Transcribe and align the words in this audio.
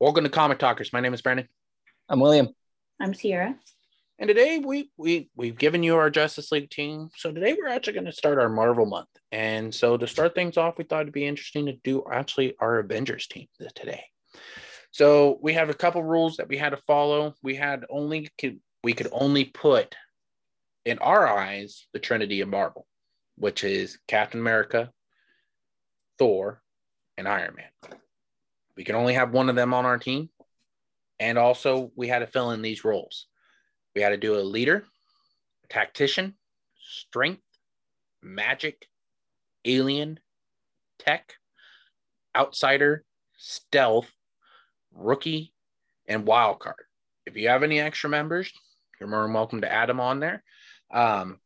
Welcome 0.00 0.22
to 0.22 0.30
Comic 0.30 0.60
Talkers. 0.60 0.92
My 0.92 1.00
name 1.00 1.12
is 1.12 1.22
Brandon. 1.22 1.48
I'm 2.08 2.20
William. 2.20 2.50
I'm 3.00 3.14
Sierra. 3.14 3.56
And 4.20 4.28
today 4.28 4.60
we 4.60 4.92
we 4.96 5.28
we've 5.34 5.58
given 5.58 5.82
you 5.82 5.96
our 5.96 6.08
Justice 6.08 6.52
League 6.52 6.70
team. 6.70 7.08
So 7.16 7.32
today 7.32 7.56
we're 7.58 7.66
actually 7.66 7.94
going 7.94 8.04
to 8.04 8.12
start 8.12 8.38
our 8.38 8.48
Marvel 8.48 8.86
month. 8.86 9.08
And 9.32 9.74
so 9.74 9.96
to 9.96 10.06
start 10.06 10.36
things 10.36 10.56
off, 10.56 10.78
we 10.78 10.84
thought 10.84 11.00
it'd 11.00 11.12
be 11.12 11.26
interesting 11.26 11.66
to 11.66 11.72
do 11.82 12.04
actually 12.12 12.54
our 12.60 12.78
Avengers 12.78 13.26
team 13.26 13.48
today. 13.74 14.04
So 14.92 15.36
we 15.42 15.54
have 15.54 15.68
a 15.68 15.74
couple 15.74 16.04
rules 16.04 16.36
that 16.36 16.48
we 16.48 16.58
had 16.58 16.70
to 16.70 16.80
follow. 16.86 17.34
We 17.42 17.56
had 17.56 17.84
only 17.90 18.28
could, 18.38 18.60
we 18.84 18.92
could 18.92 19.08
only 19.10 19.46
put 19.46 19.96
in 20.84 21.00
our 21.00 21.26
eyes 21.26 21.88
the 21.92 21.98
Trinity 21.98 22.40
of 22.40 22.48
Marvel, 22.48 22.86
which 23.36 23.64
is 23.64 23.98
Captain 24.06 24.38
America, 24.38 24.92
Thor, 26.20 26.62
and 27.16 27.26
Iron 27.26 27.56
Man. 27.56 27.98
We 28.78 28.84
can 28.84 28.94
only 28.94 29.14
have 29.14 29.32
one 29.32 29.48
of 29.48 29.56
them 29.56 29.74
on 29.74 29.84
our 29.84 29.98
team. 29.98 30.30
And 31.18 31.36
also, 31.36 31.90
we 31.96 32.06
had 32.06 32.20
to 32.20 32.28
fill 32.28 32.52
in 32.52 32.62
these 32.62 32.84
roles. 32.84 33.26
We 33.96 34.02
had 34.02 34.10
to 34.10 34.16
do 34.16 34.36
a 34.36 34.40
leader, 34.40 34.84
tactician, 35.68 36.34
strength, 36.80 37.42
magic, 38.22 38.86
alien, 39.64 40.20
tech, 41.00 41.34
outsider, 42.36 43.04
stealth, 43.36 44.08
rookie, 44.94 45.52
and 46.06 46.24
wild 46.24 46.60
card. 46.60 46.76
If 47.26 47.36
you 47.36 47.48
have 47.48 47.64
any 47.64 47.80
extra 47.80 48.08
members, 48.08 48.52
you're 49.00 49.08
more 49.08 49.24
than 49.24 49.32
welcome 49.32 49.62
to 49.62 49.72
add 49.72 49.88
them 49.88 49.98
on 49.98 50.20
there. 50.20 50.44
Um, 50.92 51.40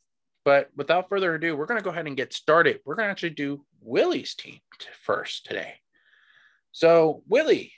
but 0.45 0.69
without 0.77 1.09
further 1.09 1.35
ado, 1.35 1.57
we're 1.57 1.65
going 1.65 1.81
to 1.81 1.85
go 1.85 1.91
ahead 1.91 2.07
and 2.07 2.17
get 2.17 2.35
started. 2.35 2.81
We're 2.85 2.97
going 2.97 3.07
to 3.07 3.11
actually 3.11 3.31
do 3.31 3.65
Willie's 3.81 4.35
team 4.35 4.59
first 5.03 5.47
today. 5.47 5.77
So, 6.73 7.23
Willie, 7.29 7.73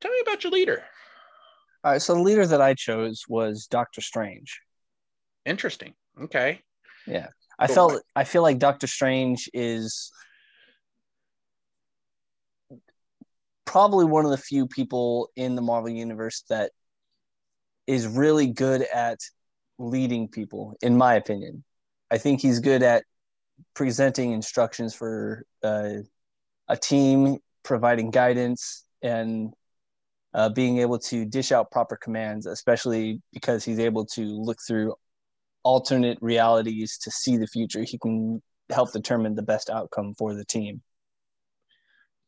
tell 0.00 0.10
me 0.10 0.18
about 0.22 0.44
your 0.44 0.52
leader. 0.52 0.82
All 1.82 1.92
right. 1.92 2.02
So, 2.02 2.14
the 2.14 2.22
leader 2.22 2.46
that 2.46 2.60
I 2.60 2.74
chose 2.74 3.24
was 3.28 3.66
Doctor 3.66 4.00
Strange. 4.00 4.60
Interesting. 5.46 5.94
Okay. 6.20 6.60
Yeah. 7.06 7.28
I 7.58 7.68
felt, 7.68 8.02
I 8.16 8.24
feel 8.24 8.42
like 8.42 8.58
Doctor 8.58 8.88
Strange 8.88 9.48
is 9.54 10.10
probably 13.64 14.04
one 14.04 14.24
of 14.24 14.30
the 14.30 14.36
few 14.36 14.66
people 14.66 15.30
in 15.36 15.54
the 15.54 15.62
Marvel 15.62 15.90
Universe 15.90 16.44
that 16.48 16.72
is 17.86 18.06
really 18.06 18.48
good 18.48 18.82
at 18.82 19.20
leading 19.78 20.28
people, 20.28 20.74
in 20.82 20.96
my 20.96 21.14
opinion. 21.14 21.64
I 22.10 22.18
think 22.18 22.40
he's 22.40 22.60
good 22.60 22.82
at 22.82 23.04
presenting 23.74 24.32
instructions 24.32 24.94
for 24.94 25.44
uh, 25.62 25.98
a 26.68 26.76
team 26.76 27.38
providing 27.64 28.10
guidance 28.10 28.84
and 29.02 29.52
uh, 30.32 30.48
being 30.48 30.78
able 30.78 30.98
to 30.98 31.24
dish 31.24 31.52
out 31.52 31.70
proper 31.70 31.96
commands, 31.96 32.46
especially 32.46 33.20
because 33.32 33.64
he's 33.64 33.78
able 33.78 34.04
to 34.04 34.22
look 34.22 34.58
through 34.66 34.94
alternate 35.62 36.18
realities 36.20 36.98
to 36.98 37.10
see 37.10 37.36
the 37.36 37.46
future. 37.46 37.82
He 37.82 37.98
can 37.98 38.42
help 38.70 38.92
determine 38.92 39.34
the 39.34 39.42
best 39.42 39.70
outcome 39.70 40.14
for 40.14 40.34
the 40.34 40.44
team. 40.44 40.82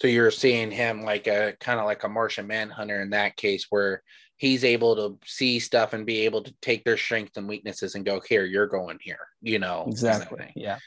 So 0.01 0.09
you're 0.09 0.31
seeing 0.31 0.71
him 0.71 1.03
like 1.03 1.27
a 1.27 1.55
kind 1.59 1.81
of 1.81 1.87
like 1.87 2.05
a 2.05 2.09
Martian 2.09 2.47
Manhunter 2.47 3.01
in 3.01 3.11
that 3.11 3.37
case, 3.37 3.67
where 3.71 4.03
he's 4.37 4.65
able 4.65 4.95
to 4.97 5.19
see 5.25 5.59
stuff 5.59 5.95
and 5.95 6.05
be 6.05 6.27
able 6.27 6.43
to 6.43 6.55
take 6.61 6.85
their 6.85 6.99
strengths 6.99 7.39
and 7.39 7.49
weaknesses 7.49 7.95
and 7.95 8.05
go, 8.05 8.21
here, 8.21 8.45
you're 8.45 8.67
going 8.67 8.99
here, 9.01 9.27
you 9.41 9.59
know. 9.59 9.85
Exactly. 9.89 10.39
Kind 10.39 10.51
of 10.51 10.63
yeah 10.63 10.79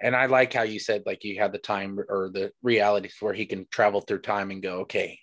and 0.00 0.14
I 0.14 0.26
like 0.26 0.52
how 0.52 0.62
you 0.62 0.78
said 0.78 1.02
like 1.06 1.24
you 1.24 1.38
had 1.38 1.52
the 1.52 1.58
time 1.58 1.98
or 2.08 2.30
the 2.32 2.52
realities 2.62 3.16
where 3.20 3.34
he 3.34 3.46
can 3.46 3.66
travel 3.70 4.00
through 4.00 4.20
time 4.20 4.50
and 4.50 4.62
go, 4.62 4.80
okay, 4.80 5.18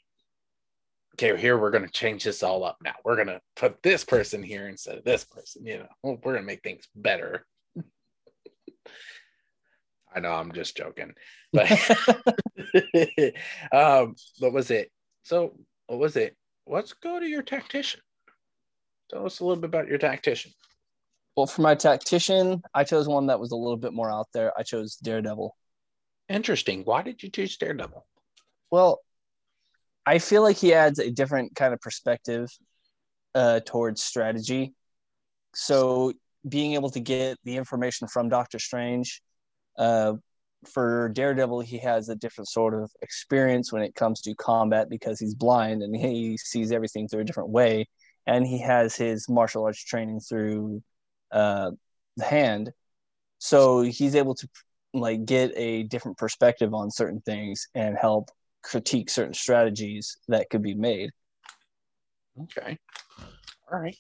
okay, 1.14 1.40
here 1.40 1.58
we're 1.58 1.72
going 1.72 1.86
to 1.86 1.92
change 1.92 2.24
this 2.26 2.44
all 2.44 2.64
up 2.64 2.78
now. 2.84 2.94
We're 3.04 3.16
going 3.16 3.28
to 3.28 3.42
put 3.56 3.82
this 3.82 4.04
person 4.04 4.44
here 4.44 4.68
instead 4.68 4.98
of 4.98 5.06
this 5.06 5.24
person. 5.24 5.66
You 5.66 5.80
know, 5.80 5.88
we're 6.04 6.34
going 6.34 6.38
to 6.38 6.44
make 6.44 6.62
things 6.62 6.88
better. 6.96 7.46
I 10.14 10.20
know 10.20 10.32
I'm 10.32 10.52
just 10.52 10.76
joking, 10.78 11.14
but 11.54 11.72
um, 13.72 14.16
what 14.40 14.54
was 14.54 14.72
it? 14.72 14.92
So 15.24 15.58
what 15.88 16.00
was 16.00 16.16
it? 16.18 16.36
Let's 16.68 16.94
go 16.94 17.20
to 17.20 17.26
your 17.26 17.44
tactician. 17.44 18.02
Tell 19.10 19.26
us 19.26 19.40
a 19.40 19.46
little 19.46 19.62
bit 19.62 19.70
about 19.70 19.88
your 19.88 19.98
tactician. 19.98 20.52
Well, 21.36 21.48
for 21.48 21.62
my 21.62 21.76
tactician, 21.76 22.62
I 22.74 22.84
chose 22.84 23.08
one 23.08 23.28
that 23.28 23.40
was 23.40 23.52
a 23.52 23.56
little 23.56 23.78
bit 23.78 23.94
more 23.94 24.10
out 24.10 24.28
there. 24.34 24.58
I 24.58 24.64
chose 24.64 24.96
Daredevil. 24.96 25.56
Interesting. 26.30 26.84
Why 26.84 27.02
did 27.02 27.22
you 27.22 27.30
choose 27.30 27.58
Daredevil? 27.58 28.06
Well, 28.72 29.02
I 30.06 30.20
feel 30.20 30.42
like 30.44 30.58
he 30.58 30.74
adds 30.74 31.00
a 31.00 31.12
different 31.12 31.56
kind 31.56 31.74
of 31.74 31.82
perspective 31.82 32.50
uh, 33.34 33.60
towards 33.66 34.02
strategy. 34.04 34.74
So, 35.54 36.14
being 36.48 36.74
able 36.74 36.90
to 36.92 37.00
get 37.00 37.38
the 37.44 37.58
information 37.58 38.08
from 38.08 38.30
Doctor 38.30 38.60
Strange, 38.60 39.22
uh, 39.78 40.14
for 40.68 41.10
Daredevil, 41.10 41.62
he 41.62 41.80
has 41.80 42.10
a 42.10 42.16
different 42.16 42.48
sort 42.48 42.74
of 42.74 42.92
experience 43.02 43.72
when 43.72 43.82
it 43.82 43.96
comes 43.96 44.22
to 44.22 44.36
combat 44.36 44.90
because 44.90 45.20
he's 45.20 45.36
blind 45.36 45.82
and 45.82 45.96
he 45.96 46.38
sees 46.38 46.72
everything 46.72 47.08
through 47.08 47.22
a 47.22 47.26
different 47.26 47.50
way. 47.50 47.88
And 48.28 48.46
he 48.46 48.60
has 48.62 48.96
his 48.96 49.30
martial 49.30 49.64
arts 49.64 49.84
training 49.84 50.22
through 50.22 50.82
uh, 51.32 51.72
the 52.18 52.26
hand. 52.26 52.72
So 53.40 53.82
he's 53.82 54.16
able 54.16 54.36
to 54.36 54.48
like 54.94 55.26
get 55.26 55.52
a 55.56 55.84
different 55.84 56.18
perspective 56.18 56.74
on 56.74 56.90
certain 56.90 57.22
things 57.22 57.68
and 57.76 57.98
help 57.98 58.30
critique 58.64 59.10
certain 59.10 59.34
strategies 59.34 60.18
that 60.28 60.50
could 60.50 60.64
be 60.64 60.74
made. 60.74 61.12
Okay. 62.44 62.78
All 63.72 63.80
right. 63.80 63.98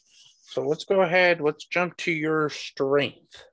So 0.47 0.61
let's 0.61 0.85
go 0.85 1.01
ahead. 1.01 1.41
Let's 1.41 1.65
jump 1.65 1.97
to 1.97 2.11
your 2.11 2.49
strength. 2.49 3.43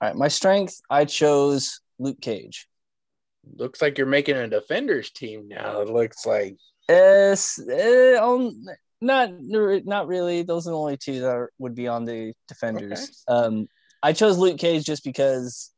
All 0.00 0.08
right. 0.08 0.16
My 0.16 0.28
strength 0.28 0.80
i 0.90 1.04
chose 1.04 1.80
luke 1.98 2.20
cage. 2.20 2.68
Looks 3.56 3.82
like 3.82 3.98
you're 3.98 4.06
making 4.06 4.36
a 4.36 4.48
defenders 4.48 5.10
team 5.10 5.48
now 5.48 5.80
it 5.80 5.88
looks 5.88 6.26
like. 6.26 6.56
Yes, 6.88 7.58
uh, 7.58 8.18
um, 8.22 8.64
not 9.00 9.30
not 9.40 10.06
really. 10.06 10.42
Those 10.42 10.66
are 10.66 10.70
the 10.70 10.78
only 10.78 10.96
two 10.96 11.20
that 11.20 11.30
are, 11.30 11.50
would 11.58 11.74
be 11.74 11.88
on 11.88 12.04
the 12.04 12.32
defenders. 12.48 13.24
Okay. 13.28 13.46
Um, 13.46 13.66
I 14.02 14.12
chose 14.12 14.38
Luke 14.38 14.58
Cage 14.58 14.84
just 14.84 15.04
because 15.04 15.72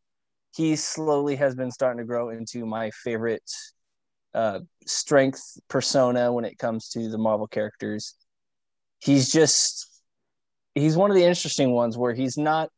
he 0.57 0.77
slowly 0.77 1.37
has 1.37 1.55
been 1.55 1.71
starting 1.71 1.99
to 1.99 2.05
grow 2.05 2.31
into 2.31 2.65
my 2.67 2.91
favorite 2.91 3.51
uh, 4.35 4.61
strength 4.87 5.59
persona 5.69 6.33
when 6.33 6.45
it 6.45 6.59
comes 6.59 6.89
to 6.91 7.09
the 7.09 7.19
Marvel 7.19 7.47
characters. 7.47 8.15
He's 8.99 9.31
just 9.31 10.03
he's 10.75 10.97
one 10.97 11.11
of 11.11 11.17
the 11.17 11.25
interesting 11.25 11.73
ones 11.73 11.97
where 11.97 12.15
he's 12.15 12.37
not 12.37 12.71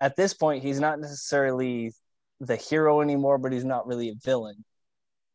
at 0.00 0.16
this 0.16 0.34
point 0.34 0.62
he's 0.62 0.80
not 0.80 1.00
necessarily 1.00 1.92
the 2.40 2.56
hero 2.56 3.00
anymore, 3.00 3.38
but 3.38 3.52
he's 3.52 3.64
not 3.64 3.86
really 3.86 4.10
a 4.10 4.14
villain. 4.24 4.64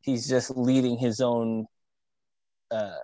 He's 0.01 0.27
just 0.27 0.55
leading 0.55 0.97
his 0.97 1.19
own 1.19 1.65
uh, 2.71 2.95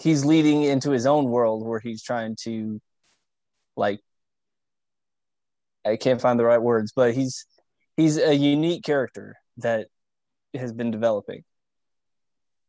he's 0.00 0.24
leading 0.24 0.62
into 0.62 0.90
his 0.90 1.06
own 1.06 1.26
world 1.26 1.66
where 1.66 1.80
he's 1.80 2.02
trying 2.02 2.36
to 2.44 2.80
like 3.76 4.00
I 5.84 5.96
can't 5.96 6.20
find 6.20 6.38
the 6.38 6.44
right 6.44 6.60
words, 6.60 6.92
but 6.94 7.14
he's 7.14 7.46
he's 7.96 8.18
a 8.18 8.34
unique 8.34 8.84
character 8.84 9.36
that 9.58 9.88
has 10.54 10.72
been 10.72 10.90
developing. 10.90 11.44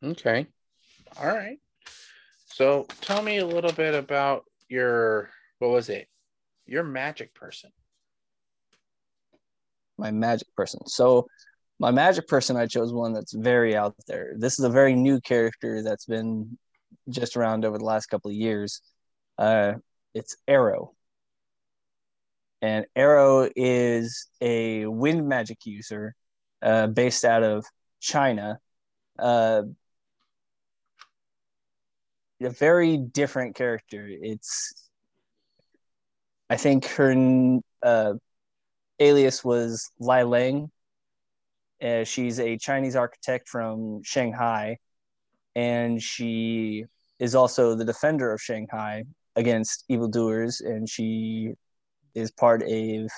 Okay. 0.02 0.46
All 1.20 1.26
right. 1.26 1.58
So 2.46 2.86
tell 3.00 3.22
me 3.22 3.38
a 3.38 3.46
little 3.46 3.72
bit 3.72 3.94
about 3.94 4.44
your 4.68 5.30
what 5.58 5.70
was 5.70 5.88
it? 5.88 6.08
Your 6.66 6.84
magic 6.84 7.34
person. 7.34 7.70
My 9.98 10.10
magic 10.10 10.48
person. 10.54 10.86
So 10.86 11.26
my 11.78 11.90
magic 11.90 12.28
person 12.28 12.56
I 12.56 12.66
chose 12.66 12.92
one 12.92 13.12
that's 13.12 13.32
very 13.32 13.76
out 13.76 13.94
there. 14.06 14.34
This 14.36 14.58
is 14.58 14.64
a 14.64 14.70
very 14.70 14.94
new 14.94 15.20
character 15.20 15.82
that's 15.82 16.06
been 16.06 16.58
just 17.10 17.36
around 17.36 17.64
over 17.64 17.78
the 17.78 17.84
last 17.84 18.06
couple 18.06 18.30
of 18.30 18.36
years. 18.36 18.80
Uh, 19.38 19.74
it's 20.14 20.36
Aero. 20.46 20.94
And 22.62 22.86
Aero 22.94 23.48
is 23.56 24.28
a 24.40 24.86
wind 24.86 25.26
magic 25.26 25.64
user 25.64 26.14
uh, 26.62 26.88
based 26.88 27.24
out 27.24 27.42
of 27.42 27.64
China. 28.00 28.58
Uh, 29.18 29.62
a 32.42 32.50
very 32.50 32.96
different 32.96 33.54
character. 33.54 34.06
It's, 34.08 34.88
I 36.48 36.56
think 36.56 36.86
her 36.86 37.60
uh, 37.82 38.14
alias 38.98 39.44
was 39.44 39.90
Lei 39.98 40.24
Ling. 40.24 40.70
Uh, 41.82 42.04
she's 42.04 42.38
a 42.38 42.58
Chinese 42.58 42.96
architect 42.96 43.48
from 43.48 44.02
Shanghai 44.02 44.76
and 45.54 46.02
she 46.02 46.84
is 47.20 47.34
also 47.34 47.74
the 47.76 47.84
defender 47.84 48.32
of 48.32 48.40
Shanghai 48.40 49.04
against 49.36 49.84
evildoers, 49.88 50.60
and 50.60 50.88
she 50.88 51.52
is 52.14 52.32
part 52.32 52.62
of. 52.62 53.10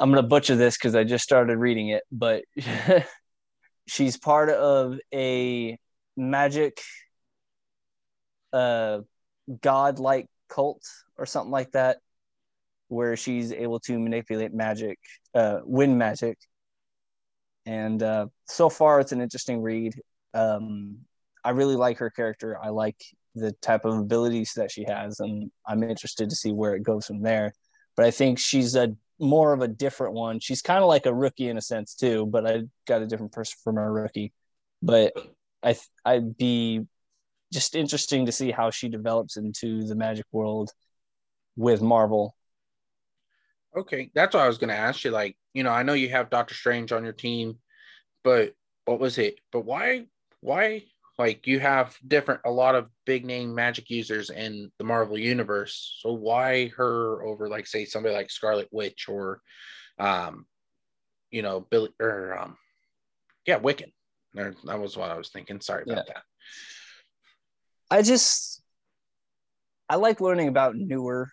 I'm 0.00 0.10
gonna 0.10 0.22
butcher 0.22 0.56
this 0.56 0.76
because 0.76 0.94
I 0.94 1.04
just 1.04 1.24
started 1.24 1.58
reading 1.58 1.88
it, 1.88 2.04
but 2.10 2.44
she's 3.86 4.16
part 4.16 4.50
of 4.50 4.98
a 5.12 5.78
magic 6.16 6.80
uh 8.52 9.00
god-like 9.60 10.26
cult 10.48 10.82
or 11.18 11.26
something 11.26 11.50
like 11.50 11.70
that 11.72 11.98
where 12.88 13.16
she's 13.16 13.52
able 13.52 13.78
to 13.80 13.98
manipulate 13.98 14.54
magic 14.54 14.98
uh 15.34 15.58
wind 15.64 15.98
magic 15.98 16.38
and 17.66 18.02
uh 18.02 18.26
so 18.46 18.70
far 18.70 19.00
it's 19.00 19.12
an 19.12 19.20
interesting 19.20 19.60
read 19.60 19.94
um 20.32 20.96
i 21.46 21.50
really 21.50 21.76
like 21.76 21.98
her 21.98 22.10
character 22.10 22.58
i 22.62 22.68
like 22.68 22.96
the 23.34 23.52
type 23.62 23.84
of 23.84 23.98
abilities 23.98 24.52
that 24.56 24.70
she 24.70 24.84
has 24.84 25.20
and 25.20 25.50
i'm 25.66 25.82
interested 25.82 26.28
to 26.28 26.36
see 26.36 26.52
where 26.52 26.74
it 26.74 26.82
goes 26.82 27.06
from 27.06 27.22
there 27.22 27.52
but 27.96 28.04
i 28.04 28.10
think 28.10 28.38
she's 28.38 28.74
a 28.74 28.94
more 29.18 29.52
of 29.52 29.62
a 29.62 29.68
different 29.68 30.14
one 30.14 30.40
she's 30.40 30.60
kind 30.60 30.82
of 30.82 30.88
like 30.88 31.06
a 31.06 31.14
rookie 31.14 31.48
in 31.48 31.56
a 31.56 31.62
sense 31.62 31.94
too 31.94 32.26
but 32.26 32.46
i 32.46 32.62
got 32.86 33.02
a 33.02 33.06
different 33.06 33.32
person 33.32 33.56
from 33.64 33.78
a 33.78 33.90
rookie 33.90 34.32
but 34.82 35.12
i 35.62 35.74
i'd 36.04 36.36
be 36.36 36.80
just 37.52 37.74
interesting 37.74 38.26
to 38.26 38.32
see 38.32 38.50
how 38.50 38.70
she 38.70 38.88
develops 38.88 39.36
into 39.36 39.84
the 39.84 39.94
magic 39.94 40.26
world 40.32 40.70
with 41.56 41.80
marvel 41.80 42.34
Okay, 43.76 44.10
that's 44.14 44.34
what 44.34 44.42
I 44.42 44.48
was 44.48 44.56
going 44.56 44.70
to 44.70 44.76
ask 44.76 45.04
you. 45.04 45.10
Like, 45.10 45.36
you 45.52 45.62
know, 45.62 45.70
I 45.70 45.82
know 45.82 45.92
you 45.92 46.08
have 46.08 46.30
Doctor 46.30 46.54
Strange 46.54 46.92
on 46.92 47.04
your 47.04 47.12
team, 47.12 47.58
but 48.24 48.54
what 48.86 48.98
was 48.98 49.18
it? 49.18 49.38
But 49.52 49.66
why? 49.66 50.06
Why? 50.40 50.84
Like, 51.18 51.46
you 51.46 51.60
have 51.60 51.96
different, 52.06 52.42
a 52.44 52.50
lot 52.50 52.74
of 52.74 52.88
big 53.06 53.24
name 53.24 53.54
magic 53.54 53.88
users 53.88 54.28
in 54.30 54.70
the 54.78 54.84
Marvel 54.84 55.16
universe. 55.18 55.98
So 56.00 56.12
why 56.12 56.68
her 56.76 57.22
over, 57.22 57.48
like, 57.48 57.66
say, 57.66 57.86
somebody 57.86 58.14
like 58.14 58.30
Scarlet 58.30 58.68
Witch 58.70 59.08
or, 59.08 59.40
um, 59.98 60.46
you 61.30 61.40
know, 61.42 61.60
Billy 61.60 61.90
or, 62.00 62.38
um, 62.38 62.58
yeah, 63.46 63.58
Wiccan. 63.58 63.92
There, 64.34 64.54
that 64.64 64.78
was 64.78 64.96
what 64.96 65.10
I 65.10 65.16
was 65.16 65.30
thinking. 65.30 65.60
Sorry 65.60 65.84
about 65.84 66.06
Yeah. 66.06 66.14
that. 66.14 66.22
i 67.90 68.02
just 68.02 68.60
i 69.88 69.94
like 69.94 70.20
learning 70.20 70.48
about 70.48 70.74
newer 70.76 71.30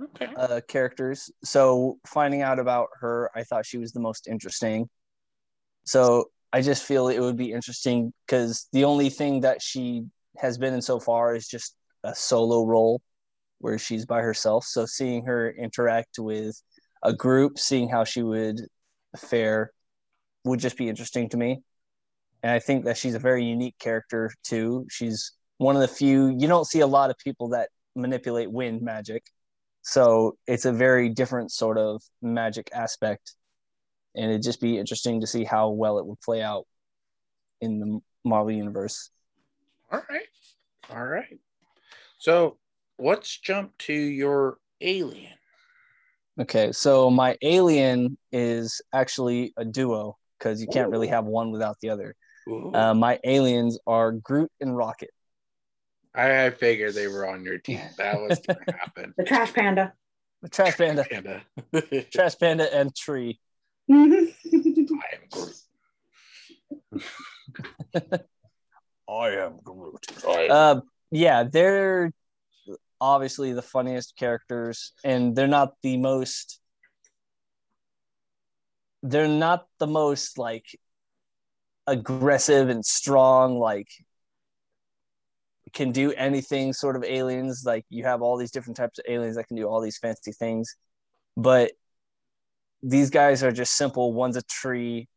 Okay. 0.00 0.28
uh, 0.34 0.60
characters. 0.66 1.30
So 1.44 1.98
finding 2.06 2.40
out 2.40 2.58
about 2.58 2.88
her, 3.00 3.30
I 3.34 3.42
thought 3.42 3.66
she 3.66 3.76
was 3.76 3.92
the 3.92 4.00
most 4.00 4.28
interesting. 4.28 4.88
So 5.84 6.30
I 6.52 6.62
just 6.62 6.84
feel 6.84 7.08
it 7.08 7.20
would 7.20 7.36
be 7.36 7.52
interesting 7.52 8.12
because 8.26 8.66
the 8.72 8.84
only 8.84 9.10
thing 9.10 9.40
that 9.40 9.62
she 9.62 10.04
has 10.36 10.58
been 10.58 10.74
in 10.74 10.82
so 10.82 10.98
far 10.98 11.34
is 11.34 11.46
just 11.46 11.76
a 12.02 12.14
solo 12.14 12.64
role 12.64 13.00
where 13.58 13.78
she's 13.78 14.06
by 14.06 14.20
herself. 14.22 14.64
So 14.64 14.86
seeing 14.86 15.24
her 15.26 15.50
interact 15.50 16.18
with 16.18 16.60
a 17.02 17.12
group, 17.12 17.58
seeing 17.58 17.88
how 17.88 18.04
she 18.04 18.22
would 18.22 18.60
fare 19.16 19.72
would 20.44 20.60
just 20.60 20.76
be 20.76 20.88
interesting 20.88 21.28
to 21.30 21.36
me. 21.36 21.62
And 22.42 22.52
I 22.52 22.58
think 22.58 22.84
that 22.86 22.96
she's 22.96 23.14
a 23.14 23.18
very 23.18 23.44
unique 23.44 23.78
character 23.78 24.30
too. 24.42 24.86
She's 24.90 25.32
one 25.58 25.76
of 25.76 25.82
the 25.82 25.88
few, 25.88 26.28
you 26.28 26.48
don't 26.48 26.66
see 26.66 26.80
a 26.80 26.86
lot 26.86 27.10
of 27.10 27.18
people 27.18 27.50
that 27.50 27.68
manipulate 27.94 28.50
wind 28.50 28.80
magic. 28.82 29.24
So 29.82 30.36
it's 30.46 30.64
a 30.64 30.72
very 30.72 31.10
different 31.10 31.52
sort 31.52 31.78
of 31.78 32.02
magic 32.22 32.70
aspect. 32.72 33.34
And 34.14 34.30
it'd 34.30 34.42
just 34.42 34.60
be 34.60 34.78
interesting 34.78 35.20
to 35.20 35.26
see 35.26 35.44
how 35.44 35.70
well 35.70 35.98
it 35.98 36.06
would 36.06 36.20
play 36.20 36.42
out 36.42 36.66
in 37.60 37.78
the 37.78 38.00
Marvel 38.24 38.50
universe. 38.52 39.10
All 39.92 40.02
right. 40.08 40.26
All 40.90 41.04
right. 41.04 41.38
So 42.18 42.58
let's 42.98 43.38
jump 43.38 43.76
to 43.78 43.92
your 43.92 44.58
alien. 44.80 45.32
Okay, 46.40 46.72
so 46.72 47.10
my 47.10 47.36
alien 47.42 48.16
is 48.32 48.80
actually 48.94 49.52
a 49.56 49.64
duo 49.64 50.16
because 50.38 50.60
you 50.60 50.68
can't 50.68 50.90
really 50.90 51.08
have 51.08 51.26
one 51.26 51.50
without 51.50 51.76
the 51.82 51.90
other. 51.90 52.14
Uh, 52.74 52.94
my 52.94 53.20
aliens 53.24 53.78
are 53.86 54.12
Groot 54.12 54.50
and 54.60 54.74
Rocket. 54.76 55.10
I, 56.14 56.46
I 56.46 56.50
figured 56.50 56.94
they 56.94 57.08
were 57.08 57.28
on 57.28 57.44
your 57.44 57.58
team. 57.58 57.80
That 57.98 58.20
was 58.20 58.40
going 58.40 58.58
to 58.66 58.72
happen. 58.72 59.14
The 59.16 59.24
trash 59.24 59.52
panda. 59.52 59.92
The 60.42 60.48
Trash 60.48 60.78
Panda, 60.78 61.04
Panda. 61.04 61.42
Trash 62.10 62.38
Panda, 62.38 62.74
and 62.74 62.94
Tree. 62.96 63.38
Mhm. 63.90 64.32
I 64.68 65.08
am 65.14 65.28
Groot. 65.30 65.56
I 69.08 69.28
am 69.30 69.58
Groot. 69.64 70.06
I 70.26 70.40
am- 70.44 70.50
Uh, 70.50 70.80
yeah, 71.10 71.42
they're 71.42 72.12
obviously 73.00 73.52
the 73.52 73.62
funniest 73.62 74.16
characters, 74.16 74.92
and 75.02 75.34
they're 75.34 75.48
not 75.48 75.74
the 75.82 75.96
most. 75.96 76.60
They're 79.02 79.26
not 79.26 79.66
the 79.78 79.86
most 79.86 80.38
like 80.38 80.78
aggressive 81.86 82.68
and 82.68 82.84
strong, 82.84 83.58
like 83.58 83.88
can 85.72 85.92
do 85.92 86.12
anything 86.12 86.72
sort 86.72 86.96
of 86.96 87.04
aliens. 87.04 87.62
Like 87.64 87.86
you 87.88 88.04
have 88.04 88.22
all 88.22 88.36
these 88.36 88.50
different 88.50 88.76
types 88.76 88.98
of 88.98 89.04
aliens 89.08 89.36
that 89.36 89.48
can 89.48 89.56
do 89.56 89.66
all 89.66 89.80
these 89.80 89.98
fancy 89.98 90.32
things, 90.32 90.76
but 91.36 91.72
these 92.82 93.10
guys 93.10 93.42
are 93.42 93.52
just 93.52 93.76
simple. 93.76 94.12
One's 94.12 94.36
a 94.36 94.42
tree, 94.42 95.08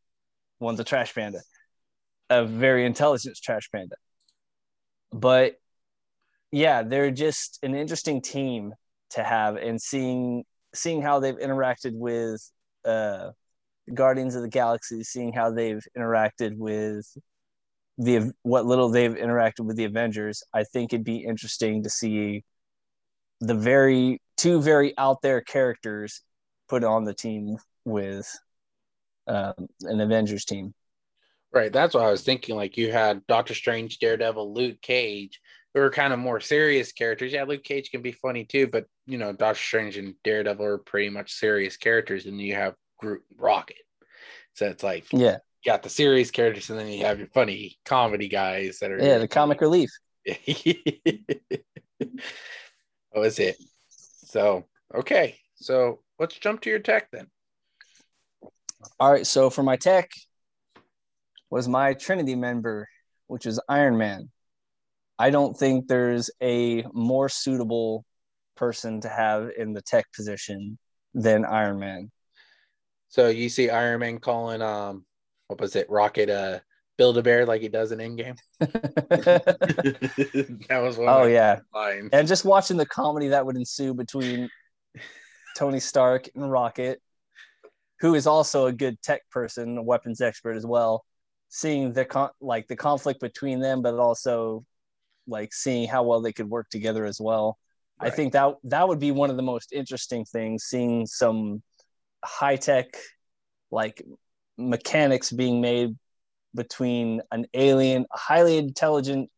one's 0.60 0.80
a 0.80 0.84
trash 0.84 1.14
panda, 1.14 1.42
a 2.30 2.46
very 2.46 2.86
intelligent 2.86 3.38
trash 3.42 3.70
panda. 3.72 3.96
But 5.12 5.56
yeah, 6.52 6.84
they're 6.84 7.12
just 7.12 7.60
an 7.64 7.76
interesting 7.76 8.22
team 8.22 8.74
to 9.12 9.24
have, 9.24 9.56
and 9.58 9.82
seeing 9.82 10.44
seeing 10.76 11.02
how 11.02 11.20
they've 11.20 11.38
interacted 11.38 11.94
with 11.94 12.42
uh, 12.86 13.32
Guardians 13.94 14.36
of 14.36 14.42
the 14.42 14.50
Galaxy, 14.50 15.04
seeing 15.04 15.34
how 15.34 15.52
they've 15.52 15.86
interacted 15.98 16.58
with 16.58 17.06
the 17.98 18.32
what 18.42 18.66
little 18.66 18.90
they've 18.90 19.14
interacted 19.14 19.66
with 19.66 19.78
the 19.78 19.86
Avengers, 19.86 20.44
I 20.54 20.64
think 20.64 20.94
it'd 20.94 21.04
be 21.04 21.18
interesting 21.18 21.84
to 21.84 21.90
see 21.90 22.44
the 23.40 23.54
very 23.54 24.22
two 24.38 24.62
very 24.62 24.98
out 24.98 25.22
there 25.22 25.42
characters 25.42 26.22
put 26.74 26.84
on 26.84 27.04
the 27.04 27.14
team 27.14 27.58
with 27.86 28.28
um, 29.28 29.68
an 29.84 30.02
Avengers 30.02 30.46
team. 30.46 30.74
Right. 31.54 31.72
That's 31.72 31.94
what 31.94 32.04
I 32.04 32.10
was 32.12 32.24
thinking. 32.24 32.56
Like 32.56 32.78
you 32.78 32.92
had 32.92 33.26
Doctor 33.28 33.54
Strange, 33.54 34.00
Daredevil, 34.00 34.54
Luke 34.54 34.82
Cage, 34.82 35.40
who 35.74 35.82
are 35.82 35.92
kind 35.92 36.12
of 36.12 36.18
more 36.20 36.40
serious 36.40 36.92
characters. 36.92 37.32
Yeah, 37.32 37.44
Luke 37.44 37.64
Cage 37.64 37.92
can 37.92 38.02
be 38.02 38.12
funny 38.12 38.44
too, 38.44 38.68
but 38.68 38.86
you 39.06 39.18
know, 39.20 39.34
Doctor 39.34 39.62
Strange 39.62 39.98
and 39.98 40.16
Daredevil 40.24 40.66
are 40.66 40.78
pretty 40.80 41.10
much 41.10 41.34
serious 41.34 41.78
characters. 41.78 42.26
And 42.26 42.42
you 42.42 42.56
have 42.56 42.76
Groot 42.98 43.22
Rocket. 43.38 43.78
So 44.56 44.68
it's 44.68 44.84
like 44.84 45.06
you 45.14 45.20
Yeah, 45.20 45.38
got 45.66 45.84
the 45.84 45.90
serious 45.90 46.32
characters, 46.32 46.70
and 46.70 46.80
then 46.80 46.88
you 46.90 47.06
have 47.06 47.20
your 47.20 47.28
funny 47.30 47.78
comedy 47.86 48.30
guys 48.30 48.80
that 48.80 48.92
are 48.92 49.00
yeah, 49.00 49.18
the 49.18 49.28
comic 49.28 49.62
relief. 49.62 49.90
that 50.26 51.64
was 53.14 53.40
it. 53.40 53.58
So 54.24 54.66
okay. 54.94 55.38
So 55.64 56.00
let's 56.20 56.38
jump 56.38 56.62
to 56.62 56.70
your 56.70 56.80
tech 56.80 57.10
then. 57.12 57.28
All 59.00 59.12
right, 59.12 59.26
so 59.26 59.50
for 59.50 59.64
my 59.64 59.78
tech 59.78 60.12
was 61.50 61.70
my 61.70 61.94
Trinity 61.94 62.36
member, 62.36 62.90
which 63.28 63.46
is 63.46 63.62
Iron 63.70 63.98
Man. 63.98 64.30
I 65.18 65.30
don't 65.30 65.58
think 65.58 65.88
there's 65.88 66.30
a 66.42 66.84
more 66.92 67.30
suitable 67.30 68.04
person 68.58 69.00
to 69.02 69.10
have 69.10 69.52
in 69.58 69.72
the 69.72 69.82
tech 69.82 70.06
position 70.14 70.78
than 71.14 71.46
Iron 71.46 71.80
Man. 71.80 72.12
So 73.08 73.30
you 73.30 73.48
see 73.48 73.70
Iron 73.70 74.02
Man 74.02 74.20
calling 74.20 74.62
um 74.62 75.06
what 75.48 75.62
was 75.62 75.78
it, 75.78 75.90
Rocket 75.90 76.30
uh 76.30 76.60
Build 76.98 77.18
a 77.18 77.24
Bear 77.24 77.46
like 77.46 77.62
he 77.62 77.70
does 77.70 77.94
in 77.94 78.00
Endgame. 78.00 78.38
that 78.60 78.70
was 80.82 80.98
one 80.98 81.08
oh 81.08 81.24
of 81.24 81.32
yeah, 81.32 81.60
lines. 81.74 82.10
and 82.12 82.28
just 82.28 82.44
watching 82.44 82.76
the 82.76 82.86
comedy 82.86 83.30
that 83.30 83.46
would 83.46 83.56
ensue 83.56 83.94
between 83.94 84.50
Tony 85.56 85.80
Stark 85.80 86.30
and 86.36 86.50
Rocket, 86.52 87.02
who 88.00 88.16
is 88.16 88.28
also 88.28 88.66
a 88.66 88.74
good 88.74 89.02
tech 89.02 89.22
person, 89.30 89.78
a 89.78 89.84
weapons 89.84 90.22
expert 90.22 90.56
as 90.56 90.66
well. 90.66 91.06
Seeing 91.50 91.94
the 91.94 92.06
con- 92.06 92.32
like 92.42 92.68
the 92.68 92.76
conflict 92.76 93.22
between 93.22 93.60
them, 93.60 93.82
but 93.82 93.96
also 93.96 94.66
like 95.28 95.54
seeing 95.54 95.88
how 95.88 96.04
well 96.04 96.22
they 96.22 96.34
could 96.34 96.50
work 96.50 96.70
together 96.70 97.06
as 97.06 97.20
well. 97.22 97.58
I 98.00 98.10
think 98.10 98.34
that 98.34 98.56
that 98.66 98.88
would 98.88 99.00
be 99.00 99.12
one 99.12 99.30
of 99.30 99.38
the 99.38 99.44
most 99.44 99.72
interesting 99.72 100.26
things. 100.26 100.64
Seeing 100.66 101.06
some 101.06 101.62
high 102.26 102.56
tech 102.56 102.98
like 103.72 104.04
mechanics 104.58 105.32
being 105.32 105.62
made 105.62 105.96
between 106.56 107.22
an 107.32 107.46
alien, 107.54 108.06
a 108.14 108.18
highly 108.18 108.58
intelligent 108.58 109.30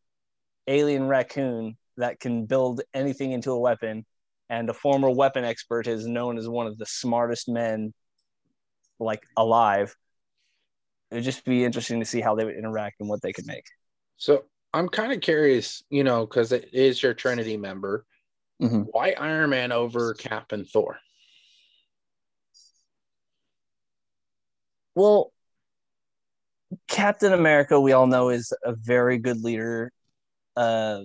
alien 0.66 1.06
raccoon 1.06 1.76
that 1.96 2.20
can 2.20 2.46
build 2.46 2.82
anything 2.92 3.32
into 3.32 3.52
a 3.52 3.58
weapon, 3.58 4.04
and 4.48 4.68
a 4.70 4.74
former 4.74 5.10
weapon 5.10 5.44
expert 5.44 5.86
is 5.86 6.06
known 6.06 6.38
as 6.38 6.48
one 6.48 6.66
of 6.66 6.78
the 6.78 6.86
smartest 6.86 7.48
men 7.48 7.92
like 8.98 9.22
alive. 9.36 9.94
It 11.10 11.16
would 11.16 11.24
just 11.24 11.44
be 11.44 11.64
interesting 11.64 12.00
to 12.00 12.06
see 12.06 12.20
how 12.20 12.34
they 12.34 12.44
would 12.44 12.56
interact 12.56 12.96
and 13.00 13.08
what 13.08 13.22
they 13.22 13.32
could 13.32 13.46
make. 13.46 13.64
So 14.16 14.44
I'm 14.72 14.88
kind 14.88 15.12
of 15.12 15.20
curious, 15.20 15.82
you 15.90 16.04
know, 16.04 16.26
because 16.26 16.52
it 16.52 16.70
is 16.72 17.02
your 17.02 17.14
Trinity 17.14 17.56
member. 17.56 18.04
Mhm. 18.60 18.86
Why 18.90 19.14
Iron 19.18 19.50
Man 19.50 19.72
over 19.72 20.14
Cap 20.14 20.52
and 20.52 20.66
Thor? 20.66 20.98
Well, 24.94 25.32
Captain 26.88 27.32
America, 27.32 27.80
we 27.80 27.92
all 27.92 28.06
know, 28.06 28.30
is 28.30 28.52
a 28.64 28.74
very 28.74 29.18
good 29.18 29.42
leader. 29.42 29.92
Uh, 30.56 31.02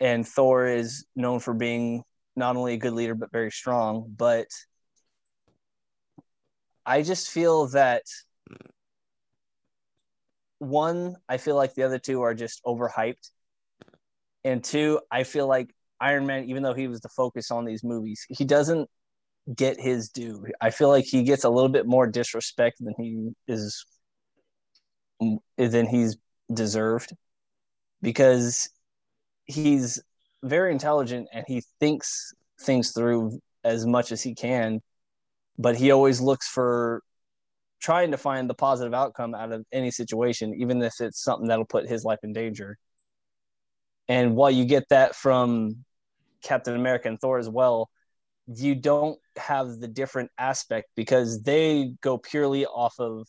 and 0.00 0.26
Thor 0.26 0.66
is 0.66 1.04
known 1.14 1.40
for 1.40 1.52
being 1.52 2.02
not 2.40 2.56
only 2.56 2.74
a 2.74 2.78
good 2.78 2.94
leader, 2.94 3.14
but 3.14 3.30
very 3.30 3.52
strong. 3.52 4.12
But 4.16 4.48
I 6.84 7.02
just 7.02 7.30
feel 7.30 7.68
that 7.68 8.02
one, 10.58 11.16
I 11.28 11.36
feel 11.36 11.54
like 11.54 11.74
the 11.74 11.84
other 11.84 12.00
two 12.00 12.22
are 12.22 12.34
just 12.34 12.60
overhyped. 12.64 13.30
And 14.44 14.64
two, 14.64 15.00
I 15.10 15.22
feel 15.22 15.46
like 15.46 15.72
Iron 16.00 16.26
Man, 16.26 16.44
even 16.44 16.62
though 16.64 16.74
he 16.74 16.88
was 16.88 17.00
the 17.00 17.08
focus 17.10 17.50
on 17.52 17.64
these 17.64 17.84
movies, 17.84 18.26
he 18.28 18.44
doesn't 18.44 18.88
get 19.54 19.80
his 19.80 20.08
due. 20.08 20.46
I 20.60 20.70
feel 20.70 20.88
like 20.88 21.04
he 21.04 21.22
gets 21.22 21.44
a 21.44 21.50
little 21.50 21.68
bit 21.68 21.86
more 21.86 22.06
disrespect 22.06 22.78
than 22.80 22.94
he 22.98 23.30
is 23.46 23.84
than 25.58 25.86
he's 25.86 26.16
deserved 26.52 27.14
because 28.00 28.70
he's 29.44 30.02
very 30.42 30.72
intelligent 30.72 31.28
and 31.32 31.44
he 31.46 31.62
thinks 31.78 32.32
things 32.60 32.92
through 32.92 33.38
as 33.64 33.86
much 33.86 34.12
as 34.12 34.22
he 34.22 34.34
can 34.34 34.80
but 35.58 35.76
he 35.76 35.90
always 35.90 36.20
looks 36.20 36.48
for 36.48 37.02
trying 37.80 38.10
to 38.10 38.16
find 38.16 38.48
the 38.48 38.54
positive 38.54 38.94
outcome 38.94 39.34
out 39.34 39.52
of 39.52 39.64
any 39.72 39.90
situation 39.90 40.54
even 40.58 40.82
if 40.82 40.94
it's 41.00 41.22
something 41.22 41.48
that'll 41.48 41.64
put 41.64 41.88
his 41.88 42.04
life 42.04 42.20
in 42.22 42.32
danger 42.32 42.78
and 44.08 44.34
while 44.34 44.50
you 44.50 44.64
get 44.64 44.84
that 44.88 45.14
from 45.14 45.84
captain 46.42 46.74
america 46.74 47.08
and 47.08 47.20
thor 47.20 47.38
as 47.38 47.48
well 47.48 47.90
you 48.46 48.74
don't 48.74 49.18
have 49.36 49.78
the 49.78 49.88
different 49.88 50.30
aspect 50.38 50.88
because 50.96 51.42
they 51.42 51.92
go 52.00 52.18
purely 52.18 52.66
off 52.66 52.98
of 52.98 53.26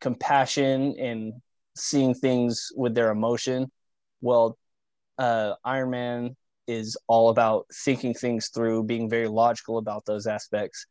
compassion 0.00 0.94
and 0.98 1.32
seeing 1.76 2.14
things 2.14 2.70
with 2.76 2.94
their 2.94 3.10
emotion. 3.10 3.70
Well, 4.20 4.58
uh, 5.18 5.54
Iron 5.64 5.90
Man 5.90 6.36
is 6.66 6.96
all 7.06 7.28
about 7.28 7.66
thinking 7.72 8.14
things 8.14 8.48
through, 8.48 8.84
being 8.84 9.08
very 9.08 9.28
logical 9.28 9.78
about 9.78 10.04
those 10.06 10.26
aspects, 10.26 10.86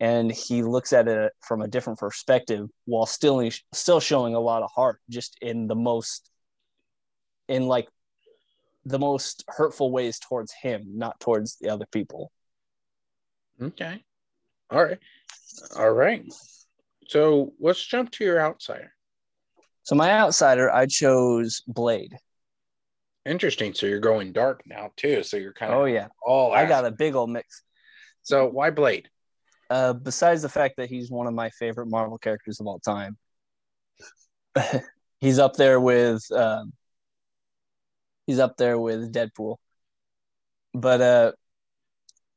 and 0.00 0.30
he 0.30 0.62
looks 0.62 0.92
at 0.92 1.08
it 1.08 1.32
from 1.40 1.62
a 1.62 1.68
different 1.68 1.98
perspective 1.98 2.68
while 2.84 3.06
still 3.06 3.48
still 3.72 4.00
showing 4.00 4.34
a 4.34 4.40
lot 4.40 4.62
of 4.62 4.70
heart, 4.74 5.00
just 5.10 5.36
in 5.40 5.66
the 5.66 5.74
most 5.74 6.30
in 7.48 7.66
like 7.66 7.88
the 8.84 8.98
most 8.98 9.44
hurtful 9.48 9.90
ways 9.90 10.18
towards 10.18 10.52
him, 10.52 10.84
not 10.94 11.18
towards 11.18 11.56
the 11.56 11.68
other 11.68 11.86
people. 11.86 12.30
Okay. 13.60 14.02
All 14.70 14.84
right. 14.84 14.98
All 15.76 15.90
right. 15.90 16.24
So 17.08 17.52
let's 17.60 17.84
jump 17.84 18.10
to 18.12 18.24
your 18.24 18.40
outsider. 18.40 18.92
So 19.82 19.94
my 19.94 20.10
outsider, 20.10 20.70
I 20.70 20.86
chose 20.86 21.62
Blade. 21.66 22.16
Interesting. 23.26 23.74
So 23.74 23.86
you're 23.86 23.98
going 23.98 24.32
dark 24.32 24.62
now 24.66 24.92
too. 24.96 25.22
So 25.24 25.36
you're 25.36 25.52
kind 25.52 25.72
of 25.72 25.80
oh 25.80 25.84
yeah. 25.84 26.08
All 26.24 26.52
I 26.52 26.64
got 26.64 26.84
a 26.84 26.92
big 26.92 27.14
old 27.16 27.30
mix. 27.30 27.62
So 28.22 28.46
why 28.46 28.70
Blade? 28.70 29.08
Uh, 29.68 29.94
besides 29.94 30.42
the 30.42 30.48
fact 30.48 30.76
that 30.76 30.88
he's 30.88 31.10
one 31.10 31.26
of 31.26 31.34
my 31.34 31.50
favorite 31.50 31.88
Marvel 31.88 32.18
characters 32.18 32.60
of 32.60 32.68
all 32.68 32.78
time, 32.78 33.16
he's 35.20 35.40
up 35.40 35.56
there 35.56 35.80
with 35.80 36.22
um, 36.30 36.72
he's 38.28 38.38
up 38.38 38.56
there 38.56 38.78
with 38.78 39.12
Deadpool. 39.12 39.56
But 40.72 41.00
uh, 41.00 41.32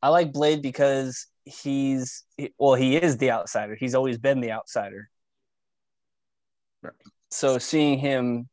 I 0.02 0.10
like 0.10 0.34
Blade 0.34 0.64
because 0.64 1.28
he's 1.46 2.24
well, 2.58 2.74
he 2.74 2.96
is 2.96 3.18
the 3.18 3.30
outsider. 3.30 3.76
He's 3.76 3.94
always 3.94 4.18
been 4.18 4.40
the 4.40 4.52
outsider. 4.52 5.08
Right. 6.82 6.94
So 7.30 7.60
seeing 7.60 8.00
him 8.00 8.50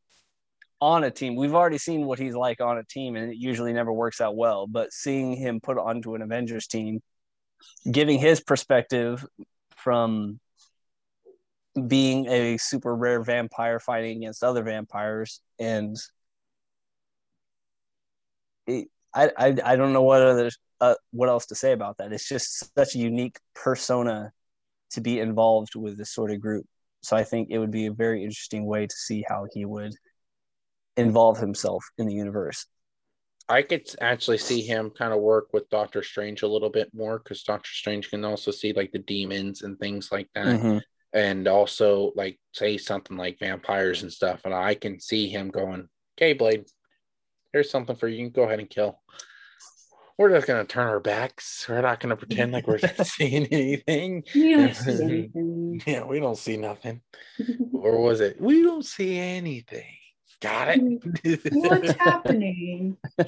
on 0.86 1.02
a 1.02 1.10
team, 1.10 1.34
we've 1.34 1.54
already 1.54 1.78
seen 1.78 2.06
what 2.06 2.20
he's 2.20 2.36
like 2.36 2.60
on 2.60 2.78
a 2.78 2.84
team, 2.84 3.16
and 3.16 3.32
it 3.32 3.36
usually 3.36 3.72
never 3.72 3.92
works 3.92 4.20
out 4.20 4.36
well. 4.36 4.68
But 4.68 4.92
seeing 4.92 5.32
him 5.34 5.60
put 5.60 5.78
onto 5.78 6.14
an 6.14 6.22
Avengers 6.22 6.68
team, 6.68 7.00
giving 7.90 8.20
his 8.20 8.40
perspective 8.40 9.26
from 9.76 10.38
being 11.88 12.28
a 12.28 12.56
super 12.56 12.94
rare 12.94 13.20
vampire 13.22 13.80
fighting 13.80 14.18
against 14.18 14.44
other 14.44 14.62
vampires 14.62 15.40
and 15.58 15.96
it, 18.66 18.88
I, 19.12 19.30
I 19.36 19.56
I 19.64 19.76
don't 19.76 19.92
know 19.92 20.02
what 20.02 20.22
other 20.22 20.50
uh, 20.80 20.94
what 21.10 21.28
else 21.28 21.46
to 21.46 21.54
say 21.54 21.72
about 21.72 21.98
that. 21.98 22.12
It's 22.12 22.28
just 22.28 22.74
such 22.74 22.94
a 22.94 22.98
unique 22.98 23.38
persona 23.54 24.32
to 24.92 25.00
be 25.02 25.20
involved 25.20 25.74
with 25.74 25.98
this 25.98 26.12
sort 26.14 26.30
of 26.30 26.40
group. 26.40 26.64
So 27.02 27.16
I 27.16 27.24
think 27.24 27.48
it 27.50 27.58
would 27.58 27.70
be 27.70 27.86
a 27.86 27.92
very 27.92 28.24
interesting 28.24 28.64
way 28.64 28.86
to 28.86 28.96
see 28.96 29.24
how 29.28 29.46
he 29.52 29.66
would 29.66 29.92
involve 30.96 31.38
himself 31.38 31.84
in 31.98 32.06
the 32.06 32.14
universe. 32.14 32.66
I 33.48 33.62
could 33.62 33.86
actually 34.00 34.38
see 34.38 34.62
him 34.62 34.90
kind 34.90 35.12
of 35.12 35.20
work 35.20 35.52
with 35.52 35.70
Doctor 35.70 36.02
Strange 36.02 36.42
a 36.42 36.48
little 36.48 36.70
bit 36.70 36.90
more 36.92 37.18
because 37.18 37.44
Doctor 37.44 37.70
Strange 37.72 38.10
can 38.10 38.24
also 38.24 38.50
see 38.50 38.72
like 38.72 38.90
the 38.92 38.98
demons 38.98 39.62
and 39.62 39.78
things 39.78 40.10
like 40.10 40.28
that. 40.34 40.46
Mm-hmm. 40.46 40.78
And 41.12 41.46
also 41.46 42.12
like 42.16 42.38
say 42.52 42.76
something 42.76 43.16
like 43.16 43.38
vampires 43.38 44.02
and 44.02 44.12
stuff. 44.12 44.40
And 44.44 44.52
I 44.52 44.74
can 44.74 45.00
see 45.00 45.28
him 45.28 45.50
going, 45.50 45.88
Okay, 46.18 46.32
Blade, 46.32 46.64
here's 47.52 47.70
something 47.70 47.94
for 47.94 48.08
you. 48.08 48.16
You 48.18 48.24
can 48.24 48.32
go 48.32 48.42
ahead 48.42 48.58
and 48.58 48.68
kill 48.68 48.98
we're 50.18 50.30
just 50.30 50.46
gonna 50.46 50.64
turn 50.64 50.88
our 50.88 51.00
backs. 51.00 51.66
We're 51.68 51.82
not 51.82 52.00
gonna 52.00 52.16
pretend 52.16 52.52
like 52.52 52.66
we're 52.66 52.78
seeing 53.04 53.46
anything. 53.46 54.24
We 54.34 54.54
don't 54.54 54.74
see 54.74 55.02
anything. 55.02 55.82
Yeah, 55.86 56.04
we 56.04 56.20
don't 56.20 56.38
see 56.38 56.56
nothing. 56.56 57.02
or 57.72 58.00
was 58.00 58.20
it? 58.20 58.40
We 58.40 58.62
don't 58.62 58.84
see 58.84 59.18
anything. 59.18 59.84
Got 60.40 60.68
it. 60.76 61.52
What's 61.52 61.92
happening? 61.92 62.96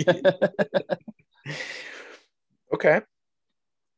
okay. 2.75 3.01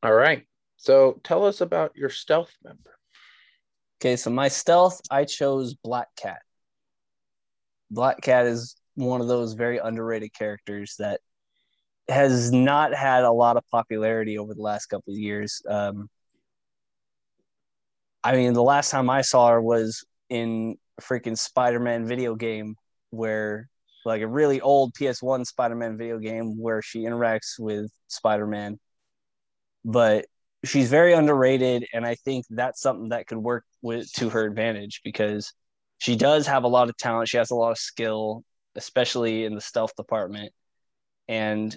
All 0.03 0.13
right. 0.13 0.45
So 0.77 1.21
tell 1.25 1.45
us 1.45 1.61
about 1.61 1.97
your 1.97 2.09
stealth 2.09 2.57
member. 2.65 2.97
Okay, 4.01 4.17
so 4.17 4.31
my 4.31 4.49
stealth, 4.49 5.01
I 5.11 5.25
chose 5.25 5.75
Black 5.75 6.09
Cat. 6.17 6.41
Black 7.91 8.23
Cat 8.23 8.47
is 8.47 8.77
one 8.95 9.21
of 9.21 9.29
those 9.29 9.53
very 9.53 9.79
underrated 9.79 10.33
characters 10.33 10.95
that 10.99 11.21
has 12.09 12.51
not 12.51 12.95
had 12.95 13.25
a 13.25 13.31
lot 13.31 13.57
of 13.57 13.65
popularity 13.71 14.39
over 14.39 14.55
the 14.55 14.63
last 14.63 14.87
couple 14.87 15.13
of 15.13 15.19
years. 15.19 15.61
Um, 15.69 16.09
I 18.25 18.37
mean, 18.37 18.53
the 18.53 18.63
last 18.63 18.91
time 18.91 19.11
I 19.11 19.23
saw 19.23 19.49
her 19.51 19.61
was 19.61 20.05
in 20.29 20.77
a 20.99 21.03
freaking 21.03 21.37
Spider-Man 21.37 22.07
video 22.07 22.35
game 22.35 22.77
where 23.11 23.69
like 24.05 24.23
a 24.23 24.27
really 24.27 24.61
old 24.61 24.95
PS1 24.95 25.47
Spider-Man 25.47 25.99
video 25.99 26.19
game 26.19 26.59
where 26.59 26.83
she 26.83 27.01
interacts 27.01 27.59
with 27.59 27.91
Spider-Man. 28.09 28.79
But 29.85 30.27
she's 30.65 30.91
very 30.91 31.13
underrated 31.13 31.87
and 31.93 32.07
I 32.07 32.15
think 32.17 32.47
that's 32.51 32.81
something 32.81 33.11
that 33.11 33.27
could 33.27 33.39
work 33.39 33.65
with 33.83 34.11
to 34.15 34.29
her 34.31 34.45
advantage 34.45 35.01
because 35.05 35.53
she 35.99 36.17
does 36.17 36.47
have 36.47 36.65
a 36.65 36.69
lot 36.69 36.89
of 36.89 36.97
talent, 36.97 37.29
she 37.29 37.37
has 37.37 37.51
a 37.51 37.55
lot 37.55 37.71
of 37.71 37.79
skill, 37.79 38.43
especially 38.75 39.45
in 39.45 39.55
the 39.55 39.61
stealth 39.61 39.95
department. 39.97 40.53
And 41.29 41.77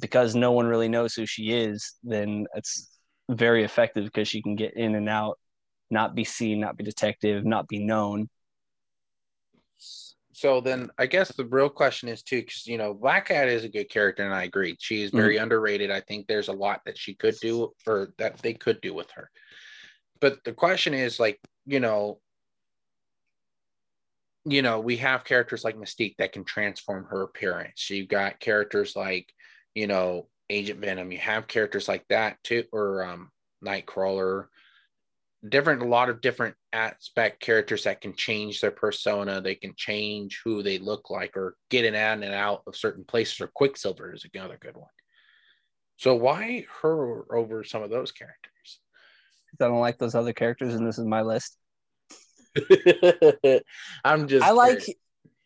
because 0.00 0.34
no 0.34 0.52
one 0.52 0.66
really 0.66 0.88
knows 0.88 1.14
who 1.14 1.26
she 1.26 1.50
is, 1.50 1.94
then 2.04 2.46
it's 2.54 2.90
very 3.28 3.64
effective 3.64 4.04
because 4.04 4.28
she 4.28 4.42
can 4.42 4.54
get 4.54 4.76
in 4.76 4.94
and 4.94 5.08
out, 5.08 5.38
not 5.90 6.14
be 6.14 6.24
seen, 6.24 6.60
not 6.60 6.76
be 6.76 6.84
detective, 6.84 7.44
not 7.44 7.66
be 7.66 7.84
known. 7.84 8.28
So 10.36 10.60
then 10.60 10.90
I 10.98 11.06
guess 11.06 11.32
the 11.32 11.46
real 11.46 11.70
question 11.70 12.10
is 12.10 12.22
too, 12.22 12.40
because 12.40 12.66
you 12.66 12.76
know, 12.76 12.92
Black 12.92 13.28
Cat 13.28 13.48
is 13.48 13.64
a 13.64 13.70
good 13.70 13.88
character, 13.88 14.22
and 14.22 14.34
I 14.34 14.42
agree. 14.42 14.76
She 14.78 15.02
is 15.02 15.10
very 15.10 15.36
mm-hmm. 15.36 15.44
underrated. 15.44 15.90
I 15.90 16.00
think 16.00 16.26
there's 16.26 16.48
a 16.48 16.52
lot 16.52 16.82
that 16.84 16.98
she 16.98 17.14
could 17.14 17.36
do 17.40 17.72
or 17.86 18.08
that 18.18 18.36
they 18.42 18.52
could 18.52 18.82
do 18.82 18.92
with 18.92 19.10
her. 19.12 19.30
But 20.20 20.44
the 20.44 20.52
question 20.52 20.92
is 20.92 21.18
like, 21.18 21.40
you 21.64 21.80
know, 21.80 22.20
you 24.44 24.60
know, 24.60 24.78
we 24.78 24.98
have 24.98 25.24
characters 25.24 25.64
like 25.64 25.78
Mystique 25.78 26.16
that 26.18 26.32
can 26.32 26.44
transform 26.44 27.06
her 27.06 27.22
appearance. 27.22 27.88
You've 27.88 28.08
got 28.08 28.38
characters 28.38 28.94
like 28.94 29.32
you 29.74 29.86
know, 29.86 30.28
Agent 30.50 30.80
Venom. 30.80 31.12
You 31.12 31.18
have 31.18 31.46
characters 31.46 31.88
like 31.88 32.04
that 32.08 32.36
too, 32.44 32.64
or 32.72 33.04
um, 33.04 33.30
Nightcrawler. 33.64 34.48
Different, 35.46 35.82
a 35.82 35.86
lot 35.86 36.08
of 36.08 36.20
different 36.20 36.56
aspect 36.72 37.40
characters 37.40 37.84
that 37.84 38.00
can 38.00 38.14
change 38.14 38.60
their 38.60 38.70
persona. 38.70 39.40
They 39.40 39.54
can 39.54 39.74
change 39.76 40.40
who 40.44 40.62
they 40.62 40.78
look 40.78 41.10
like, 41.10 41.36
or 41.36 41.56
get 41.70 41.84
in 41.84 41.94
and 41.94 42.24
out 42.24 42.62
of 42.66 42.74
certain 42.74 43.04
places. 43.04 43.40
Or 43.40 43.48
Quicksilver 43.48 44.12
is 44.12 44.26
another 44.34 44.58
good 44.60 44.76
one. 44.76 44.88
So 45.98 46.14
why 46.14 46.66
her 46.82 47.24
over 47.34 47.64
some 47.64 47.82
of 47.82 47.90
those 47.90 48.12
characters? 48.12 48.80
I 49.60 49.68
don't 49.68 49.80
like 49.80 49.98
those 49.98 50.14
other 50.14 50.32
characters, 50.32 50.74
and 50.74 50.86
this 50.86 50.98
is 50.98 51.04
my 51.04 51.22
list. 51.22 51.56
I'm 54.04 54.28
just. 54.28 54.44
I 54.44 54.50
like. 54.50 54.84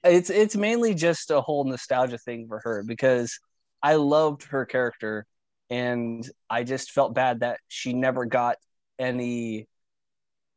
It's 0.03 0.31
it's 0.31 0.57
mainly 0.57 0.95
just 0.95 1.31
a 1.31 1.41
whole 1.41 1.65
nostalgia 1.65 2.19
thing 2.19 2.47
for 2.49 2.61
her 2.65 2.83
because 2.87 3.39
I 3.83 3.97
loved 3.97 4.45
her 4.45 4.65
character, 4.65 5.27
and 5.69 6.29
I 6.49 6.65
just 6.65 6.91
felt 6.93 7.15
bad 7.15 7.41
that 7.41 7.59
she 7.69 7.93
never 7.93 8.25
got 8.25 8.57
any 8.99 9.69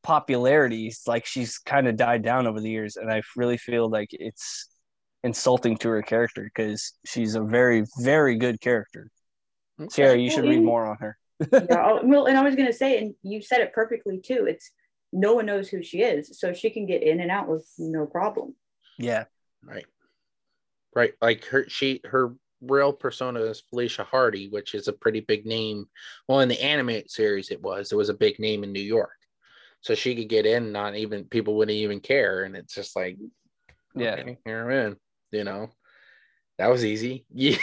popularity, 0.04 0.94
like 1.08 1.26
she's 1.26 1.58
kind 1.58 1.88
of 1.88 1.98
died 1.98 2.22
down 2.24 2.48
over 2.48 2.60
the 2.60 2.70
years, 2.70 2.98
and 2.98 3.12
I 3.12 3.22
really 3.36 3.58
feel 3.58 3.90
like 3.90 4.10
it's 4.12 4.68
insulting 5.24 5.78
to 5.78 5.90
her 5.90 6.02
character 6.02 6.44
because 6.44 6.94
she's 7.06 7.36
a 7.36 7.42
very, 7.42 7.86
very 8.00 8.38
good 8.38 8.60
character. 8.62 9.10
Okay. 9.80 9.90
Sarah, 9.90 10.18
you 10.18 10.30
should 10.30 10.44
read 10.44 10.60
in- 10.60 10.66
more 10.66 10.86
on 10.86 10.98
her. 11.00 11.18
yeah, 11.52 11.84
oh, 11.84 12.02
well, 12.04 12.26
and 12.26 12.38
I 12.38 12.44
was 12.44 12.56
gonna 12.56 12.74
say, 12.74 13.00
and 13.00 13.16
you 13.24 13.42
said 13.42 13.62
it 13.62 13.74
perfectly 13.74 14.20
too. 14.20 14.46
It's 14.48 14.72
no 15.12 15.34
one 15.34 15.46
knows 15.46 15.70
who 15.70 15.82
she 15.82 16.02
is, 16.02 16.40
so 16.40 16.54
she 16.54 16.70
can 16.70 16.86
get 16.86 17.04
in 17.04 17.20
and 17.20 17.32
out 17.32 17.48
with 17.48 17.68
no 17.78 18.06
problem. 18.06 18.56
Yeah, 19.00 19.26
Right. 19.66 19.86
Right. 20.96 21.14
Like 21.22 21.46
her 21.46 21.68
she 21.70 22.02
her 22.06 22.36
real 22.62 22.94
persona 22.94 23.42
is 23.42 23.64
Felicia 23.70 24.04
Hardy, 24.04 24.48
which 24.50 24.76
is 24.76 24.88
a 24.88 24.94
pretty 24.94 25.22
big 25.22 25.46
name. 25.46 25.88
Well, 26.28 26.42
in 26.42 26.50
the 26.50 26.62
animated 26.62 27.10
series 27.10 27.50
it 27.50 27.62
was. 27.62 27.92
It 27.92 27.96
was 27.96 28.10
a 28.10 28.14
big 28.14 28.40
name 28.40 28.64
in 28.64 28.72
New 28.72 28.82
York. 28.82 29.12
So 29.84 29.96
she 29.96 30.16
could 30.16 30.30
get 30.30 30.46
in, 30.46 30.72
not 30.72 30.96
even 30.96 31.26
people 31.26 31.56
wouldn't 31.56 31.76
even 31.76 32.00
care. 32.00 32.44
And 32.44 32.56
it's 32.56 32.74
just 32.74 32.96
like, 32.96 33.18
yeah. 33.96 34.16
okay, 34.16 34.38
here 34.46 34.66
I'm 34.66 34.72
in, 34.72 34.96
you 35.32 35.44
know. 35.44 35.70
That 36.58 36.72
was 36.72 36.84
easy. 36.84 37.26
Yeah. 37.34 37.58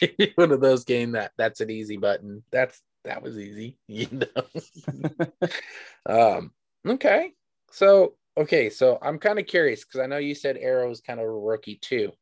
One 0.36 0.52
of 0.52 0.60
those 0.60 0.84
game 0.84 1.12
that 1.12 1.32
that's 1.36 1.60
an 1.60 1.70
easy 1.70 1.96
button. 1.96 2.42
That's 2.50 2.80
that 3.04 3.22
was 3.22 3.38
easy, 3.38 3.78
you 3.86 4.08
know. 4.10 5.48
um, 6.06 6.50
okay. 6.86 7.32
So 7.70 8.14
okay, 8.36 8.70
so 8.70 8.98
I'm 9.02 9.18
kind 9.18 9.38
of 9.38 9.46
curious 9.46 9.84
because 9.84 10.00
I 10.00 10.06
know 10.06 10.18
you 10.18 10.34
said 10.34 10.56
Aero 10.56 10.90
is 10.90 11.00
kind 11.00 11.20
of 11.20 11.26
a 11.26 11.30
rookie 11.30 11.76
too. 11.76 12.12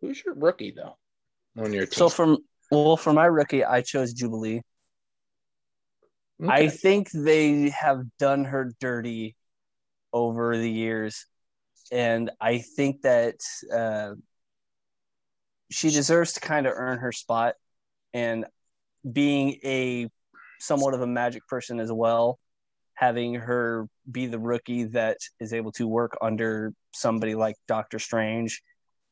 Who's 0.00 0.22
your 0.24 0.34
rookie 0.34 0.74
though 0.76 0.96
on 1.56 1.72
your 1.72 1.86
team? 1.86 1.92
So 1.92 2.08
from 2.08 2.38
well, 2.70 2.96
for 2.96 3.12
my 3.12 3.26
rookie, 3.26 3.64
I 3.64 3.80
chose 3.82 4.12
Jubilee. 4.12 4.62
I 6.48 6.68
think 6.68 7.10
they 7.10 7.70
have 7.70 8.04
done 8.18 8.44
her 8.44 8.72
dirty 8.80 9.36
over 10.12 10.56
the 10.56 10.70
years, 10.70 11.26
and 11.92 12.30
I 12.40 12.58
think 12.58 13.02
that 13.02 13.40
uh, 13.72 14.14
she 15.70 15.90
deserves 15.90 16.34
to 16.34 16.40
kind 16.40 16.66
of 16.66 16.72
earn 16.74 16.98
her 16.98 17.12
spot. 17.12 17.54
And 18.12 18.46
being 19.10 19.58
a 19.64 20.08
somewhat 20.58 20.94
of 20.94 21.00
a 21.00 21.06
magic 21.06 21.46
person 21.46 21.78
as 21.80 21.92
well, 21.92 22.38
having 22.94 23.34
her 23.34 23.88
be 24.10 24.26
the 24.26 24.38
rookie 24.38 24.84
that 24.84 25.18
is 25.38 25.52
able 25.52 25.72
to 25.72 25.86
work 25.86 26.18
under 26.20 26.72
somebody 26.92 27.34
like 27.34 27.56
Doctor 27.68 27.98
Strange, 27.98 28.62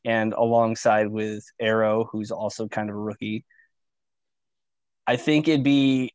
and 0.05 0.33
alongside 0.33 1.07
with 1.07 1.43
Aero, 1.59 2.07
who's 2.11 2.31
also 2.31 2.67
kind 2.67 2.89
of 2.89 2.95
a 2.95 2.99
rookie. 2.99 3.45
I 5.07 5.15
think 5.15 5.47
it'd 5.47 5.63
be 5.63 6.13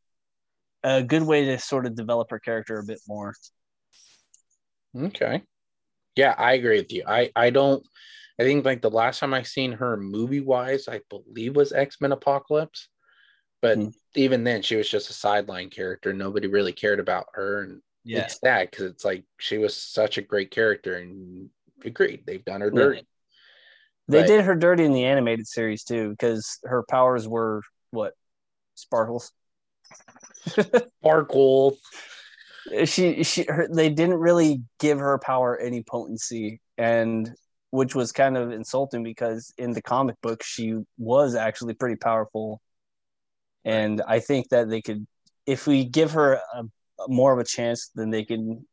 a 0.84 1.02
good 1.02 1.22
way 1.22 1.46
to 1.46 1.58
sort 1.58 1.86
of 1.86 1.96
develop 1.96 2.30
her 2.30 2.38
character 2.38 2.78
a 2.78 2.84
bit 2.84 3.00
more. 3.08 3.34
Okay. 4.96 5.42
Yeah, 6.14 6.34
I 6.38 6.52
agree 6.52 6.78
with 6.78 6.92
you. 6.92 7.02
I 7.06 7.30
I 7.34 7.50
don't. 7.50 7.84
I 8.38 8.42
think 8.44 8.64
like 8.64 8.82
the 8.82 8.90
last 8.90 9.18
time 9.20 9.34
I 9.34 9.42
seen 9.42 9.72
her 9.72 9.96
movie 9.96 10.40
wise, 10.40 10.86
I 10.88 11.00
believe 11.08 11.56
was 11.56 11.72
X 11.72 12.00
Men 12.00 12.12
Apocalypse, 12.12 12.88
but 13.62 13.78
Hmm. 13.78 13.88
even 14.14 14.44
then 14.44 14.62
she 14.62 14.76
was 14.76 14.88
just 14.88 15.10
a 15.10 15.14
sideline 15.14 15.70
character. 15.70 16.12
Nobody 16.12 16.46
really 16.46 16.72
cared 16.72 17.00
about 17.00 17.26
her, 17.34 17.62
and 17.62 17.82
Yeah. 18.04 18.24
it's 18.24 18.38
sad 18.38 18.70
because 18.70 18.86
it's 18.86 19.04
like 19.04 19.24
she 19.38 19.58
was 19.58 19.76
such 19.76 20.18
a 20.18 20.22
great 20.22 20.50
character, 20.50 20.96
and 20.96 21.50
agreed 21.84 22.24
they've 22.26 22.44
done 22.44 22.60
her 22.60 22.68
Yeah. 22.72 22.78
dirty. 22.82 23.08
They 24.06 24.20
But- 24.20 24.26
did 24.26 24.44
her 24.44 24.54
dirty 24.54 24.84
in 24.84 24.92
the 24.92 25.04
animated 25.06 25.46
series 25.48 25.82
too, 25.82 26.10
because 26.10 26.58
her 26.64 26.84
powers 26.88 27.26
were 27.26 27.62
what? 27.90 28.14
Sparkles. 28.74 29.32
Sparkle. 31.00 31.76
She 32.84 33.22
she 33.24 33.44
her, 33.44 33.68
they 33.70 33.90
didn't 33.90 34.18
really 34.18 34.62
give 34.78 34.98
her 34.98 35.18
power 35.18 35.58
any 35.58 35.82
potency 35.82 36.60
and 36.78 37.30
which 37.70 37.94
was 37.94 38.12
kind 38.12 38.36
of 38.36 38.52
insulting 38.52 39.02
because 39.02 39.52
in 39.58 39.72
the 39.72 39.82
comic 39.82 40.16
book 40.22 40.42
she 40.42 40.76
was 40.96 41.34
actually 41.34 41.74
pretty 41.74 41.96
powerful. 41.96 42.60
And 43.64 44.02
I 44.06 44.20
think 44.20 44.48
that 44.50 44.70
they 44.70 44.80
could 44.80 45.06
if 45.46 45.66
we 45.66 45.84
give 45.84 46.12
her 46.12 46.40
a, 46.54 46.64
more 47.08 47.32
of 47.32 47.38
a 47.38 47.44
chance 47.44 47.90
then 47.94 48.10
they 48.10 48.24
can 48.24 48.66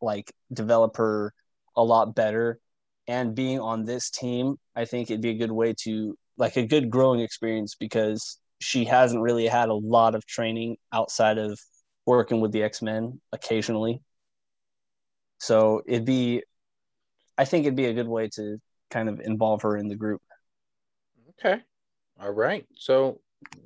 like 0.00 0.30
develop 0.52 0.96
her 0.96 1.32
a 1.76 1.82
lot 1.82 2.14
better 2.14 2.58
and 3.08 3.34
being 3.34 3.60
on 3.60 3.84
this 3.84 4.10
team 4.10 4.56
i 4.76 4.84
think 4.84 5.10
it'd 5.10 5.20
be 5.20 5.30
a 5.30 5.38
good 5.38 5.52
way 5.52 5.74
to 5.76 6.16
like 6.36 6.56
a 6.56 6.66
good 6.66 6.90
growing 6.90 7.20
experience 7.20 7.74
because 7.74 8.38
she 8.64 8.84
hasn't 8.84 9.20
really 9.22 9.46
had 9.46 9.68
a 9.68 9.74
lot 9.74 10.14
of 10.14 10.24
training 10.26 10.76
outside 10.92 11.38
of 11.38 11.58
working 12.06 12.40
with 12.40 12.52
the 12.52 12.62
x-men 12.62 13.20
occasionally 13.32 14.00
so 15.38 15.82
it'd 15.86 16.04
be 16.04 16.42
i 17.38 17.44
think 17.44 17.64
it'd 17.66 17.76
be 17.76 17.86
a 17.86 17.94
good 17.94 18.08
way 18.08 18.28
to 18.28 18.58
kind 18.90 19.08
of 19.08 19.20
involve 19.20 19.62
her 19.62 19.76
in 19.76 19.88
the 19.88 19.96
group 19.96 20.20
Okay. 21.44 21.60
All 22.20 22.30
right. 22.30 22.64
So 22.76 23.20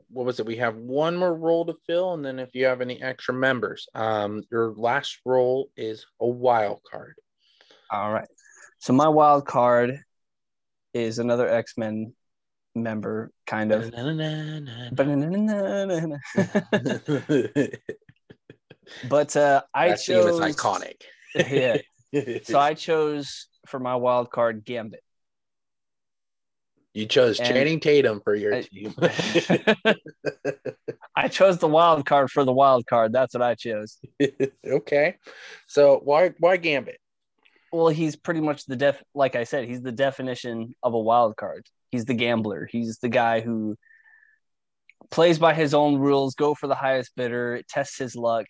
what 0.08 0.24
was 0.24 0.40
it? 0.40 0.46
We 0.46 0.56
have 0.56 0.76
one 0.76 1.16
more 1.16 1.34
role 1.34 1.66
to 1.66 1.74
fill, 1.86 2.14
and 2.14 2.24
then 2.24 2.38
if 2.38 2.54
you 2.54 2.64
have 2.64 2.80
any 2.80 3.00
extra 3.02 3.34
members, 3.34 3.86
um, 3.94 4.42
your 4.50 4.72
last 4.74 5.18
role 5.26 5.68
is 5.76 6.06
a 6.20 6.26
wild 6.26 6.80
card. 6.90 7.14
all 7.92 8.10
right 8.12 8.28
so 8.78 8.92
my 8.92 9.08
wild 9.08 9.46
card 9.46 10.00
is 10.94 11.18
another 11.18 11.46
x-men 11.48 12.12
member 12.82 13.30
kind 13.46 13.72
of 13.72 13.90
but 19.08 19.36
uh 19.36 19.62
i 19.74 19.88
that 19.90 20.00
chose 20.00 20.40
iconic. 20.40 21.02
yeah 21.34 21.76
so 22.44 22.58
i 22.58 22.74
chose 22.74 23.46
for 23.66 23.78
my 23.78 23.96
wild 23.96 24.30
card 24.30 24.64
gambit 24.64 25.02
you 26.94 27.06
chose 27.06 27.38
And- 27.38 27.48
Channing 27.48 27.78
Tatum 27.80 28.20
for 28.24 28.34
your 28.34 28.54
I- 28.56 28.62
team. 28.62 28.92
I 31.14 31.28
chose 31.28 31.58
the 31.58 31.68
wild 31.68 32.06
card 32.06 32.28
for 32.30 32.44
the 32.44 32.52
wild 32.52 32.86
card. 32.86 33.12
That's 33.12 33.34
what 33.34 33.42
I 33.42 33.54
chose. 33.54 33.98
okay. 34.66 35.16
So 35.68 36.00
why 36.02 36.32
why 36.38 36.56
Gambit? 36.56 36.98
Well, 37.72 37.88
he's 37.88 38.16
pretty 38.16 38.40
much 38.40 38.64
the 38.64 38.74
def 38.74 39.00
like 39.14 39.36
I 39.36 39.44
said, 39.44 39.66
he's 39.68 39.82
the 39.82 39.92
definition 39.92 40.74
of 40.82 40.94
a 40.94 40.98
wild 40.98 41.36
card. 41.36 41.66
He's 41.90 42.04
the 42.04 42.14
gambler. 42.14 42.68
He's 42.70 42.98
the 42.98 43.08
guy 43.08 43.40
who 43.40 43.76
plays 45.10 45.38
by 45.38 45.54
his 45.54 45.74
own 45.74 45.96
rules, 45.96 46.34
go 46.34 46.54
for 46.54 46.66
the 46.66 46.74
highest 46.74 47.12
bidder, 47.16 47.62
tests 47.68 47.98
his 47.98 48.14
luck, 48.14 48.46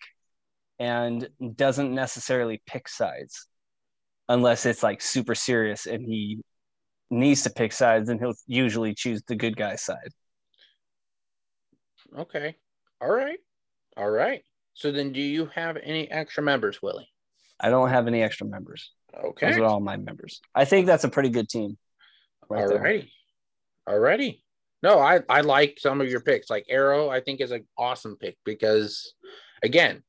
and 0.79 1.27
doesn't 1.55 1.93
necessarily 1.93 2.61
pick 2.65 2.87
sides 2.87 3.47
unless 4.27 4.65
it's 4.65 4.83
like 4.83 5.01
super 5.01 5.35
serious 5.35 5.85
and 5.87 6.03
he 6.05 6.39
needs 7.09 7.43
to 7.43 7.49
pick 7.49 7.73
sides, 7.73 8.07
then 8.07 8.19
he'll 8.19 8.35
usually 8.47 8.93
choose 8.93 9.21
the 9.27 9.35
good 9.35 9.57
guy's 9.57 9.81
side. 9.81 10.09
Okay. 12.17 12.55
All 13.01 13.09
right. 13.09 13.39
All 13.97 14.09
right. 14.09 14.43
So 14.73 14.91
then 14.91 15.11
do 15.11 15.21
you 15.21 15.49
have 15.55 15.77
any 15.83 16.09
extra 16.09 16.43
members, 16.43 16.81
Willie? 16.81 17.09
I 17.59 17.69
don't 17.69 17.89
have 17.89 18.07
any 18.07 18.21
extra 18.21 18.47
members. 18.47 18.91
Okay. 19.13 19.49
Those 19.49 19.59
are 19.59 19.65
all 19.65 19.79
my 19.79 19.97
members. 19.97 20.39
I 20.55 20.65
think 20.65 20.85
that's 20.85 21.03
a 21.03 21.09
pretty 21.09 21.29
good 21.29 21.49
team. 21.49 21.77
right 22.49 22.67
there. 22.67 22.79
Alrighty. 22.79 23.09
Alrighty. 23.87 24.41
No, 24.81 24.99
I, 24.99 25.19
I 25.27 25.41
like 25.41 25.77
some 25.79 25.99
of 26.01 26.09
your 26.09 26.21
picks. 26.21 26.49
Like 26.49 26.65
Aero, 26.69 27.09
I 27.09 27.19
think 27.19 27.41
is 27.41 27.51
an 27.51 27.65
awesome 27.77 28.15
pick 28.17 28.37
because 28.45 29.13
again, 29.61 30.03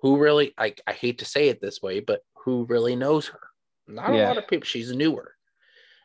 who 0.00 0.18
really 0.18 0.54
like 0.58 0.80
I 0.86 0.92
hate 0.92 1.18
to 1.18 1.24
say 1.24 1.48
it 1.48 1.60
this 1.60 1.80
way, 1.82 2.00
but 2.00 2.20
who 2.44 2.64
really 2.66 2.96
knows 2.96 3.28
her? 3.28 3.40
Not 3.86 4.10
a 4.10 4.16
lot 4.28 4.38
of 4.38 4.48
people. 4.48 4.66
She's 4.66 4.92
newer. 4.92 5.34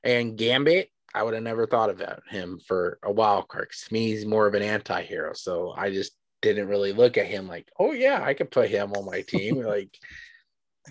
And 0.04 0.38
Gambit, 0.38 0.90
I 1.14 1.24
would 1.24 1.34
have 1.34 1.44
never 1.44 1.68
thought 1.68 1.90
about 1.90 2.24
him 2.30 2.60
for 2.68 3.00
a 3.04 3.12
wild 3.12 3.48
card. 3.48 3.70
'cause 3.70 3.88
to 3.88 3.94
me, 3.94 4.08
he's 4.08 4.26
more 4.26 4.48
of 4.48 4.54
an 4.54 4.64
anti-hero. 4.64 5.34
So 5.34 5.74
I 5.76 5.92
just 5.92 6.14
didn't 6.42 6.68
really 6.68 6.92
look 6.92 7.18
at 7.18 7.26
him 7.28 7.48
like, 7.48 7.70
oh 7.80 7.94
yeah, 7.94 8.22
I 8.24 8.34
could 8.34 8.52
put 8.52 8.70
him 8.70 8.92
on 8.94 9.06
my 9.06 9.22
team. 9.22 9.56
like 9.62 9.90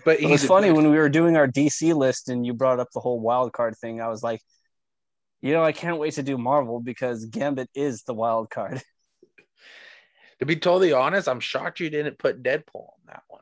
but 0.05 0.19
It 0.19 0.27
was 0.27 0.43
funny 0.43 0.71
when 0.71 0.89
we 0.89 0.97
were 0.97 1.09
doing 1.09 1.37
our 1.37 1.47
DC 1.47 1.93
list 1.93 2.29
and 2.29 2.45
you 2.45 2.53
brought 2.53 2.79
up 2.79 2.89
the 2.93 2.99
whole 2.99 3.19
wild 3.19 3.53
card 3.53 3.77
thing. 3.77 4.01
I 4.01 4.07
was 4.07 4.23
like, 4.23 4.41
you 5.43 5.51
know, 5.51 5.61
I 5.61 5.73
can't 5.73 5.99
wait 5.99 6.13
to 6.13 6.23
do 6.23 6.37
Marvel 6.37 6.79
because 6.79 7.25
Gambit 7.25 7.69
is 7.75 8.03
the 8.03 8.13
wild 8.13 8.49
card. 8.49 8.81
to 10.39 10.45
be 10.45 10.55
totally 10.55 10.93
honest, 10.93 11.27
I'm 11.27 11.41
shocked 11.41 11.81
you 11.81 11.89
didn't 11.89 12.17
put 12.17 12.41
Deadpool 12.41 12.75
on 12.75 13.03
that 13.07 13.23
one. 13.27 13.41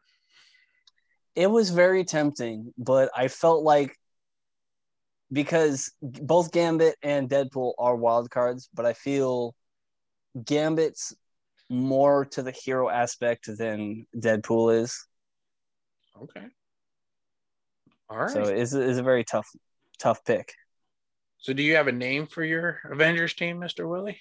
It 1.36 1.46
was 1.46 1.70
very 1.70 2.04
tempting, 2.04 2.74
but 2.76 3.12
I 3.16 3.28
felt 3.28 3.64
like 3.64 3.96
because 5.32 5.92
both 6.02 6.52
Gambit 6.52 6.96
and 7.04 7.30
Deadpool 7.30 7.74
are 7.78 7.96
wild 7.96 8.32
cards, 8.32 8.68
but 8.74 8.88
I 8.88 8.94
feel 8.94 9.54
Gambit's 10.44 11.14
more 11.70 12.26
to 12.26 12.42
the 12.42 12.52
hero 12.52 12.90
aspect 12.90 13.48
than 13.58 14.08
Deadpool 14.18 14.82
is. 14.82 15.06
Okay. 16.20 16.48
All 18.10 18.18
right. 18.18 18.32
So 18.32 18.42
it's, 18.42 18.74
it's 18.74 18.98
a 18.98 19.04
very 19.04 19.24
tough, 19.24 19.48
tough 20.00 20.26
pick. 20.26 20.56
Do 21.48 21.64
you 21.64 21.76
have 21.76 21.88
a 21.88 21.92
name 21.92 22.28
for 22.28 22.44
your 22.44 22.80
Avengers 22.86 23.34
team, 23.34 23.60
Mr. 23.60 23.90
Willie? 23.90 24.20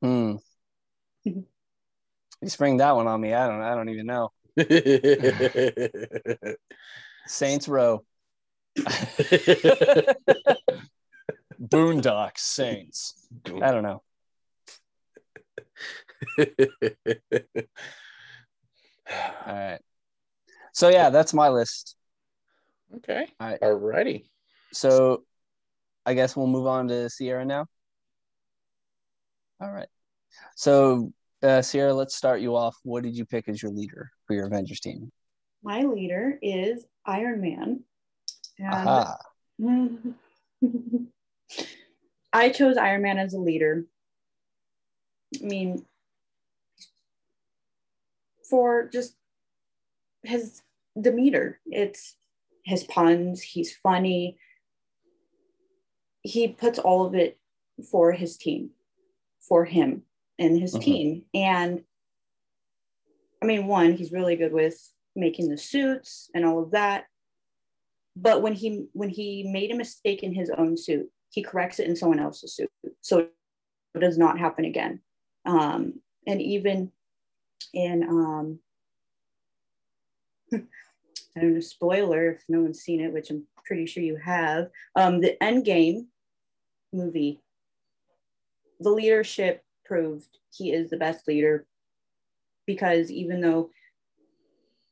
Hmm. 0.00 0.36
You 1.24 2.48
spring 2.48 2.78
that 2.78 2.96
one 2.96 3.06
on 3.06 3.20
me. 3.20 3.34
I 3.34 3.46
don't. 3.46 3.62
I 3.62 3.74
don't 3.74 3.88
even 3.88 4.06
know. 4.06 4.32
Saints 7.26 7.68
Row. 7.68 8.04
Boondocks 11.60 12.38
Saints. 12.38 13.14
I 13.46 13.70
don't 13.70 13.82
know. 13.82 14.02
All 19.46 19.48
right. 19.54 19.80
So 20.72 20.88
yeah, 20.88 21.10
that's 21.10 21.34
my 21.34 21.48
list. 21.48 21.96
Okay. 22.96 23.26
All 23.40 23.48
right. 23.48 23.60
Alrighty. 23.60 24.24
So 24.72 25.24
I 26.04 26.14
guess 26.14 26.36
we'll 26.36 26.46
move 26.46 26.66
on 26.66 26.88
to 26.88 27.08
Sierra 27.10 27.44
now. 27.44 27.66
All 29.60 29.70
right. 29.70 29.88
So 30.56 31.12
uh, 31.42 31.62
Sierra, 31.62 31.94
let's 31.94 32.16
start 32.16 32.40
you 32.40 32.56
off. 32.56 32.76
What 32.82 33.02
did 33.02 33.16
you 33.16 33.24
pick 33.24 33.48
as 33.48 33.62
your 33.62 33.72
leader 33.72 34.10
for 34.26 34.34
your 34.34 34.46
Avengers 34.46 34.80
team? 34.80 35.10
My 35.62 35.82
leader 35.82 36.38
is 36.42 36.84
Iron 37.06 37.40
Man. 37.40 37.84
And 38.58 38.74
Aha. 38.74 39.16
I 42.32 42.48
chose 42.48 42.76
Iron 42.76 43.02
Man 43.02 43.18
as 43.18 43.34
a 43.34 43.38
leader. 43.38 43.84
I 45.40 45.44
mean, 45.44 45.84
for 48.48 48.88
just 48.92 49.14
his 50.22 50.62
demeanor, 51.00 51.58
it's 51.66 52.16
his 52.62 52.84
puns, 52.84 53.42
he's 53.42 53.74
funny. 53.76 54.38
He 56.22 56.48
puts 56.48 56.78
all 56.78 57.04
of 57.06 57.14
it 57.14 57.38
for 57.90 58.12
his 58.12 58.36
team, 58.36 58.70
for 59.40 59.64
him 59.64 60.04
and 60.38 60.58
his 60.60 60.74
Mhm. 60.74 60.82
team. 60.82 61.26
And 61.34 61.84
I 63.42 63.46
mean, 63.46 63.66
one, 63.66 63.94
he's 63.94 64.12
really 64.12 64.36
good 64.36 64.52
with 64.52 64.92
making 65.16 65.48
the 65.48 65.58
suits 65.58 66.30
and 66.34 66.44
all 66.44 66.62
of 66.62 66.70
that 66.70 67.06
but 68.16 68.42
when 68.42 68.52
he 68.52 68.86
when 68.92 69.08
he 69.08 69.42
made 69.44 69.70
a 69.70 69.76
mistake 69.76 70.22
in 70.22 70.34
his 70.34 70.50
own 70.50 70.76
suit 70.76 71.10
he 71.30 71.42
corrects 71.42 71.78
it 71.78 71.86
in 71.86 71.96
someone 71.96 72.18
else's 72.18 72.54
suit 72.54 72.70
so 73.00 73.18
it 73.94 73.98
does 73.98 74.18
not 74.18 74.38
happen 74.38 74.64
again 74.64 75.00
um 75.44 75.94
and 76.26 76.40
even 76.40 76.90
in 77.74 78.02
um 78.02 78.58
i 81.36 81.40
don't 81.40 81.54
know 81.54 81.60
spoiler 81.60 82.30
if 82.30 82.42
no 82.48 82.60
one's 82.60 82.80
seen 82.80 83.00
it 83.00 83.12
which 83.12 83.30
i'm 83.30 83.46
pretty 83.64 83.86
sure 83.86 84.02
you 84.02 84.16
have 84.16 84.68
um 84.96 85.20
the 85.20 85.40
end 85.42 85.64
game 85.64 86.08
movie 86.92 87.40
the 88.80 88.90
leadership 88.90 89.62
proved 89.84 90.26
he 90.52 90.72
is 90.72 90.90
the 90.90 90.96
best 90.96 91.26
leader 91.28 91.66
because 92.66 93.10
even 93.10 93.40
though 93.40 93.70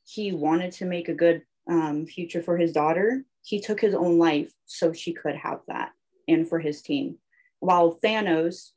he 0.04 0.32
wanted 0.32 0.72
to 0.72 0.84
make 0.84 1.08
a 1.08 1.14
good 1.14 1.42
um, 1.68 2.06
future 2.06 2.42
for 2.42 2.56
his 2.56 2.72
daughter, 2.72 3.24
he 3.42 3.60
took 3.60 3.80
his 3.80 3.94
own 3.94 4.18
life 4.18 4.52
so 4.66 4.92
she 4.92 5.12
could 5.12 5.36
have 5.36 5.60
that 5.68 5.92
and 6.26 6.48
for 6.48 6.58
his 6.58 6.82
team. 6.82 7.18
While 7.60 7.98
Thanos 8.02 8.70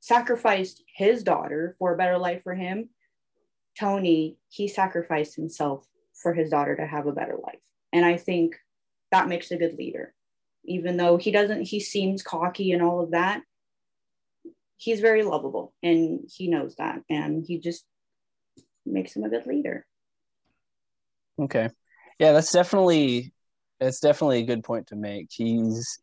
sacrificed 0.00 0.82
his 0.94 1.22
daughter 1.22 1.74
for 1.78 1.94
a 1.94 1.96
better 1.96 2.18
life 2.18 2.42
for 2.42 2.54
him, 2.54 2.90
Tony, 3.78 4.36
he 4.48 4.68
sacrificed 4.68 5.34
himself 5.36 5.86
for 6.14 6.32
his 6.32 6.50
daughter 6.50 6.76
to 6.76 6.86
have 6.86 7.06
a 7.06 7.12
better 7.12 7.36
life. 7.42 7.60
And 7.92 8.04
I 8.04 8.16
think 8.16 8.56
that 9.10 9.28
makes 9.28 9.50
a 9.50 9.56
good 9.56 9.74
leader. 9.74 10.14
Even 10.64 10.96
though 10.96 11.16
he 11.16 11.30
doesn't, 11.30 11.62
he 11.62 11.80
seems 11.80 12.22
cocky 12.22 12.72
and 12.72 12.82
all 12.82 13.00
of 13.00 13.10
that, 13.10 13.42
he's 14.76 15.00
very 15.00 15.22
lovable 15.22 15.74
and 15.82 16.28
he 16.32 16.48
knows 16.48 16.76
that. 16.76 17.00
And 17.10 17.44
he 17.46 17.58
just 17.58 17.84
makes 18.86 19.14
him 19.14 19.24
a 19.24 19.28
good 19.28 19.46
leader. 19.46 19.86
Okay. 21.40 21.68
Yeah, 22.18 22.32
that's 22.32 22.52
definitely 22.52 23.32
that's 23.80 24.00
definitely 24.00 24.38
a 24.40 24.46
good 24.46 24.62
point 24.62 24.88
to 24.88 24.96
make. 24.96 25.28
He's 25.30 25.98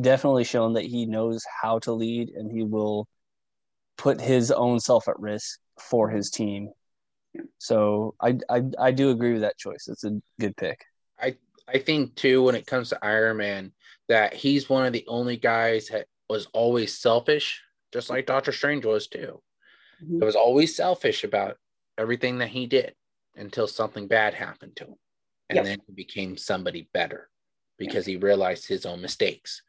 definitely 0.00 0.44
shown 0.44 0.74
that 0.74 0.84
he 0.84 1.06
knows 1.06 1.42
how 1.62 1.78
to 1.80 1.92
lead 1.92 2.30
and 2.30 2.50
he 2.50 2.62
will 2.62 3.08
put 3.96 4.20
his 4.20 4.50
own 4.50 4.80
self 4.80 5.08
at 5.08 5.18
risk 5.18 5.58
for 5.80 6.10
his 6.10 6.30
team. 6.30 6.70
So 7.58 8.14
I 8.20 8.38
I, 8.48 8.62
I 8.78 8.90
do 8.92 9.10
agree 9.10 9.32
with 9.32 9.42
that 9.42 9.56
choice. 9.58 9.88
It's 9.88 10.04
a 10.04 10.20
good 10.40 10.56
pick. 10.56 10.84
I 11.18 11.36
I 11.68 11.78
think 11.78 12.14
too 12.14 12.42
when 12.42 12.54
it 12.54 12.66
comes 12.66 12.90
to 12.90 13.04
Iron 13.04 13.38
Man 13.38 13.72
that 14.08 14.34
he's 14.34 14.68
one 14.68 14.84
of 14.86 14.92
the 14.92 15.04
only 15.08 15.36
guys 15.36 15.88
that 15.88 16.06
was 16.28 16.46
always 16.52 16.96
selfish, 16.96 17.62
just 17.92 18.10
like 18.10 18.26
Doctor 18.26 18.52
Strange 18.52 18.84
was 18.84 19.06
too. 19.08 19.42
Mhm. 20.02 20.18
He 20.18 20.24
was 20.24 20.36
always 20.36 20.76
selfish 20.76 21.24
about 21.24 21.58
everything 21.96 22.38
that 22.38 22.48
he 22.48 22.66
did 22.66 22.94
until 23.36 23.66
something 23.66 24.08
bad 24.08 24.34
happened 24.34 24.76
to 24.76 24.84
him. 24.84 24.96
And 25.48 25.56
Yep. 25.56 25.64
then 25.64 25.78
he 25.86 25.92
became 25.92 26.36
somebody 26.36 26.88
better 26.92 27.30
because 27.78 28.06
he 28.06 28.16
realized 28.16 28.66
his 28.66 28.84
own 28.86 29.00
mistakes. 29.00 29.62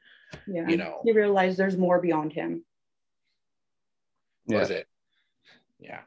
Yeah. 0.48 0.68
You 0.70 0.78
know, 0.78 1.02
He 1.04 1.12
realized 1.12 1.58
there's 1.58 1.78
more 1.78 2.00
beyond 2.00 2.34
him. 2.34 2.66
was 4.48 4.70
it? 4.70 4.88
Yeah. 5.80 6.02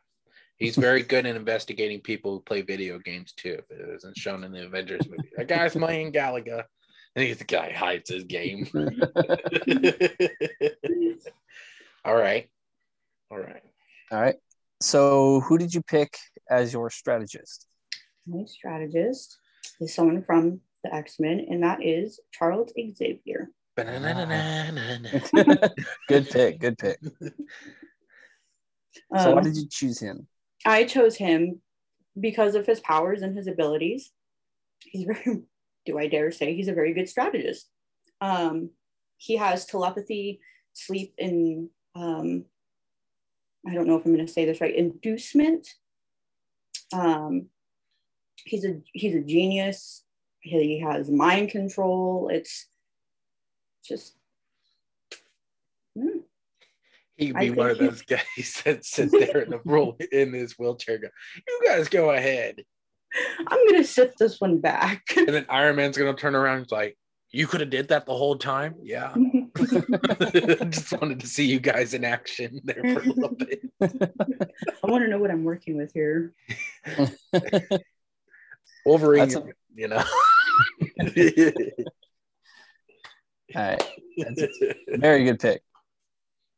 He's 0.58 0.76
very 0.76 1.02
good 1.02 1.24
in 1.24 1.36
investigating 1.36 2.00
people 2.00 2.32
who 2.32 2.40
play 2.40 2.62
video 2.62 2.98
games 2.98 3.32
too. 3.32 3.60
If 3.70 3.78
it 3.78 3.88
isn't 3.96 4.18
shown 4.18 4.42
in 4.42 4.50
the 4.52 4.64
Avengers 4.66 5.08
movie. 5.08 5.30
That 5.36 5.46
guy's 5.46 5.72
playing 5.74 6.12
Galaga. 6.12 6.64
And 7.14 7.24
he's 7.26 7.38
the 7.38 7.44
guy 7.44 7.70
who 7.70 7.76
hides 7.76 8.10
his 8.10 8.24
game. 8.24 8.68
All 12.04 12.16
right. 12.16 12.48
All 13.30 13.38
right. 13.38 13.62
All 14.10 14.20
right. 14.20 14.36
So 14.80 15.40
who 15.40 15.58
did 15.58 15.74
you 15.74 15.82
pick 15.82 16.16
as 16.50 16.72
your 16.72 16.90
strategist? 16.90 17.66
My 18.26 18.44
strategist 18.46 19.38
is 19.80 19.94
someone 19.94 20.22
from 20.22 20.60
the 20.84 20.94
X-Men, 20.94 21.46
and 21.50 21.62
that 21.62 21.82
is 21.84 22.20
Charles 22.32 22.72
Xavier. 22.76 23.50
Good 26.08 26.28
pick. 26.30 26.58
Good 26.60 26.78
pick. 26.78 26.98
So 29.16 29.30
Um, 29.30 29.34
why 29.36 29.42
did 29.42 29.56
you 29.56 29.66
choose 29.70 29.98
him? 29.98 30.26
I 30.64 30.84
chose 30.84 31.16
him 31.16 31.60
because 32.18 32.54
of 32.54 32.66
his 32.66 32.80
powers 32.80 33.22
and 33.22 33.36
his 33.36 33.46
abilities. 33.46 34.10
He's 34.80 35.04
very, 35.04 35.42
do 35.86 35.98
I 35.98 36.08
dare 36.08 36.30
say, 36.30 36.54
he's 36.54 36.68
a 36.68 36.74
very 36.74 36.92
good 36.92 37.08
strategist. 37.08 37.68
Um, 38.20 38.70
he 39.16 39.36
has 39.36 39.66
telepathy, 39.66 40.40
sleep, 40.72 41.14
and 41.18 41.68
um, 41.94 42.44
I 43.66 43.74
don't 43.74 43.86
know 43.86 43.96
if 43.96 44.04
I'm 44.04 44.14
going 44.14 44.26
to 44.26 44.32
say 44.32 44.44
this 44.44 44.60
right, 44.60 44.74
inducement. 44.74 45.68
Um, 46.92 47.46
he's 48.44 48.64
a 48.64 48.80
he's 48.92 49.14
a 49.14 49.20
genius. 49.20 50.04
He 50.40 50.80
has 50.80 51.10
mind 51.10 51.50
control. 51.50 52.30
It's 52.32 52.66
just 53.84 54.14
mm, 55.96 56.22
He'd 57.18 57.36
be 57.36 57.50
one 57.50 57.70
of 57.70 57.78
those 57.78 58.02
guys 58.02 58.22
that 58.64 58.84
sits 58.84 59.10
there 59.10 59.40
in 59.40 59.50
the 59.50 59.60
room 59.64 59.96
in 60.12 60.32
his 60.32 60.56
wheelchair. 60.56 60.98
Go, 60.98 61.08
you 61.46 61.60
guys 61.66 61.88
go 61.88 62.10
ahead. 62.10 62.62
I'm 63.38 63.66
going 63.66 63.82
to 63.82 63.88
sit 63.88 64.14
this 64.18 64.40
one 64.40 64.60
back. 64.60 65.02
And 65.16 65.28
then 65.28 65.46
Iron 65.48 65.76
Man's 65.76 65.98
gonna 65.98 66.14
turn 66.14 66.36
around. 66.36 66.60
He's 66.60 66.70
like, 66.70 66.96
"You 67.32 67.46
could 67.46 67.60
have 67.60 67.70
did 67.70 67.88
that 67.88 68.06
the 68.06 68.14
whole 68.14 68.36
time." 68.36 68.76
Yeah. 68.82 69.14
Just 70.68 70.92
wanted 71.00 71.18
to 71.20 71.26
see 71.26 71.46
you 71.46 71.58
guys 71.58 71.94
in 71.94 72.04
action 72.04 72.60
there 72.64 72.82
for 72.82 73.00
a 73.00 73.04
little 73.06 73.34
bit. 73.34 73.60
I 73.80 74.86
want 74.86 75.04
to 75.04 75.08
know 75.08 75.18
what 75.18 75.30
I'm 75.30 75.42
working 75.42 75.76
with 75.76 75.90
here. 75.92 76.34
Wolverine, 78.84 79.28
That's 79.28 79.34
a- 79.36 79.46
you 79.74 79.88
know. 79.88 80.04
All 83.56 83.62
right. 83.62 83.82
That's 84.18 84.42
a 84.42 84.98
very 84.98 85.24
good 85.24 85.40
pick. 85.40 85.62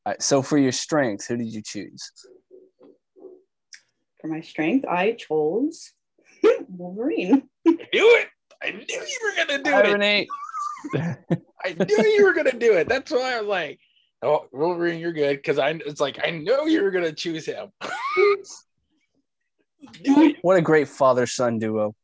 All 0.06 0.12
right. 0.12 0.22
So 0.22 0.42
for 0.42 0.58
your 0.58 0.72
strength, 0.72 1.26
who 1.26 1.36
did 1.36 1.52
you 1.52 1.62
choose? 1.62 2.10
For 4.20 4.28
my 4.28 4.40
strength, 4.40 4.86
I 4.86 5.12
chose 5.12 5.92
Wolverine. 6.68 7.48
I 7.66 7.70
knew 7.70 7.86
it. 7.92 8.28
I 8.62 8.70
knew 8.72 8.84
you 8.88 9.18
were 9.22 9.36
gonna 9.36 9.62
do 9.62 9.70
it. 9.74 10.28
I 11.64 11.76
knew 11.86 11.96
you 11.96 12.24
were 12.24 12.32
gonna 12.32 12.58
do 12.58 12.74
it. 12.74 12.88
That's 12.88 13.10
why 13.10 13.34
I 13.34 13.40
was 13.40 13.48
like, 13.48 13.78
"Oh, 14.22 14.46
Wolverine, 14.52 15.00
you're 15.00 15.12
good." 15.12 15.36
Because 15.36 15.58
I, 15.58 15.70
it's 15.70 16.00
like 16.00 16.18
I 16.22 16.30
know 16.30 16.66
you 16.66 16.82
were 16.82 16.90
gonna 16.90 17.12
choose 17.12 17.46
him. 17.46 17.70
What 20.42 20.58
a 20.58 20.62
great 20.62 20.88
father 20.88 21.26
son 21.26 21.58
duo. 21.58 21.94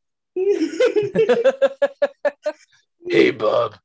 Hey, 3.09 3.31
bub. 3.31 3.75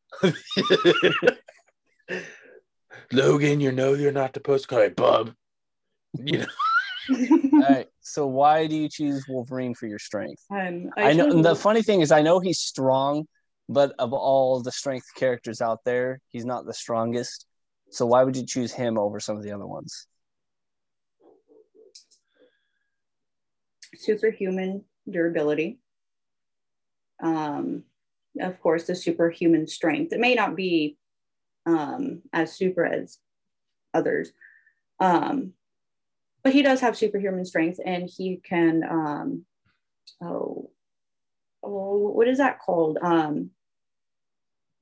Logan, 3.12 3.61
you 3.61 3.72
know 3.72 3.94
you're 3.94 4.12
not 4.12 4.35
supposed 4.35 4.64
to 4.64 4.68
call 4.68 4.79
it 4.81 4.96
bub. 4.96 5.35
You 6.14 6.38
know, 6.38 6.46
All 7.53 7.61
right. 7.61 7.87
So 8.01 8.27
why 8.27 8.66
do 8.66 8.77
you 8.77 8.88
choose 8.88 9.25
Wolverine 9.29 9.75
for 9.75 9.87
your 9.87 9.98
strength? 9.98 10.42
um, 10.51 10.90
I, 10.96 11.12
know 11.12 11.31
chose 11.31 11.42
the 11.42 11.57
funny 11.57 11.83
thing 11.83 12.01
is 12.01 12.12
I 12.12 12.22
know 12.22 12.40
he's 12.40 12.61
strong, 12.61 13.27
but 13.68 13.94
of 13.98 14.12
all 14.12 14.61
the 14.62 14.72
strength 14.72 15.07
characters 15.16 15.61
out 15.61 15.81
there, 15.85 16.20
he's 16.29 16.44
not 16.44 16.66
the 16.66 16.75
strongest. 16.75 17.46
So 17.90 18.07
why 18.07 18.25
would 18.25 18.37
you 18.37 18.46
choose 18.46 18.72
him 18.72 18.98
over 18.98 19.20
some 19.20 19.37
of 19.37 19.42
the 19.42 19.53
other 19.53 19.66
ones? 19.66 20.07
superhuman 23.94 24.85
durability. 25.09 25.79
Um, 27.22 27.85
of 28.40 28.61
course, 28.61 28.85
the 28.85 28.94
superhuman 28.94 29.66
strength. 29.66 30.12
It 30.12 30.20
may 30.20 30.35
not 30.35 30.57
be 30.57 30.96
um, 31.66 32.22
as 32.33 32.55
super 32.55 32.85
as 32.85 33.18
others, 33.94 34.33
um, 35.01 35.53
but 36.42 36.53
he 36.53 36.62
does 36.62 36.81
have 36.81 36.96
superhuman 36.96 37.44
strength, 37.44 37.79
and 37.85 38.09
he 38.09 38.40
can. 38.42 38.83
Um, 38.83 39.44
oh, 40.20 40.70
oh, 41.62 42.11
what 42.11 42.29
is 42.29 42.38
that 42.38 42.61
called? 42.61 42.98
Um, 43.01 43.51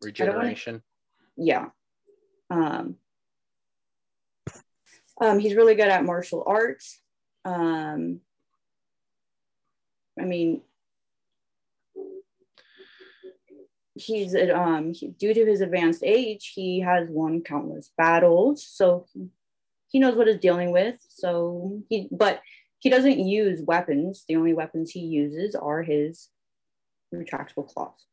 Regeneration. 0.02 0.82
Yeah. 1.36 1.68
Um, 2.50 2.96
um, 5.20 5.38
he's 5.38 5.54
really 5.54 5.74
good 5.74 5.88
at 5.88 6.04
martial 6.04 6.42
arts. 6.46 6.98
Um, 7.44 8.20
I 10.18 10.24
mean, 10.24 10.62
he's 14.00 14.34
um 14.34 14.92
he, 14.92 15.08
due 15.08 15.34
to 15.34 15.44
his 15.44 15.60
advanced 15.60 16.02
age, 16.04 16.52
he 16.54 16.80
has 16.80 17.08
won 17.08 17.42
countless 17.42 17.90
battles, 17.96 18.66
so 18.66 19.06
he 19.88 19.98
knows 19.98 20.14
what 20.14 20.28
he's 20.28 20.38
dealing 20.38 20.72
with. 20.72 20.96
So 21.08 21.82
he, 21.88 22.08
but 22.10 22.40
he 22.78 22.88
doesn't 22.88 23.18
use 23.18 23.60
weapons. 23.62 24.24
The 24.26 24.36
only 24.36 24.54
weapons 24.54 24.90
he 24.90 25.00
uses 25.00 25.54
are 25.54 25.82
his 25.82 26.28
retractable 27.14 27.68
claws. 27.68 28.06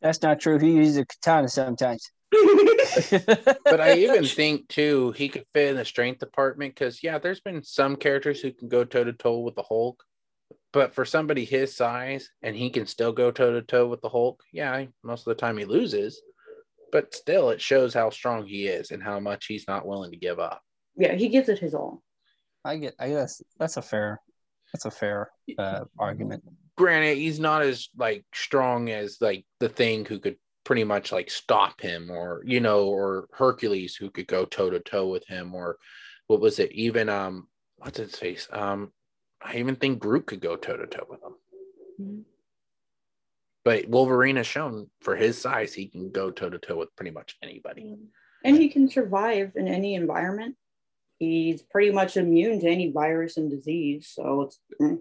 That's 0.00 0.22
not 0.22 0.40
true. 0.40 0.58
He 0.58 0.72
uses 0.72 0.96
a 0.96 1.04
katana 1.04 1.48
sometimes. 1.48 2.10
but 3.10 3.80
I 3.80 3.98
even 3.98 4.24
think 4.24 4.68
too 4.68 5.12
he 5.12 5.28
could 5.28 5.44
fit 5.52 5.70
in 5.70 5.76
the 5.76 5.84
strength 5.84 6.20
department 6.20 6.74
because 6.74 7.02
yeah, 7.02 7.18
there's 7.18 7.40
been 7.40 7.62
some 7.62 7.96
characters 7.96 8.40
who 8.40 8.52
can 8.52 8.68
go 8.68 8.84
toe 8.84 9.04
to 9.04 9.12
toe 9.12 9.40
with 9.40 9.56
the 9.56 9.62
Hulk, 9.62 10.02
but 10.72 10.94
for 10.94 11.04
somebody 11.04 11.44
his 11.44 11.74
size 11.74 12.30
and 12.42 12.54
he 12.54 12.70
can 12.70 12.86
still 12.86 13.12
go 13.12 13.30
toe 13.30 13.52
to 13.52 13.62
toe 13.62 13.86
with 13.86 14.00
the 14.00 14.08
Hulk, 14.08 14.42
yeah, 14.52 14.84
most 15.02 15.26
of 15.26 15.36
the 15.36 15.40
time 15.40 15.56
he 15.56 15.64
loses, 15.64 16.20
but 16.92 17.14
still 17.14 17.50
it 17.50 17.60
shows 17.60 17.94
how 17.94 18.10
strong 18.10 18.46
he 18.46 18.66
is 18.66 18.90
and 18.90 19.02
how 19.02 19.18
much 19.20 19.46
he's 19.46 19.66
not 19.66 19.86
willing 19.86 20.10
to 20.12 20.16
give 20.16 20.38
up. 20.38 20.62
Yeah, 20.96 21.14
he 21.14 21.28
gives 21.28 21.48
it 21.48 21.58
his 21.58 21.74
all. 21.74 22.02
I 22.64 22.76
get. 22.76 22.94
I 22.98 23.08
guess 23.08 23.42
that's 23.58 23.76
a 23.76 23.82
fair. 23.82 24.20
That's 24.72 24.84
a 24.84 24.90
fair 24.90 25.30
uh, 25.58 25.84
argument. 25.98 26.44
Granted, 26.76 27.18
he's 27.18 27.40
not 27.40 27.62
as 27.62 27.88
like 27.96 28.24
strong 28.32 28.90
as 28.90 29.18
like 29.20 29.44
the 29.58 29.68
thing 29.68 30.04
who 30.04 30.18
could 30.18 30.36
pretty 30.64 30.84
much 30.84 31.10
like 31.10 31.30
stop 31.30 31.80
him, 31.80 32.10
or 32.10 32.42
you 32.44 32.60
know, 32.60 32.86
or 32.86 33.28
Hercules 33.32 33.96
who 33.96 34.10
could 34.10 34.26
go 34.26 34.44
toe 34.44 34.70
to 34.70 34.80
toe 34.80 35.08
with 35.08 35.26
him, 35.26 35.54
or 35.54 35.78
what 36.26 36.40
was 36.40 36.58
it? 36.58 36.72
Even 36.72 37.08
um, 37.08 37.48
what's 37.78 37.98
his 37.98 38.14
face? 38.14 38.46
Um, 38.52 38.92
I 39.42 39.56
even 39.56 39.76
think 39.76 39.98
Groot 39.98 40.26
could 40.26 40.40
go 40.40 40.56
toe 40.56 40.76
to 40.76 40.86
toe 40.86 41.06
with 41.08 41.22
him. 41.22 41.34
Mm-hmm. 42.00 42.20
But 43.64 43.88
Wolverine 43.88 44.36
has 44.36 44.46
shown 44.46 44.88
for 45.00 45.16
his 45.16 45.38
size, 45.38 45.74
he 45.74 45.86
can 45.86 46.10
go 46.10 46.30
toe 46.30 46.50
to 46.50 46.58
toe 46.58 46.78
with 46.78 46.94
pretty 46.96 47.10
much 47.10 47.36
anybody. 47.42 47.96
And 48.42 48.56
he 48.56 48.70
can 48.70 48.88
survive 48.88 49.52
in 49.54 49.68
any 49.68 49.94
environment 49.94 50.56
he's 51.20 51.62
pretty 51.62 51.92
much 51.92 52.16
immune 52.16 52.58
to 52.60 52.68
any 52.68 52.90
virus 52.90 53.36
and 53.36 53.48
disease. 53.48 54.10
So 54.12 54.42
it's. 54.42 54.58
Mm. 54.80 54.98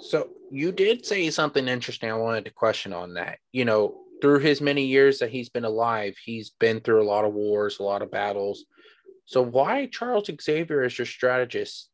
So 0.00 0.30
you 0.50 0.72
did 0.72 1.06
say 1.06 1.30
something 1.30 1.68
interesting. 1.68 2.10
I 2.10 2.14
wanted 2.14 2.44
to 2.46 2.50
question 2.50 2.92
on 2.92 3.14
that. 3.14 3.38
You 3.52 3.64
know, 3.64 4.00
through 4.20 4.40
his 4.40 4.60
many 4.60 4.84
years 4.84 5.18
that 5.20 5.30
he's 5.30 5.48
been 5.48 5.64
alive, 5.64 6.16
he's 6.24 6.50
been 6.50 6.80
through 6.80 7.02
a 7.02 7.04
lot 7.04 7.24
of 7.24 7.34
wars, 7.34 7.78
a 7.78 7.82
lot 7.82 8.02
of 8.02 8.10
battles. 8.10 8.64
So 9.26 9.42
why 9.42 9.86
Charles 9.86 10.30
Xavier 10.40 10.84
is 10.84 10.98
your 10.98 11.06
strategist 11.06 11.90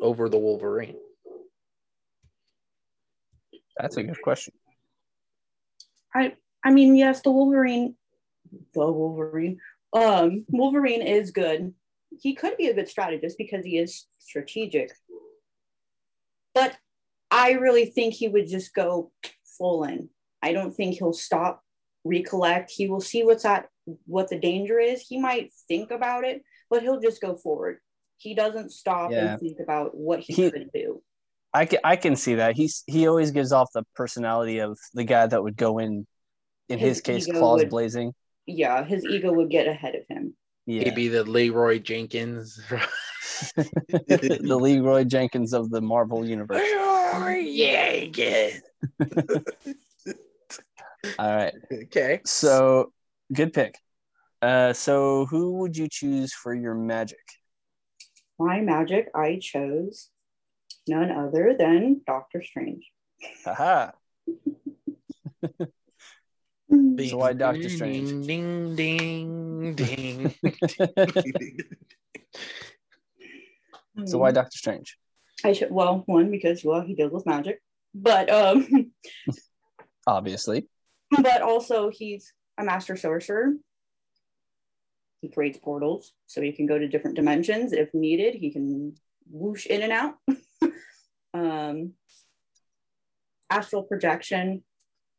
over 0.00 0.28
the 0.28 0.38
Wolverine? 0.38 0.96
That's 3.78 3.96
a 3.96 4.02
good 4.02 4.20
question. 4.22 4.54
I 6.14 6.34
I 6.64 6.70
mean, 6.70 6.96
yes, 6.96 7.20
the 7.22 7.30
Wolverine, 7.30 7.94
the 8.74 8.90
Wolverine, 8.90 9.60
um, 9.92 10.44
Wolverine 10.48 11.02
is 11.02 11.30
good 11.30 11.74
he 12.20 12.34
could 12.34 12.56
be 12.56 12.68
a 12.68 12.74
good 12.74 12.88
strategist 12.88 13.36
because 13.38 13.64
he 13.64 13.78
is 13.78 14.06
strategic. 14.18 14.92
But 16.54 16.76
I 17.30 17.52
really 17.52 17.86
think 17.86 18.14
he 18.14 18.28
would 18.28 18.48
just 18.48 18.74
go 18.74 19.12
full 19.58 19.84
in. 19.84 20.08
I 20.42 20.52
don't 20.52 20.74
think 20.74 20.96
he'll 20.96 21.12
stop, 21.12 21.62
recollect. 22.04 22.70
He 22.70 22.88
will 22.88 23.00
see 23.00 23.22
what's 23.22 23.44
at 23.44 23.68
what 24.06 24.28
the 24.28 24.38
danger 24.38 24.78
is. 24.78 25.02
He 25.02 25.18
might 25.18 25.52
think 25.68 25.90
about 25.90 26.24
it, 26.24 26.42
but 26.70 26.82
he'll 26.82 27.00
just 27.00 27.20
go 27.20 27.34
forward. 27.34 27.78
He 28.16 28.34
doesn't 28.34 28.72
stop 28.72 29.10
yeah. 29.10 29.32
and 29.32 29.40
think 29.40 29.58
about 29.60 29.96
what 29.96 30.20
he, 30.20 30.32
he 30.32 30.50
could 30.50 30.70
do. 30.72 31.02
I 31.58 31.66
can, 31.66 31.80
I 31.82 31.96
can 31.96 32.14
see 32.14 32.36
that. 32.36 32.54
He's 32.54 32.84
he 32.86 33.08
always 33.08 33.32
gives 33.32 33.50
off 33.50 33.68
the 33.74 33.82
personality 33.96 34.60
of 34.60 34.78
the 34.94 35.02
guy 35.02 35.26
that 35.26 35.42
would 35.42 35.56
go 35.56 35.78
in 35.78 36.06
in 36.68 36.78
his, 36.78 36.98
his 36.98 37.00
case 37.00 37.26
claws 37.26 37.62
would, 37.62 37.70
blazing. 37.70 38.12
Yeah, 38.46 38.84
his 38.84 39.04
ego 39.04 39.32
would 39.32 39.50
get 39.50 39.66
ahead 39.66 39.96
of 39.96 40.02
him. 40.08 40.36
Yeah. 40.66 40.84
Maybe 40.84 41.08
the 41.08 41.24
Leeroy 41.24 41.80
Jenkins. 41.80 42.60
the 43.56 44.58
Leeroy 44.60 45.02
Jenkins 45.02 45.52
of 45.52 45.68
the 45.70 45.80
Marvel 45.80 46.24
universe. 46.24 46.60
Leeroy 46.60 47.44
Jenkins. 47.56 48.62
All 51.18 51.34
right. 51.34 51.54
Okay. 51.72 52.20
So 52.24 52.92
good 53.32 53.52
pick. 53.52 53.74
Uh, 54.40 54.72
so 54.74 55.26
who 55.26 55.54
would 55.54 55.76
you 55.76 55.88
choose 55.90 56.32
for 56.32 56.54
your 56.54 56.76
magic? 56.76 57.18
My 58.38 58.60
magic, 58.60 59.08
I 59.12 59.40
chose 59.42 60.10
none 60.88 61.10
other 61.10 61.54
than 61.58 62.02
Doctor 62.06 62.42
Strange. 62.42 62.90
Haha. 63.44 63.90
So 66.70 67.16
why 67.16 67.32
Doctor 67.32 67.70
Strange? 67.70 68.26
Ding 68.26 68.76
ding 68.76 69.74
ding. 69.74 70.34
so 74.04 74.18
why 74.18 74.32
Doctor 74.32 74.58
Strange? 74.58 74.98
I 75.44 75.54
should 75.54 75.70
well 75.70 76.02
one 76.04 76.30
because 76.30 76.62
well 76.64 76.82
he 76.82 76.94
deals 76.94 77.12
with 77.12 77.24
magic, 77.24 77.62
but 77.94 78.28
um 78.30 78.92
obviously. 80.06 80.68
But 81.10 81.40
also 81.40 81.90
he's 81.90 82.34
a 82.58 82.64
master 82.64 82.96
sorcerer. 82.96 83.54
He 85.22 85.30
creates 85.30 85.56
portals 85.58 86.12
so 86.26 86.42
he 86.42 86.52
can 86.52 86.66
go 86.66 86.78
to 86.78 86.86
different 86.86 87.16
dimensions 87.16 87.72
if 87.72 87.94
needed. 87.94 88.34
He 88.34 88.52
can 88.52 88.94
whoosh 89.30 89.64
in 89.66 89.82
and 89.82 89.92
out. 89.92 90.16
um, 91.34 91.92
astral 93.50 93.82
projection 93.82 94.62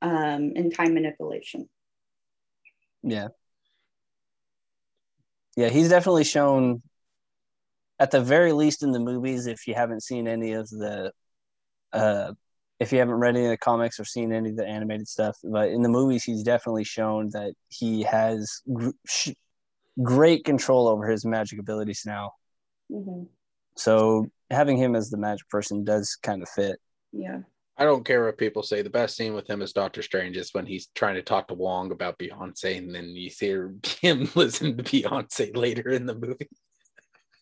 um, 0.01 0.53
and 0.55 0.73
time 0.73 0.93
manipulation. 0.93 1.69
Yeah. 3.03 3.29
Yeah, 5.55 5.69
he's 5.69 5.89
definitely 5.89 6.23
shown, 6.23 6.81
at 7.99 8.11
the 8.11 8.21
very 8.21 8.53
least 8.53 8.83
in 8.83 8.91
the 8.91 8.99
movies, 8.99 9.45
if 9.45 9.67
you 9.67 9.73
haven't 9.73 10.03
seen 10.03 10.27
any 10.27 10.53
of 10.53 10.69
the, 10.69 11.11
uh, 11.91 12.33
if 12.79 12.93
you 12.93 12.99
haven't 12.99 13.15
read 13.15 13.35
any 13.35 13.45
of 13.45 13.51
the 13.51 13.57
comics 13.57 13.99
or 13.99 14.05
seen 14.05 14.31
any 14.31 14.51
of 14.51 14.55
the 14.55 14.65
animated 14.65 15.07
stuff, 15.07 15.37
but 15.43 15.69
in 15.69 15.81
the 15.81 15.89
movies, 15.89 16.23
he's 16.23 16.43
definitely 16.43 16.85
shown 16.85 17.29
that 17.31 17.53
he 17.67 18.03
has 18.03 18.61
gr- 18.71 18.91
sh- 19.05 19.31
great 20.01 20.45
control 20.45 20.87
over 20.87 21.07
his 21.07 21.25
magic 21.25 21.59
abilities 21.59 22.03
now. 22.05 22.31
Mm-hmm. 22.89 23.23
So 23.79 24.27
having 24.51 24.77
him 24.77 24.95
as 24.95 25.09
the 25.09 25.17
magic 25.17 25.47
person 25.49 25.83
does 25.83 26.17
kind 26.21 26.41
of 26.41 26.49
fit. 26.49 26.79
Yeah. 27.11 27.39
I 27.77 27.85
don't 27.85 28.03
care 28.03 28.25
what 28.25 28.37
people 28.37 28.61
say. 28.61 28.81
The 28.81 28.89
best 28.89 29.15
scene 29.15 29.33
with 29.33 29.49
him 29.49 29.61
is 29.61 29.71
Doctor 29.71 30.01
Strange 30.01 30.35
is 30.35 30.53
when 30.53 30.65
he's 30.65 30.89
trying 30.95 31.15
to 31.15 31.21
talk 31.21 31.47
to 31.47 31.53
Wong 31.53 31.93
about 31.93 32.19
Beyonce, 32.19 32.77
and 32.77 32.93
then 32.93 33.15
you 33.15 33.29
see 33.29 33.47
him 34.01 34.29
listen 34.35 34.75
to 34.75 34.83
Beyonce 34.83 35.55
later 35.55 35.89
in 35.89 36.05
the 36.05 36.15
movie. 36.15 36.49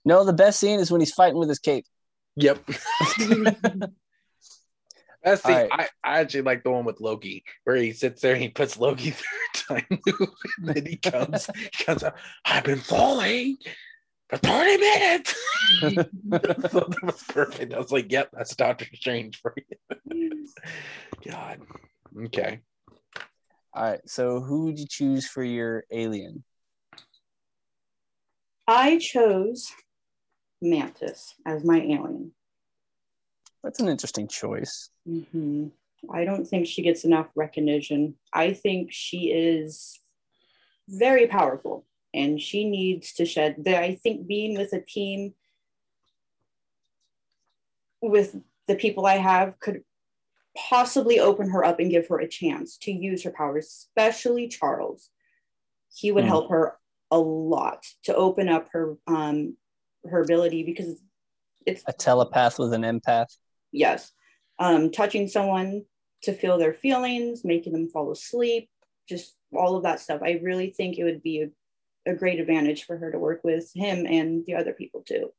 No, 0.06 0.24
the 0.24 0.34
best 0.34 0.60
scene 0.60 0.80
is 0.80 0.92
when 0.92 1.02
he's 1.02 1.14
fighting 1.14 1.40
with 1.40 1.50
his 1.50 1.60
cape. 1.60 1.86
Yep. 2.36 2.60
Best 5.24 5.44
scene, 5.44 5.56
right. 5.56 5.72
I, 5.72 5.88
I 6.04 6.20
actually 6.20 6.44
like 6.44 6.64
the 6.64 6.70
one 6.70 6.86
with 6.86 7.02
Loki 7.02 7.44
where 7.64 7.76
he 7.76 7.92
sits 7.92 8.22
there 8.22 8.34
and 8.34 8.42
he 8.42 8.50
puts 8.50 8.78
Loki 8.78 9.10
through 9.12 9.74
a 9.74 9.80
time 9.80 10.00
loop, 10.06 10.36
and 10.60 10.68
then 10.70 10.86
he 10.86 10.98
comes, 10.98 11.50
he 11.56 11.84
comes 11.84 12.04
out. 12.04 12.16
I've 12.46 12.64
been 12.64 12.80
falling 12.80 13.58
for 14.30 14.38
30 14.38 14.78
minutes. 14.78 15.36
that 15.82 16.98
was 17.04 17.24
perfect. 17.30 17.74
I 17.74 17.78
was 17.78 17.92
like, 17.92 18.12
yep, 18.12 18.30
that's 18.34 18.56
Doctor 18.56 18.86
Strange 18.94 19.40
for 19.42 19.54
you. 19.56 20.48
God. 21.26 21.62
Okay. 22.26 22.60
All 23.74 23.84
right. 23.84 24.02
So 24.06 24.42
who 24.42 24.66
would 24.66 24.80
you 24.80 24.88
choose 24.90 25.28
for 25.28 25.44
your 25.44 25.84
alien? 25.92 26.44
I 28.68 28.98
chose 28.98 29.72
Mantis 30.62 31.36
as 31.46 31.64
my 31.64 31.80
alien. 31.80 32.32
That's 33.64 33.80
an 33.80 33.88
interesting 33.88 34.28
choice. 34.28 34.90
Mm-hmm. 35.08 35.68
I 36.12 36.26
don't 36.26 36.46
think 36.46 36.68
she 36.68 36.82
gets 36.82 37.06
enough 37.06 37.28
recognition. 37.36 38.16
I 38.34 38.54
think 38.54 38.90
she 38.92 39.32
is 39.32 40.00
very 40.88 41.28
powerful 41.28 41.86
and 42.18 42.42
she 42.42 42.70
needs 42.70 43.14
to 43.14 43.26
shed 43.26 43.56
the, 43.64 43.80
i 43.80 43.96
think 43.96 44.28
being 44.28 44.58
with 44.58 44.74
a 44.74 44.82
team 44.82 45.34
with 48.02 48.36
the 48.68 48.76
people 48.76 49.06
I 49.06 49.18
have 49.18 49.60
could 49.60 49.82
possibly 50.56 51.20
open 51.20 51.50
her 51.52 51.64
up 51.64 51.80
and 51.80 51.92
give 51.92 52.08
her 52.08 52.20
a 52.20 52.28
chance 52.28 52.78
to 52.78 52.92
use 52.92 53.24
her 53.24 53.32
powers, 53.32 53.66
especially 53.66 54.48
Charles. 54.48 55.10
He 55.94 56.12
would 56.12 56.26
mm. 56.26 56.28
help 56.28 56.50
her 56.50 56.78
a 57.10 57.18
lot 57.18 57.86
to 58.04 58.14
open 58.14 58.50
up 58.50 58.68
her 58.74 58.98
um 59.08 59.56
her 60.04 60.22
ability 60.22 60.64
because 60.64 61.02
it's 61.66 61.84
a 61.88 61.94
telepath 61.94 62.60
with 62.60 62.74
an 62.74 62.82
empath. 62.82 63.34
Yes. 63.72 64.12
Um 64.60 64.92
touching 64.92 65.28
someone 65.28 65.86
to 66.24 66.34
feel 66.34 66.58
their 66.58 66.74
feelings, 66.74 67.46
making 67.46 67.74
them 67.74 67.90
fall 67.90 68.12
asleep, 68.12 68.70
just 69.08 69.36
all 69.56 69.78
of 69.78 69.84
that 69.84 70.00
stuff. 70.00 70.22
I 70.24 70.40
really 70.44 70.72
think 70.72 70.98
it 70.98 71.04
would 71.04 71.24
be 71.24 71.44
a, 71.44 71.50
a 72.08 72.16
great 72.16 72.40
advantage 72.40 72.86
for 72.86 72.98
her 72.98 73.12
to 73.12 73.20
work 73.20 73.44
with 73.44 73.72
him 73.76 74.06
and 74.06 74.46
the 74.46 74.56
other 74.56 74.74
people 74.74 75.02
too. 75.02 75.32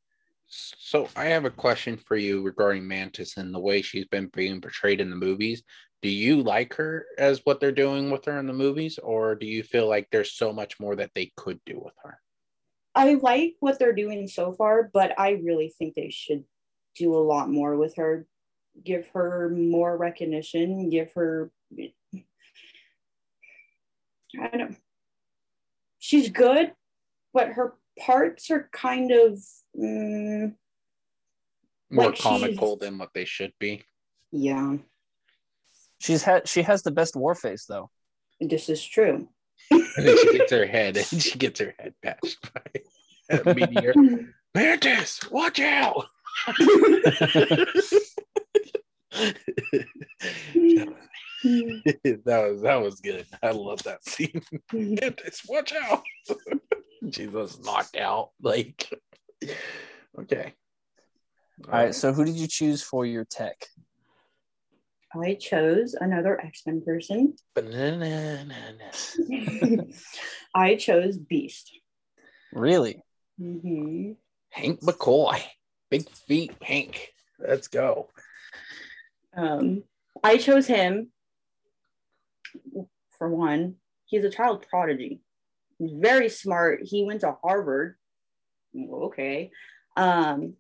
So 0.47 1.09
I 1.17 1.27
have 1.27 1.45
a 1.45 1.51
question 1.51 1.97
for 1.97 2.17
you 2.17 2.43
regarding 2.43 2.87
Mantis 2.87 3.37
and 3.37 3.55
the 3.55 3.59
way 3.59 3.83
she's 3.83 4.07
been 4.07 4.31
being 4.35 4.61
portrayed 4.61 5.01
in 5.01 5.11
the 5.11 5.17
movies. 5.17 5.63
Do 6.01 6.09
you 6.09 6.43
like 6.43 6.75
her 6.75 7.07
as 7.19 7.45
what 7.45 7.61
they're 7.61 7.73
doing 7.73 8.11
with 8.11 8.25
her 8.27 8.39
in 8.39 8.47
the 8.47 8.53
movies, 8.53 8.99
or 8.99 9.35
do 9.35 9.47
you 9.47 9.63
feel 9.63 9.89
like 9.89 10.09
there's 10.11 10.33
so 10.33 10.53
much 10.53 10.79
more 10.79 10.97
that 10.97 11.11
they 11.15 11.33
could 11.37 11.61
do 11.67 11.81
with 11.85 11.95
her? 12.05 12.21
I 12.95 13.15
like 13.15 13.57
what 13.61 13.79
they're 13.79 13.93
doing 13.93 14.27
so 14.29 14.53
far, 14.53 14.91
but 14.93 15.19
I 15.19 15.33
really 15.33 15.75
think 15.77 15.95
they 15.95 16.11
should 16.11 16.45
do 16.97 17.15
a 17.15 17.19
lot 17.19 17.51
more 17.51 17.77
with 17.77 17.97
her. 17.97 18.27
Give 18.85 19.07
her 19.09 19.51
more 19.51 19.97
recognition, 19.97 20.89
give 20.89 21.13
her 21.15 21.51
I 24.41 24.57
don't 24.57 24.77
she's 25.99 26.31
good, 26.31 26.73
but 27.33 27.49
her 27.49 27.75
parts 27.99 28.51
are 28.51 28.69
kind 28.73 29.11
of 29.11 29.39
mm, 29.79 30.55
more 31.91 32.07
like 32.07 32.19
comical 32.19 32.77
than 32.77 32.99
what 32.99 33.11
they 33.15 33.25
should 33.25 33.53
be. 33.59 33.83
Yeah. 34.31 34.77
She's 36.01 36.23
had 36.23 36.49
she 36.49 36.63
has 36.63 36.83
the 36.83 36.91
best 36.91 37.17
war 37.17 37.35
face 37.35 37.67
though. 37.67 37.91
This 38.41 38.69
is 38.69 38.85
true. 38.85 39.29
and 39.71 39.85
then 39.97 40.17
she 40.19 40.39
gets 40.39 40.53
her 40.53 40.67
head 40.67 40.97
and 40.97 41.07
she 41.23 41.39
gets 41.39 41.61
her 41.61 41.75
head 41.79 41.95
bashed 42.03 42.39
by 42.53 43.37
a 43.37 43.55
meteor. 43.55 43.95
Mantis, 44.55 45.21
watch 45.31 45.61
out! 45.61 46.07
that 51.45 52.49
was 52.51 52.63
that 52.63 52.81
was 52.81 53.01
good. 53.01 53.27
I 53.43 53.51
love 53.51 53.83
that 53.85 54.05
scene. 54.05 54.43
Mantis, 54.73 55.43
watch 55.49 55.73
out! 55.73 56.03
she 57.13 57.29
was 57.29 57.61
knocked 57.61 57.97
out. 57.97 58.31
Like, 58.43 58.93
okay. 60.21 60.55
All 61.67 61.73
right. 61.73 61.95
So, 61.95 62.13
who 62.13 62.25
did 62.25 62.35
you 62.35 62.49
choose 62.49 62.83
for 62.83 63.07
your 63.07 63.25
tech? 63.25 63.57
I 65.15 65.35
chose 65.35 65.95
another 65.95 66.41
X 66.41 66.63
Men 66.67 66.83
person. 66.85 67.35
I 70.55 70.75
chose 70.77 71.19
Beast. 71.19 71.79
Really? 72.53 73.01
Mm-hmm. 73.41 74.13
Hank 74.51 74.81
McCoy, 74.81 75.41
big 75.91 76.09
feet, 76.11 76.53
Hank. 76.63 77.11
Let's 77.39 77.69
go. 77.69 78.09
Um, 79.37 79.85
I 80.25 80.39
chose 80.39 80.67
him 80.67 81.13
for 83.19 83.29
one. 83.29 83.77
He's 84.07 84.25
a 84.25 84.31
child 84.31 84.67
prodigy. 84.69 85.21
He's 85.79 85.93
very 85.93 86.29
smart. 86.29 86.81
He 86.83 87.05
went 87.05 87.21
to 87.21 87.37
Harvard. 87.43 87.97
Okay. 88.77 89.51
Um, 89.97 90.55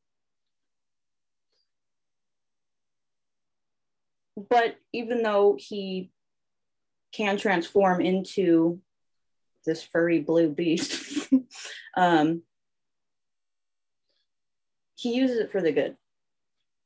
but 4.48 4.76
even 4.92 5.22
though 5.22 5.56
he 5.58 6.10
can 7.12 7.38
transform 7.38 8.00
into 8.00 8.80
this 9.64 9.82
furry 9.82 10.20
blue 10.20 10.50
beast, 10.50 11.28
um, 11.96 12.42
he 14.94 15.14
uses 15.14 15.38
it 15.38 15.52
for 15.52 15.60
the 15.60 15.72
good. 15.72 15.96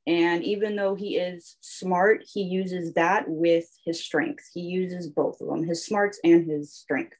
And 0.06 0.42
even 0.42 0.74
though 0.74 0.94
he 0.94 1.16
is 1.16 1.56
smart, 1.60 2.24
he 2.32 2.42
uses 2.42 2.94
that 2.94 3.24
with 3.28 3.66
his 3.84 4.02
strength. 4.02 4.44
He 4.52 4.62
uses 4.62 5.08
both 5.08 5.40
of 5.40 5.48
them, 5.48 5.64
his 5.64 5.84
smarts 5.84 6.18
and 6.24 6.44
his 6.50 6.72
strength 6.72 7.16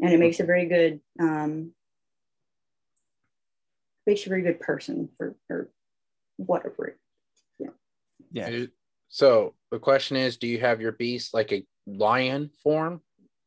and 0.00 0.12
it 0.12 0.18
makes 0.18 0.40
a 0.40 0.44
very 0.44 0.66
good 0.66 1.00
um, 1.20 1.72
makes 4.06 4.24
you 4.24 4.30
a 4.30 4.34
very 4.34 4.42
good 4.42 4.60
person 4.60 5.08
for 5.16 5.36
or 5.48 5.70
whatever. 6.36 6.98
Yeah. 7.58 7.70
Yeah. 8.32 8.66
So 9.08 9.54
the 9.70 9.78
question 9.78 10.16
is, 10.16 10.36
do 10.36 10.46
you 10.46 10.58
have 10.58 10.80
your 10.80 10.92
beast 10.92 11.32
like 11.32 11.52
a 11.52 11.64
lion 11.86 12.50
form, 12.62 13.00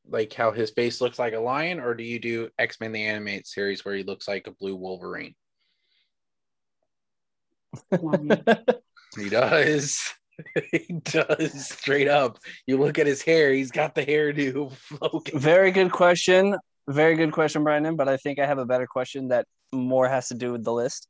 like 0.09 0.33
how 0.33 0.51
his 0.51 0.71
face 0.71 1.01
looks 1.01 1.19
like 1.19 1.33
a 1.33 1.39
lion, 1.39 1.79
or 1.79 1.93
do 1.93 2.03
you 2.03 2.19
do 2.19 2.49
X 2.57 2.79
Men 2.79 2.93
the 2.93 3.03
animated 3.03 3.47
series 3.47 3.83
where 3.83 3.95
he 3.95 4.03
looks 4.03 4.27
like 4.27 4.47
a 4.47 4.51
blue 4.51 4.75
Wolverine? 4.75 5.35
He 9.17 9.29
does. 9.29 10.13
he 10.71 11.01
does 11.03 11.69
straight 11.69 12.07
up. 12.07 12.39
You 12.65 12.77
look 12.77 12.99
at 12.99 13.07
his 13.07 13.21
hair; 13.21 13.51
he's 13.53 13.71
got 13.71 13.95
the 13.95 14.05
hairdo. 14.05 14.71
Very 15.33 15.71
good 15.71 15.91
question. 15.91 16.55
Very 16.87 17.15
good 17.15 17.31
question, 17.31 17.63
Brandon. 17.63 17.95
But 17.95 18.07
I 18.07 18.17
think 18.17 18.39
I 18.39 18.45
have 18.45 18.59
a 18.59 18.65
better 18.65 18.87
question 18.87 19.29
that 19.29 19.45
more 19.71 20.07
has 20.07 20.27
to 20.29 20.35
do 20.35 20.51
with 20.51 20.63
the 20.63 20.73
list. 20.73 21.07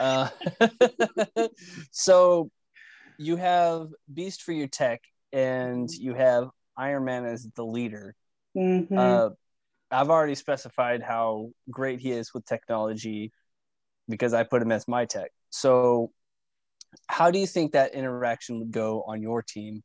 Uh, 0.00 0.28
so 1.90 2.50
you 3.18 3.36
have 3.36 3.88
Beast 4.12 4.42
for 4.42 4.52
your 4.52 4.68
tech, 4.68 5.02
and 5.32 5.90
you 5.90 6.14
have 6.14 6.48
Iron 6.76 7.04
Man 7.04 7.24
as 7.24 7.46
the 7.54 7.64
leader. 7.64 8.14
Mm-hmm. 8.56 8.96
Uh, 8.96 9.30
I've 9.90 10.10
already 10.10 10.34
specified 10.34 11.02
how 11.02 11.50
great 11.70 12.00
he 12.00 12.10
is 12.10 12.32
with 12.34 12.44
technology 12.44 13.32
because 14.08 14.34
I 14.34 14.42
put 14.42 14.62
him 14.62 14.72
as 14.72 14.88
my 14.88 15.04
tech. 15.04 15.30
So 15.50 16.12
how 17.08 17.30
do 17.30 17.38
you 17.38 17.46
think 17.46 17.72
that 17.72 17.94
interaction 17.94 18.58
would 18.58 18.72
go 18.72 19.02
on 19.06 19.22
your 19.22 19.42
team 19.42 19.82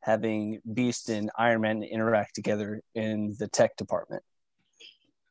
having 0.00 0.60
beast 0.72 1.08
and 1.08 1.30
iron 1.36 1.60
man 1.62 1.82
interact 1.82 2.34
together 2.34 2.82
in 2.94 3.34
the 3.38 3.48
tech 3.48 3.76
department? 3.76 4.22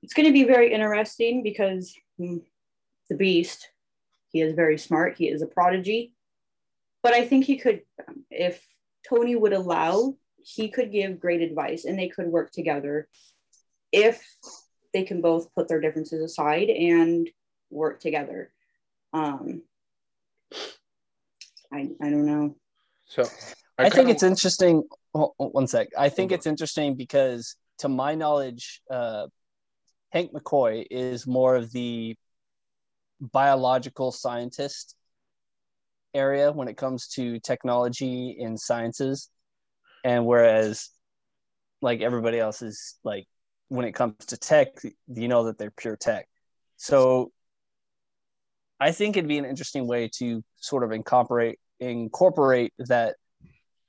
It's 0.03 0.13
going 0.13 0.27
to 0.27 0.33
be 0.33 0.43
very 0.43 0.71
interesting 0.73 1.41
because 1.41 1.95
hmm, 2.17 2.37
the 3.09 3.15
beast 3.15 3.69
he 4.31 4.41
is 4.41 4.53
very 4.53 4.77
smart 4.77 5.17
he 5.17 5.29
is 5.29 5.41
a 5.41 5.47
prodigy. 5.47 6.13
But 7.01 7.13
i 7.13 7.25
think 7.25 7.45
he 7.45 7.57
could 7.57 7.81
if 8.31 8.65
tony 9.07 9.35
would 9.35 9.53
allow 9.53 10.15
he 10.37 10.69
could 10.69 10.91
give 10.91 11.19
great 11.19 11.41
advice 11.41 11.85
and 11.85 11.97
they 11.97 12.07
could 12.07 12.27
work 12.27 12.51
together 12.51 13.07
if 13.91 14.23
they 14.91 15.03
can 15.03 15.21
both 15.21 15.53
put 15.53 15.67
their 15.67 15.79
differences 15.79 16.21
aside 16.23 16.69
and 16.69 17.29
work 17.69 17.99
together 17.99 18.51
um, 19.15 19.61
I, 21.71 21.89
I 22.01 22.09
don't 22.09 22.25
know. 22.25 22.55
So 23.07 23.23
I, 23.77 23.85
I 23.85 23.89
think 23.89 24.09
it's 24.09 24.23
interesting. 24.23 24.83
one 25.13 25.67
sec. 25.67 25.87
I 25.97 26.09
think 26.09 26.31
it's 26.31 26.45
interesting 26.45 26.95
because, 26.95 27.55
to 27.79 27.87
my 27.87 28.15
knowledge, 28.15 28.81
uh, 28.91 29.27
Hank 30.09 30.33
McCoy 30.33 30.85
is 30.89 31.25
more 31.25 31.55
of 31.55 31.71
the 31.71 32.15
biological 33.21 34.11
scientist 34.11 34.95
area 36.13 36.51
when 36.51 36.67
it 36.67 36.77
comes 36.77 37.07
to 37.09 37.39
technology 37.39 38.37
and 38.41 38.59
sciences, 38.59 39.29
and 40.03 40.25
whereas, 40.25 40.89
like 41.81 42.01
everybody 42.01 42.39
else 42.39 42.61
is 42.61 42.95
like 43.03 43.25
when 43.69 43.85
it 43.85 43.93
comes 43.93 44.25
to 44.27 44.37
tech, 44.37 44.69
you 45.07 45.27
know 45.27 45.45
that 45.45 45.57
they're 45.57 45.71
pure 45.71 45.95
tech. 45.95 46.27
So 46.75 47.31
I 48.79 48.91
think 48.91 49.15
it'd 49.15 49.27
be 49.27 49.37
an 49.37 49.45
interesting 49.45 49.87
way 49.87 50.09
to 50.17 50.43
sort 50.57 50.83
of 50.83 50.91
incorporate 50.91 51.59
incorporate 51.79 52.73
that 52.77 53.15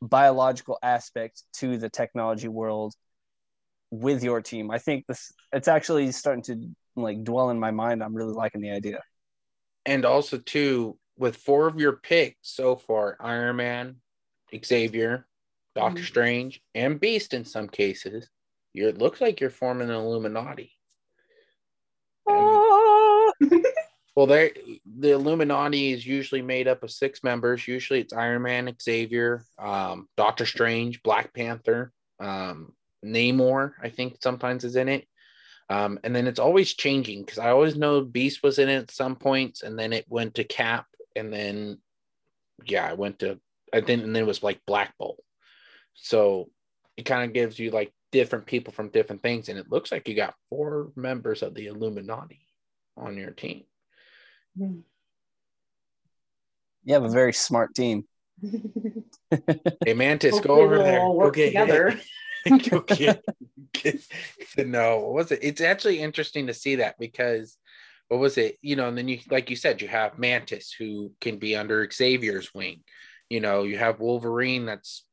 biological 0.03 0.79
aspect 0.83 1.43
to 1.55 1.79
the 1.79 1.89
technology 1.89 2.49
world 2.49 2.95
with 3.91 4.23
your 4.23 4.41
team. 4.41 4.71
I 4.71 4.79
think 4.79 5.07
this 5.07 5.33
it's 5.53 5.69
actually 5.69 6.13
starting 6.13 6.43
to 6.45 6.71
like 6.97 7.25
dwell 7.25 7.51
in 7.51 7.59
my 7.59 7.71
mind. 7.71 8.03
I'm 8.03 8.15
really 8.15 8.33
liking 8.33 8.61
the 8.61 8.71
idea. 8.71 9.01
And 9.85 10.05
also 10.05 10.39
too, 10.39 10.99
with 11.17 11.37
four 11.37 11.67
of 11.67 11.79
your 11.81 11.93
picks 11.93 12.37
so 12.43 12.77
far, 12.77 13.17
Iron 13.21 13.57
Man, 13.57 13.97
Xavier, 14.65 15.27
Doctor 15.75 16.01
mm-hmm. 16.01 16.07
Strange, 16.07 16.61
and 16.75 17.01
Beast 17.01 17.35
in 17.35 17.45
some 17.45 17.69
cases, 17.69 18.29
you 18.73 18.89
it 18.89 18.99
looks 18.99 19.21
like 19.21 19.41
you're 19.41 19.51
forming 19.51 19.89
an 19.89 19.97
Illuminati. 19.97 20.73
Ah. 22.29 22.66
Well, 24.17 24.27
they 24.27 24.81
the 24.99 25.11
Illuminati 25.13 25.93
is 25.93 26.07
usually 26.07 26.41
made 26.41 26.67
up 26.67 26.83
of 26.83 26.91
six 26.91 27.23
members. 27.23 27.69
Usually, 27.69 28.01
it's 28.01 28.15
Iron 28.15 28.43
Man, 28.43 28.75
Xavier, 28.81 29.45
um, 29.59 30.09
Doctor 30.17 30.47
Strange, 30.47 31.03
Black 31.03 31.35
Panther, 31.35 31.93
um, 32.19 32.73
Namor. 33.05 33.75
I 33.83 33.91
think 33.91 34.17
sometimes 34.23 34.65
is 34.65 34.77
in 34.77 34.89
it, 34.89 35.07
um, 35.69 35.99
and 36.03 36.17
then 36.17 36.27
it's 36.27 36.41
always 36.41 36.73
changing 36.73 37.25
because 37.25 37.39
I 37.39 37.51
always 37.51 37.77
know 37.77 38.01
Beast 38.01 38.43
was 38.43 38.59
in 38.59 38.71
it 38.71 38.77
at 38.85 38.91
some 38.91 39.17
points, 39.17 39.63
and 39.63 39.79
then 39.79 39.93
it 39.93 40.07
went 40.09 40.37
to 40.37 40.45
Cap, 40.45 40.87
and 41.15 41.31
then 41.31 41.79
yeah, 42.65 42.89
I 42.89 42.95
went 42.95 43.19
to 43.19 43.39
I 43.71 43.83
think 43.83 44.03
and 44.03 44.17
then 44.17 44.23
it 44.23 44.27
was 44.27 44.43
like 44.43 44.61
Black 44.67 44.95
Bolt. 44.99 45.23
So 45.93 46.49
it 46.97 47.05
kind 47.05 47.25
of 47.25 47.35
gives 47.35 47.59
you 47.59 47.71
like 47.71 47.93
different 48.13 48.47
people 48.47 48.73
from 48.73 48.89
different 48.89 49.21
things, 49.21 49.51
and 49.51 49.59
it 49.59 49.71
looks 49.71 49.93
like 49.93 50.09
you 50.09 50.15
got 50.15 50.37
four 50.49 50.91
members 50.97 51.43
of 51.43 51.55
the 51.55 51.67
Illuminati 51.67 52.41
on 52.97 53.19
your 53.19 53.33
team. 53.33 53.65
You 54.57 54.85
have 56.95 57.05
a 57.05 57.09
very 57.09 57.33
smart 57.33 57.75
team. 57.75 58.05
Hey 59.85 59.93
Mantis, 59.95 60.33
Hopefully 60.35 60.55
go 60.57 60.63
over 60.63 60.77
we'll 60.77 60.85
there. 60.85 61.01
all 61.01 61.19
Go 61.21 61.31
get 61.33 61.47
together. 61.47 61.91
hit. 62.45 62.71
Go 62.71 62.81
get, 62.81 63.25
get- 63.73 64.01
no, 64.59 64.99
what 65.01 65.13
was 65.15 65.33
it? 65.33 65.41
It's 65.43 65.61
actually 65.61 66.01
interesting 66.01 66.47
to 66.47 66.55
see 66.55 66.77
that 66.77 66.95
because 66.99 67.57
what 68.09 68.21
was 68.21 68.39
it? 68.39 68.57
You 68.63 68.77
know, 68.77 68.87
and 68.89 68.97
then 68.97 69.09
you 69.09 69.19
like 69.31 69.51
you 69.51 69.57
said, 69.57 69.83
you 69.83 69.89
have 69.89 70.17
Mantis 70.19 70.73
who 70.73 71.11
can 71.21 71.39
be 71.39 71.57
under 71.57 71.89
Xavier's 71.91 72.55
wing. 72.55 72.85
You 73.29 73.41
know, 73.41 73.65
you 73.65 73.79
have 73.79 73.99
Wolverine 73.99 74.65
that's 74.67 75.05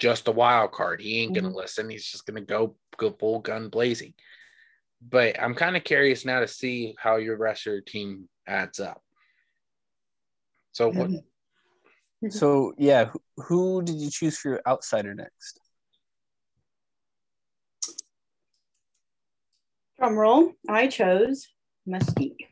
just 0.00 0.26
a 0.26 0.32
wild 0.32 0.72
card. 0.72 1.00
He 1.00 1.20
ain't 1.20 1.34
gonna 1.34 1.50
Mhm. 1.50 1.54
listen. 1.54 1.88
He's 1.88 2.04
just 2.06 2.26
gonna 2.26 2.40
go 2.40 2.76
go 2.96 3.10
full 3.12 3.38
gun 3.38 3.68
blazing. 3.68 4.14
But 5.00 5.40
I'm 5.40 5.54
kind 5.54 5.76
of 5.76 5.84
curious 5.84 6.24
now 6.24 6.40
to 6.40 6.48
see 6.48 6.94
how 6.98 7.16
your 7.16 7.36
rest 7.36 7.66
of 7.66 7.72
your 7.72 7.80
team 7.82 8.28
adds 8.46 8.80
up. 8.80 9.02
So 10.72 10.88
what 10.88 11.08
mm-hmm. 11.08 11.16
Mm-hmm. 12.24 12.30
So 12.30 12.74
yeah, 12.78 13.06
who, 13.06 13.20
who 13.36 13.82
did 13.82 13.96
you 13.96 14.10
choose 14.10 14.38
for 14.38 14.50
your 14.50 14.62
outsider 14.66 15.14
next? 15.14 15.60
Drum 19.98 20.16
roll. 20.16 20.52
I 20.68 20.88
chose 20.88 21.48
Mystique. 21.88 22.46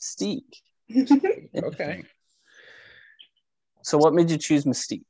Mystique. 0.00 0.62
okay. 1.56 2.04
So 3.82 3.98
what 3.98 4.14
made 4.14 4.30
you 4.30 4.38
choose 4.38 4.64
Mystique? 4.64 5.04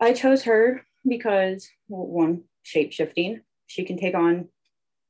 I 0.00 0.12
chose 0.12 0.42
her 0.44 0.84
because 1.06 1.68
well, 1.88 2.06
one, 2.06 2.44
shape 2.66 2.92
shifting. 2.92 3.42
She 3.68 3.84
can 3.84 3.96
take 3.96 4.14
on 4.16 4.48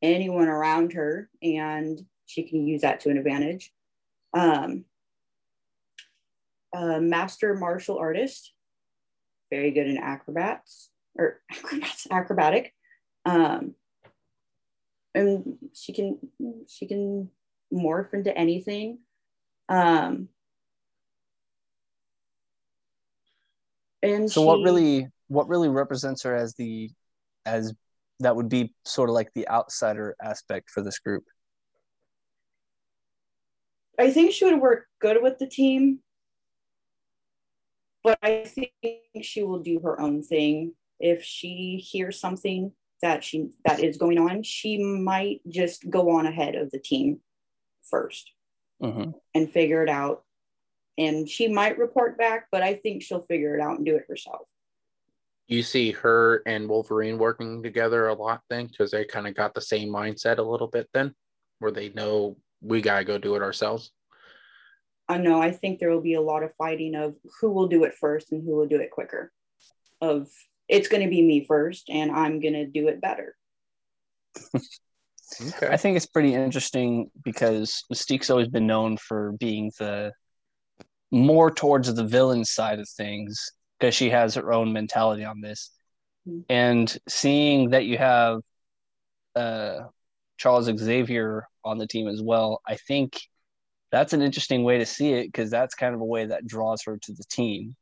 anyone 0.02 0.48
around 0.48 0.92
her 0.92 1.30
and 1.42 1.98
she 2.26 2.42
can 2.42 2.66
use 2.66 2.82
that 2.82 3.00
to 3.00 3.08
an 3.08 3.16
advantage. 3.16 3.72
Um, 4.34 4.84
a 6.74 7.00
master 7.00 7.54
martial 7.54 7.96
artist, 7.96 8.52
very 9.50 9.70
good 9.70 9.86
in 9.86 9.96
acrobats 9.96 10.90
or 11.18 11.40
acrobats, 11.50 12.06
acrobatic. 12.10 12.74
Um, 13.24 13.74
and 15.14 15.56
she 15.72 15.94
can 15.94 16.18
she 16.68 16.86
can 16.86 17.30
morph 17.72 18.12
into 18.12 18.36
anything. 18.36 18.98
Um, 19.70 20.28
and 24.02 24.30
So 24.30 24.42
what 24.42 24.60
really 24.60 25.08
what 25.28 25.48
really 25.48 25.70
represents 25.70 26.22
her 26.24 26.36
as 26.36 26.54
the 26.54 26.90
as 27.46 27.72
that 28.20 28.36
would 28.36 28.48
be 28.48 28.74
sort 28.84 29.08
of 29.08 29.14
like 29.14 29.32
the 29.34 29.48
outsider 29.48 30.16
aspect 30.20 30.70
for 30.70 30.82
this 30.82 30.98
group. 30.98 31.24
I 33.98 34.10
think 34.10 34.32
she 34.32 34.44
would 34.44 34.60
work 34.60 34.86
good 35.00 35.22
with 35.22 35.38
the 35.38 35.46
team, 35.46 36.00
but 38.02 38.18
I 38.22 38.44
think 38.44 38.72
she 39.22 39.42
will 39.42 39.60
do 39.60 39.80
her 39.80 39.98
own 40.00 40.22
thing. 40.22 40.74
If 41.00 41.22
she 41.22 41.76
hears 41.76 42.20
something 42.20 42.72
that 43.02 43.22
she 43.24 43.50
that 43.64 43.80
is 43.80 43.96
going 43.96 44.18
on, 44.18 44.42
she 44.42 44.82
might 44.82 45.40
just 45.48 45.88
go 45.88 46.10
on 46.10 46.26
ahead 46.26 46.54
of 46.54 46.70
the 46.70 46.78
team 46.78 47.20
first 47.82 48.32
Mhm. 48.82 49.14
and 49.34 49.50
figure 49.50 49.82
it 49.82 49.88
out. 49.88 50.24
And 50.98 51.28
she 51.28 51.48
might 51.48 51.78
report 51.78 52.16
back, 52.16 52.48
but 52.50 52.62
I 52.62 52.74
think 52.74 53.02
she'll 53.02 53.20
figure 53.20 53.54
it 53.54 53.60
out 53.60 53.76
and 53.76 53.84
do 53.84 53.96
it 53.96 54.06
herself. 54.08 54.48
You 55.48 55.62
see 55.62 55.92
her 55.92 56.42
and 56.46 56.68
Wolverine 56.68 57.18
working 57.18 57.62
together 57.62 58.08
a 58.08 58.14
lot 58.14 58.40
then 58.50 58.66
because 58.66 58.90
they 58.90 59.04
kind 59.04 59.26
of 59.26 59.34
got 59.34 59.54
the 59.54 59.60
same 59.60 59.88
mindset 59.88 60.38
a 60.38 60.42
little 60.42 60.66
bit 60.66 60.88
then 60.92 61.14
where 61.58 61.70
they 61.70 61.90
know 61.90 62.36
we 62.60 62.80
gotta 62.80 63.04
go 63.04 63.18
do 63.18 63.34
it 63.34 63.42
ourselves. 63.42 63.92
I 65.08 65.18
know 65.18 65.40
I 65.40 65.52
think 65.52 65.78
there 65.78 65.90
will 65.90 66.00
be 66.00 66.14
a 66.14 66.20
lot 66.20 66.42
of 66.42 66.54
fighting 66.56 66.94
of 66.94 67.14
who 67.40 67.50
will 67.50 67.68
do 67.68 67.84
it 67.84 67.94
first 67.94 68.32
and 68.32 68.42
who 68.44 68.56
will 68.56 68.66
do 68.66 68.80
it 68.80 68.90
quicker. 68.90 69.32
Of 70.00 70.28
it's 70.68 70.88
going 70.88 71.02
to 71.02 71.08
be 71.08 71.22
me 71.22 71.44
first, 71.46 71.88
and 71.88 72.10
I'm 72.10 72.40
going 72.40 72.54
to 72.54 72.66
do 72.66 72.88
it 72.88 73.00
better. 73.00 73.36
Okay. 75.42 75.66
I 75.66 75.76
think 75.76 75.96
it's 75.96 76.06
pretty 76.06 76.34
interesting 76.34 77.10
because 77.24 77.82
Mystique's 77.90 78.30
always 78.30 78.46
been 78.46 78.68
known 78.68 78.96
for 78.96 79.32
being 79.32 79.72
the 79.76 80.12
more 81.10 81.50
towards 81.50 81.92
the 81.92 82.04
villain 82.04 82.44
side 82.44 82.78
of 82.78 82.88
things 82.88 83.50
because 83.78 83.94
she 83.94 84.10
has 84.10 84.34
her 84.34 84.52
own 84.52 84.72
mentality 84.72 85.24
on 85.24 85.40
this. 85.40 85.70
Mhm. 86.28 86.44
And 86.48 86.98
seeing 87.08 87.70
that 87.70 87.86
you 87.86 87.98
have 87.98 88.42
uh, 89.36 89.84
Charles 90.38 90.66
Xavier 90.66 91.48
on 91.64 91.78
the 91.78 91.86
team 91.86 92.08
as 92.08 92.22
well, 92.22 92.60
I 92.66 92.76
think 92.76 93.20
that's 93.92 94.12
an 94.14 94.22
interesting 94.22 94.64
way 94.64 94.78
to 94.78 94.86
see 94.86 95.12
it 95.14 95.26
because 95.28 95.50
that's 95.50 95.74
kind 95.74 95.94
of 95.94 96.00
a 96.00 96.04
way 96.04 96.26
that 96.26 96.46
draws 96.46 96.84
her 96.84 96.98
to 96.98 97.12
the 97.14 97.24
team. 97.30 97.76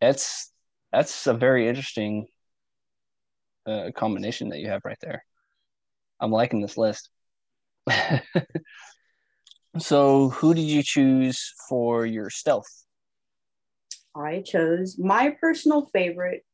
That's 0.00 0.52
that's 0.92 1.26
a 1.26 1.34
very 1.34 1.68
interesting 1.68 2.26
uh, 3.66 3.90
combination 3.94 4.48
that 4.50 4.58
you 4.58 4.68
have 4.68 4.82
right 4.84 4.98
there. 5.00 5.24
I'm 6.20 6.30
liking 6.32 6.60
this 6.62 6.78
list. 6.78 7.10
so, 9.78 10.30
who 10.30 10.54
did 10.54 10.62
you 10.64 10.82
choose 10.82 11.54
for 11.68 12.04
your 12.06 12.30
stealth? 12.30 12.84
I 14.26 14.42
chose 14.42 14.98
my 14.98 15.30
personal 15.40 15.86
favorite, 15.86 16.44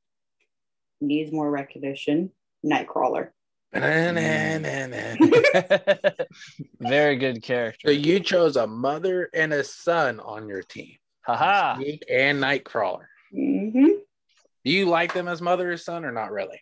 needs 1.00 1.32
more 1.32 1.50
recognition, 1.50 2.30
Nightcrawler. 2.64 3.30
Very 6.80 7.16
good 7.16 7.42
character. 7.42 7.88
so 7.88 7.90
you 7.90 8.20
chose 8.20 8.56
a 8.56 8.66
mother 8.66 9.28
and 9.34 9.52
a 9.52 9.64
son 9.64 10.20
on 10.20 10.48
your 10.48 10.62
team. 10.62 10.96
Haha. 11.22 11.78
Mystique 11.80 12.02
and 12.10 12.40
Nightcrawler. 12.42 13.06
hmm 13.32 13.88
Do 14.64 14.70
you 14.70 14.86
like 14.86 15.12
them 15.12 15.26
as 15.26 15.42
mother 15.42 15.72
or 15.72 15.76
son 15.76 16.04
or 16.04 16.12
not 16.12 16.30
really? 16.30 16.60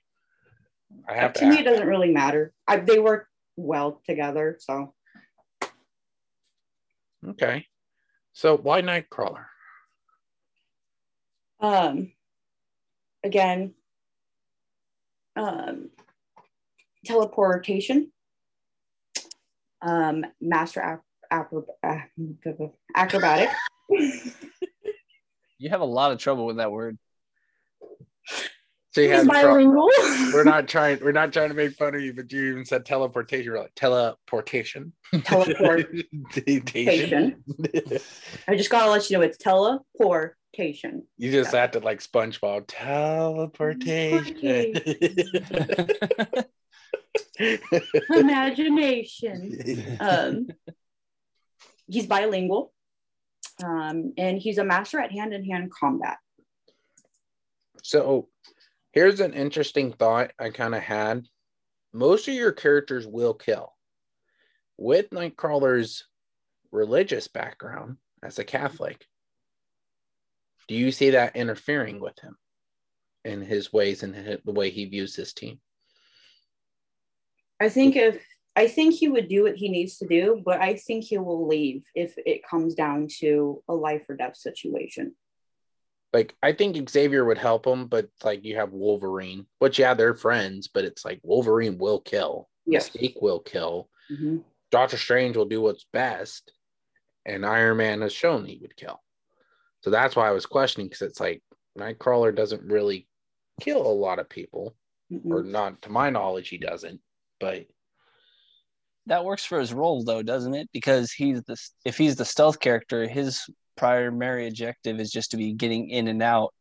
I 1.09 1.15
have 1.15 1.33
to, 1.35 1.41
To 1.41 1.47
me, 1.47 1.59
it 1.59 1.65
doesn't 1.65 1.87
really 1.87 2.13
matter. 2.13 2.53
I, 2.67 2.77
they 2.77 2.99
work 2.99 3.29
well 3.57 4.01
together, 4.07 4.57
so 4.61 4.95
Okay. 7.29 7.67
So 8.33 8.57
why 8.57 8.83
Nightcrawler? 8.83 9.45
Um, 11.63 12.13
again, 13.25 13.75
um, 15.37 15.91
teleportation, 17.05 18.13
um, 19.81 20.27
master 20.41 20.81
ap- 20.81 21.05
acro- 21.31 21.67
uh, 21.83 22.01
acrobatic. 22.95 23.49
You 25.59 25.69
have 25.71 25.81
a 25.81 25.85
lot 25.85 26.11
of 26.11 26.19
trouble 26.19 26.45
with 26.47 26.57
that 26.57 26.73
word. 26.73 26.99
You 28.97 29.05
He's 29.05 29.13
have 29.13 29.27
bilingual. 29.27 29.89
we're 30.35 30.45
not 30.45 30.69
trying 30.75 30.99
we're 31.03 31.13
not 31.13 31.33
trying 31.33 31.49
to 31.49 31.55
make 31.55 31.73
fun 31.73 31.95
of 31.95 32.03
you, 32.03 32.13
but 32.13 32.31
you 32.31 32.51
even 32.51 32.67
said 32.67 32.85
teleportation. 32.85 33.45
You're 33.47 33.59
like 33.59 33.75
teleportation. 33.75 34.93
Teleportation. 35.25 37.43
I 38.49 38.57
just 38.57 38.69
gotta 38.71 38.91
let 38.91 39.09
you 39.09 39.17
know 39.17 39.23
it's 39.23 39.39
teleportation. 39.39 41.05
You 41.17 41.33
just 41.33 41.55
acted 41.55 41.85
like 41.85 42.01
SpongeBob. 42.01 42.65
Teleportation. 42.69 44.75
Imagination. 48.11 49.97
Um, 50.01 50.49
he's 51.89 52.07
bilingual, 52.07 52.75
um, 53.65 54.13
and 54.19 54.39
he's 54.39 54.59
a 54.59 54.65
master 54.65 55.01
at 55.01 55.13
hand-in-hand 55.13 55.71
combat. 55.73 56.19
so 57.83 58.29
here's 58.93 59.21
an 59.21 59.33
interesting 59.35 59.93
thought 59.93 60.33
I 60.39 60.51
kind 60.51 60.75
of 60.75 60.83
had. 60.83 61.27
Most 61.93 62.29
of 62.29 62.35
your 62.35 62.53
characters 62.53 63.07
will 63.07 63.35
kill. 63.35 63.73
With 64.79 65.11
Nightcrawler's 65.11 66.05
religious 66.71 67.29
background 67.29 67.97
as 68.23 68.39
a 68.39 68.45
Catholic, 68.45 69.05
do 70.69 70.75
you 70.75 70.91
see 70.91 71.11
that 71.11 71.37
interfering 71.37 72.01
with 72.01 72.19
him 72.21 72.37
in 73.25 73.43
his 73.43 73.73
ways 73.73 74.03
and 74.03 74.15
the 74.45 74.53
way 74.53 74.71
he 74.71 74.87
views 74.87 75.15
his 75.15 75.33
team? 75.33 75.61
I 77.61 77.69
think 77.69 77.97
if 77.97 78.25
I 78.55 78.69
think 78.69 78.95
he 78.95 79.09
would 79.09 79.29
do 79.29 79.45
what 79.45 79.57
he 79.57 79.69
needs 79.69 79.99
to 79.99 80.07
do, 80.07 80.43
but 80.45 80.61
I 80.61 80.77
think 80.77 81.05
he 81.05 81.17
will 81.19 81.47
leave 81.47 81.85
if 81.95 82.15
it 82.19 82.47
comes 82.47 82.75
down 82.75 83.09
to 83.21 83.63
a 83.69 83.75
life 83.75 84.05
or 84.09 84.17
death 84.17 84.37
situation. 84.37 85.15
Like 86.13 86.35
I 86.43 86.53
think 86.53 86.89
Xavier 86.91 87.25
would 87.25 87.39
help 87.39 87.67
him, 87.67 87.87
but 87.87 88.09
like 88.23 88.45
you 88.45 88.57
have 88.57 88.73
Wolverine, 88.73 89.47
which 89.59 89.79
yeah, 89.79 89.95
they're 89.95 90.15
friends, 90.15 90.69
but 90.69 90.85
it's 90.85 91.05
like 91.05 91.21
Wolverine 91.23 91.79
will 91.79 92.01
kill, 92.01 92.49
Yes. 92.67 92.91
Mystique 92.91 93.21
will 93.23 93.41
kill, 93.41 93.89
Mhm. 94.11 94.45
Doctor 94.71 94.97
Strange 94.99 95.37
will 95.37 95.47
do 95.47 95.61
what's 95.61 95.85
best, 95.93 96.53
and 97.25 97.47
Iron 97.47 97.79
Man 97.79 98.01
has 98.03 98.13
shown 98.13 98.45
he 98.45 98.59
would 98.59 98.77
kill. 98.77 99.03
So 99.83 99.91
that's 99.91 100.15
why 100.17 100.29
I 100.29 100.33
was 100.33 100.47
questioning 100.47 100.89
because 100.89 101.03
it's 101.03 101.21
like 101.21 101.43
Nightcrawler 101.79 102.35
doesn't 102.35 102.63
really 102.71 103.09
kill 103.61 103.87
a 103.87 103.89
lot 103.93 104.19
of 104.19 104.29
people, 104.29 104.77
or 105.11 105.43
Mm-mm. 105.43 105.47
not 105.47 105.83
to 105.83 105.91
my 105.91 106.11
knowledge, 106.11 106.49
he 106.49 106.59
doesn't. 106.59 107.01
But 107.41 107.67
That 109.07 109.25
works 109.25 109.45
for 109.45 109.59
his 109.59 109.73
role 109.75 110.05
though, 110.05 110.23
doesn't 110.23 110.55
it? 110.55 110.69
Because 110.73 111.11
he's 111.11 111.43
the 111.43 111.57
if 111.85 111.99
he's 111.99 112.17
the 112.17 112.25
stealth 112.25 112.61
character, 112.61 113.09
his 113.09 113.43
primary 113.77 114.49
objective 114.49 115.01
is 115.01 115.11
just 115.11 115.31
to 115.33 115.37
be 115.37 115.53
getting 115.53 115.89
in 115.91 116.09
and 116.09 116.23
out, 116.23 116.53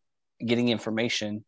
getting 0.45 0.69
information. 0.69 1.43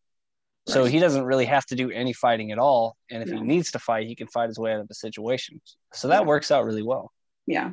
So 0.66 0.84
he 0.86 0.98
doesn't 0.98 1.24
really 1.24 1.44
have 1.44 1.66
to 1.66 1.74
do 1.76 1.90
any 1.90 2.14
fighting 2.14 2.50
at 2.50 2.58
all. 2.58 2.96
And 3.10 3.22
if 3.22 3.28
No. 3.28 3.36
he 3.38 3.42
needs 3.42 3.72
to 3.72 3.78
fight, 3.78 4.06
he 4.06 4.14
can 4.14 4.28
fight 4.28 4.48
his 4.48 4.58
way 4.58 4.72
out 4.72 4.80
of 4.80 4.88
the 4.88 4.94
situation. 4.94 5.60
So 5.92 6.08
that 6.08 6.20
Yeah. 6.22 6.26
works 6.26 6.50
out 6.50 6.64
really 6.64 6.82
well. 6.82 7.12
Yeah. 7.46 7.72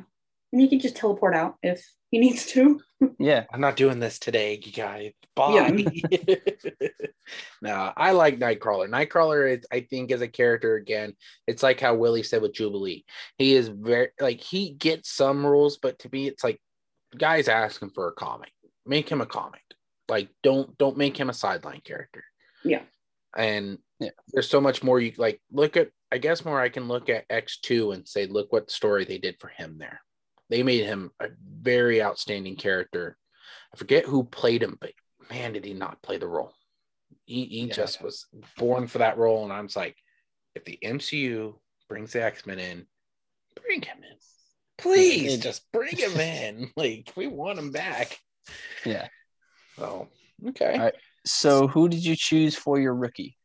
And 0.52 0.60
he 0.60 0.68
can 0.68 0.78
just 0.78 0.96
teleport 0.96 1.34
out 1.34 1.56
if 1.62 1.82
he 2.10 2.18
needs 2.18 2.44
to. 2.46 2.80
Yeah. 3.18 3.46
I'm 3.52 3.60
not 3.60 3.74
doing 3.76 3.98
this 3.98 4.18
today, 4.20 4.60
you 4.62 4.70
guys. 4.70 5.10
Bye. 5.34 5.70
no, 7.62 7.92
I 7.96 8.12
like 8.12 8.38
Nightcrawler. 8.38 8.88
Nightcrawler 8.88 9.58
is, 9.58 9.64
I 9.72 9.80
think, 9.80 10.12
as 10.12 10.20
a 10.20 10.28
character 10.28 10.76
again. 10.76 11.14
It's 11.46 11.62
like 11.62 11.80
how 11.80 11.94
Willie 11.94 12.22
said 12.22 12.42
with 12.42 12.52
Jubilee. 12.54 13.04
He 13.38 13.54
is 13.54 13.68
very 13.68 14.08
like 14.20 14.40
he 14.40 14.70
gets 14.70 15.10
some 15.10 15.44
rules, 15.44 15.78
but 15.78 15.98
to 16.00 16.08
me, 16.12 16.28
it's 16.28 16.44
like 16.44 16.60
guys 17.16 17.48
asking 17.48 17.90
for 17.90 18.08
a 18.08 18.12
comic. 18.12 18.50
Make 18.86 19.08
him 19.08 19.20
a 19.20 19.26
comic. 19.26 19.62
Like 20.08 20.28
don't 20.42 20.76
don't 20.78 20.96
make 20.96 21.16
him 21.16 21.30
a 21.30 21.34
sideline 21.34 21.80
character. 21.84 22.24
Yeah. 22.64 22.82
And 23.36 23.78
Yeah. 24.00 24.10
there's 24.28 24.50
so 24.50 24.60
much 24.60 24.82
more 24.82 25.00
you 25.00 25.12
like 25.16 25.40
look 25.50 25.76
at 25.76 25.90
I 26.10 26.18
guess 26.18 26.44
more 26.44 26.60
I 26.60 26.68
can 26.68 26.88
look 26.88 27.08
at 27.08 27.28
X2 27.30 27.94
and 27.94 28.06
say, 28.06 28.26
look 28.26 28.52
what 28.52 28.70
story 28.70 29.04
they 29.06 29.16
did 29.18 29.36
for 29.40 29.48
him 29.48 29.78
there. 29.78 30.02
They 30.50 30.62
made 30.62 30.84
him 30.84 31.10
a 31.20 31.28
very 31.40 32.02
outstanding 32.02 32.56
character. 32.56 33.16
I 33.72 33.78
forget 33.78 34.04
who 34.04 34.24
played 34.24 34.62
him, 34.62 34.76
but 34.78 34.92
man, 35.30 35.54
did 35.54 35.64
he 35.64 35.72
not 35.72 36.02
play 36.02 36.18
the 36.18 36.28
role. 36.28 36.52
He, 37.24 37.46
he 37.46 37.60
Yeah. 37.66 37.72
just 37.74 38.02
was 38.02 38.26
born 38.58 38.86
for 38.88 38.98
that 38.98 39.16
role. 39.16 39.44
And 39.44 39.52
I'm 39.52 39.68
just 39.68 39.76
like, 39.76 39.96
if 40.54 40.64
the 40.66 40.78
MCU 40.84 41.58
brings 41.88 42.12
the 42.12 42.22
X 42.22 42.44
Men 42.44 42.58
in, 42.58 42.86
bring 43.64 43.80
him 43.80 43.98
in. 43.98 44.16
Please 44.82 45.34
It- 45.34 45.42
just 45.42 45.70
bring 45.72 45.96
him 45.96 46.18
in. 46.18 46.70
Like, 46.76 47.12
we 47.16 47.26
want 47.28 47.58
him 47.58 47.70
back. 47.72 48.18
Yeah. 48.84 49.08
So, 49.76 50.08
okay. 50.48 50.74
All 50.74 50.78
right. 50.80 50.94
So 51.24 51.68
who 51.68 51.88
did 51.88 52.04
you 52.04 52.16
choose 52.16 52.56
for 52.56 52.78
your 52.80 52.94
rookie? 52.94 53.36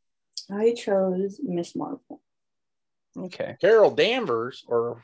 I 0.52 0.74
chose 0.74 1.40
Miss 1.44 1.76
Marvel. 1.76 2.22
Okay. 3.16 3.56
Carol 3.62 3.92
Danvers 3.92 4.64
or 4.68 5.04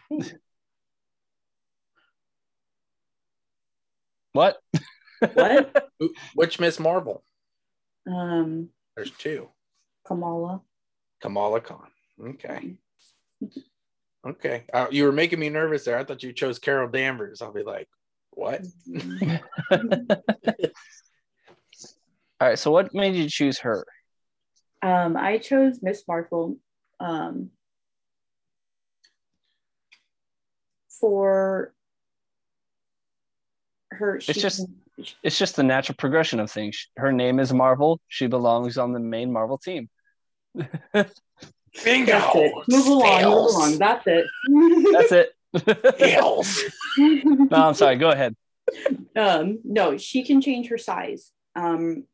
What? 4.31 4.57
What? 5.34 5.89
which 6.34 6.59
Miss 6.59 6.79
Marvel? 6.79 7.23
um, 8.07 8.69
There's 8.95 9.11
two. 9.11 9.49
Kamala. 10.05 10.61
Kamala 11.21 11.61
Khan. 11.61 11.88
Okay. 12.19 12.75
Okay. 14.26 14.63
Uh, 14.74 14.88
you 14.91 15.03
were 15.05 15.11
making 15.11 15.39
me 15.39 15.49
nervous 15.49 15.84
there. 15.86 15.97
I 15.97 16.03
thought 16.03 16.24
you 16.24 16.32
chose 16.34 16.59
Carol 16.59 16.88
Danvers. 16.89 17.41
I'll 17.41 17.51
be 17.53 17.63
like, 17.63 17.89
what? 18.32 18.61
All 19.71 20.17
right. 22.41 22.57
So 22.59 22.71
what 22.71 22.93
made 22.93 23.15
you 23.15 23.30
choose 23.30 23.59
her? 23.59 23.86
Um, 24.82 25.15
I 25.17 25.38
chose 25.38 25.80
Miss 25.82 26.03
Marvel 26.07 26.57
um, 26.99 27.49
for 30.99 31.74
her. 33.91 34.19
she 34.21 34.34
just- 34.34 34.65
It's 35.24 35.38
just 35.39 35.55
the 35.55 35.63
natural 35.63 35.95
progression 35.97 36.39
of 36.39 36.51
things. 36.51 36.88
Her 36.97 37.11
name 37.11 37.39
is 37.39 37.51
Marvel. 37.53 37.99
She 38.07 38.28
belongs 38.28 38.78
on 38.78 38.93
the 38.93 38.99
main 38.99 39.32
Marvel 39.32 39.57
team. 39.57 39.89
Bingo. 41.84 42.11
That's 42.11 42.36
it. 42.36 42.53
Move 42.67 42.88
along. 42.88 43.24
Move 43.24 43.34
along. 43.34 43.78
That's 43.80 44.07
it. 44.07 44.26
That's 44.91 45.11
it. 45.11 45.36
Fails. 45.99 46.63
no, 46.97 47.47
I'm 47.51 47.74
sorry. 47.76 47.95
Go 47.97 48.09
ahead. 48.09 48.36
um, 49.15 49.59
no, 49.63 49.97
she 49.97 50.24
can 50.24 50.41
change 50.41 50.69
her 50.69 50.78
size. 50.78 51.32
Um, 51.55 52.05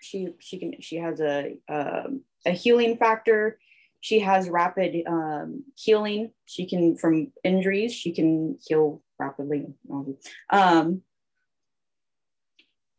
she 0.00 0.28
she 0.38 0.58
can 0.58 0.80
she 0.80 0.96
has 0.96 1.20
a 1.20 1.56
um, 1.68 2.22
a 2.44 2.50
healing 2.50 2.96
factor. 2.96 3.58
She 4.00 4.18
has 4.20 4.50
rapid 4.50 5.02
um, 5.06 5.64
healing. 5.76 6.32
She 6.44 6.66
can 6.66 6.96
from 6.96 7.32
injuries. 7.42 7.92
She 7.94 8.12
can 8.12 8.58
heal 8.66 9.00
rapidly. 9.18 9.66
Um, 10.50 11.02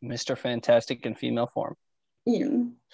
Mr. 0.02 0.36
Fantastic 0.36 1.04
in 1.06 1.14
female 1.14 1.46
form. 1.46 1.76
yeah, 2.24 2.48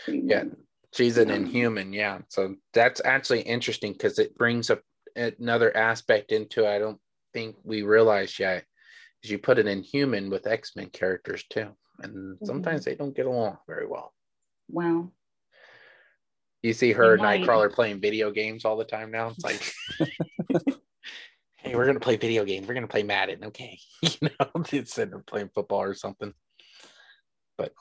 Yeah. 0.09 0.45
She's 0.93 1.17
an 1.19 1.31
Um, 1.31 1.37
inhuman. 1.37 1.93
Yeah. 1.93 2.21
So 2.29 2.57
that's 2.73 3.01
actually 3.05 3.41
interesting 3.43 3.93
because 3.93 4.19
it 4.19 4.37
brings 4.37 4.71
up 4.71 4.81
another 5.17 5.75
aspect 5.77 6.33
into 6.33 6.67
I 6.67 6.79
don't 6.79 7.01
think 7.33 7.57
we 7.65 7.83
realize 7.83 8.39
yet 8.39 8.65
is 9.23 9.31
you 9.31 9.39
put 9.39 9.59
an 9.59 9.69
inhuman 9.69 10.31
with 10.31 10.47
X-Men 10.47 10.91
characters 10.91 11.45
too. 11.51 11.69
And 12.01 12.37
sometimes 12.45 12.85
they 12.85 12.95
don't 12.95 13.15
get 13.15 13.27
along 13.27 13.59
very 13.67 13.87
well. 13.87 14.13
Wow. 14.69 15.13
You 16.63 16.73
see 16.73 16.93
her 16.93 17.17
might. 17.17 17.43
Nightcrawler 17.43 17.73
playing 17.73 18.01
video 18.01 18.31
games 18.31 18.65
all 18.65 18.77
the 18.77 18.85
time 18.85 19.11
now. 19.11 19.29
It's 19.29 19.45
like, 19.45 19.73
hey, 21.57 21.75
we're 21.75 21.87
gonna 21.87 22.01
play 22.01 22.17
video 22.17 22.45
games. 22.45 22.67
We're 22.67 22.75
gonna 22.75 22.87
play 22.87 23.03
Madden, 23.03 23.45
okay? 23.47 23.79
You 24.03 24.29
know, 24.39 24.65
instead 24.73 25.13
of 25.13 25.27
playing 25.27 25.51
football 25.55 25.83
or 25.83 25.95
something. 25.95 26.33
But 27.57 27.73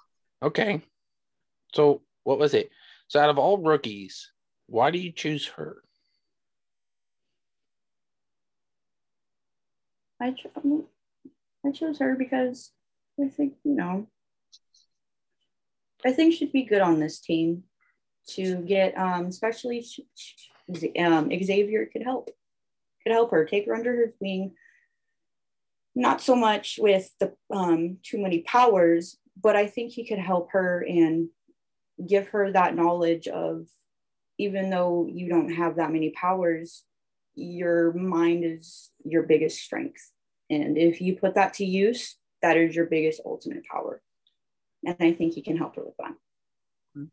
okay. 0.42 0.82
So 1.74 2.02
what 2.24 2.40
was 2.40 2.54
it? 2.54 2.70
So 3.12 3.20
out 3.20 3.30
of 3.30 3.38
all 3.38 3.58
rookies, 3.58 4.32
why 4.68 4.90
do 4.90 4.98
you 4.98 5.12
choose 5.12 5.46
her? 5.58 5.84
I 10.22 10.32
cho- 10.32 10.88
I 11.66 11.72
chose 11.72 12.00
her 12.00 12.16
because 12.16 12.72
I 13.22 13.28
think 13.28 13.56
you 13.66 13.76
know 13.76 14.08
I 16.06 16.14
think 16.14 16.36
she'd 16.36 16.54
be 16.54 16.64
good 16.64 16.82
on 16.82 17.02
this 17.02 17.20
team 17.20 17.64
to 18.30 18.62
get 18.62 18.98
um 18.98 19.26
especially 19.26 19.86
um 20.98 21.30
Xavier 21.44 21.88
could 21.88 22.04
help 22.04 22.30
could 23.04 23.12
help 23.12 23.32
her 23.32 23.44
take 23.44 23.66
her 23.66 23.76
under 23.76 23.94
her 23.94 24.14
wing 24.22 24.54
not 25.96 26.22
so 26.22 26.34
much 26.34 26.80
with 26.82 27.14
the 27.20 27.34
um 27.54 27.98
too 28.04 28.22
many 28.24 28.40
powers 28.40 29.18
but 29.36 29.58
I 29.58 29.68
think 29.68 29.92
he 29.92 30.08
could 30.08 30.20
help 30.20 30.52
her 30.54 30.86
and 30.88 31.28
give 32.08 32.30
her 32.30 32.52
that 32.52 32.76
knowledge 32.76 33.28
of 33.28 33.68
even 34.38 34.70
though 34.70 35.08
you 35.12 35.30
don't 35.30 35.54
have 35.54 35.76
that 35.76 35.92
many 35.92 36.12
powers 36.12 36.84
your 37.36 37.94
mind 37.94 38.44
is 38.44 38.90
your 39.04 39.24
biggest 39.24 39.60
strength. 39.60 40.12
And 40.50 40.78
if 40.78 41.02
you 41.02 41.16
put 41.16 41.36
that 41.36 41.56
to 41.56 41.66
use, 41.66 42.18
that 42.42 42.58
is 42.58 42.76
your 42.76 42.86
biggest 42.86 43.22
ultimate 43.26 43.66
power. 43.66 44.02
And 44.86 44.96
I 45.00 45.14
think 45.14 45.38
you 45.38 45.44
can 45.44 45.58
help 45.58 45.76
her 45.76 45.84
with 45.86 45.98
that. 45.98 47.08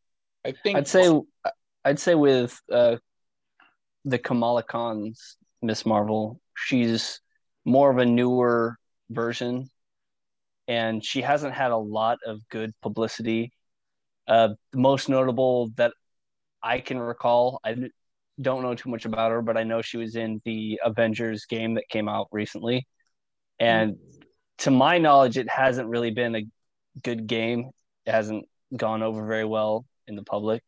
I 0.45 0.53
think 0.63 0.77
I'd 0.77 0.89
say 0.89 1.21
I'd 1.85 1.99
say 1.99 2.15
with 2.15 2.59
uh, 2.73 2.97
the 4.05 4.19
Kamala 4.19 4.63
Khan's 4.63 5.37
Miss 5.63 5.85
Marvel, 5.85 6.41
she's 6.57 7.21
more 7.65 7.91
of 7.91 7.99
a 7.99 8.07
newer 8.07 8.79
version, 9.11 9.69
and 10.67 11.05
she 11.05 11.21
hasn't 11.21 11.55
had 11.55 11.73
a 11.73 11.77
lot 11.77 12.19
of 12.27 12.41
good 12.49 12.73
publicity. 12.81 13.53
Uh, 14.29 14.51
the 14.73 14.79
most 14.79 15.09
notable 15.09 15.71
that 15.77 15.93
I 16.63 16.81
can 16.81 16.99
recall, 16.99 17.61
I 17.65 17.91
don't 18.41 18.63
know 18.63 18.75
too 18.75 18.91
much 18.91 19.05
about 19.07 19.31
her, 19.31 19.43
but 19.43 19.57
I 19.57 19.65
know 19.65 19.83
she 19.83 19.97
was 19.97 20.17
in 20.17 20.41
the 20.45 20.81
Avengers 20.85 21.47
game 21.47 21.75
that 21.75 21.89
came 21.89 22.09
out 22.09 22.29
recently, 22.31 22.87
and 23.59 23.97
to 24.59 24.71
my 24.71 24.99
knowledge, 24.99 25.39
it 25.39 25.49
hasn't 25.49 25.89
really 25.89 26.11
been 26.11 26.35
a 26.35 26.47
good 27.03 27.27
game. 27.27 27.71
It 28.07 28.13
hasn't 28.13 28.47
gone 28.77 29.03
over 29.03 29.27
very 29.27 29.45
well 29.45 29.87
in 30.07 30.17
the 30.17 30.23
public. 30.23 30.63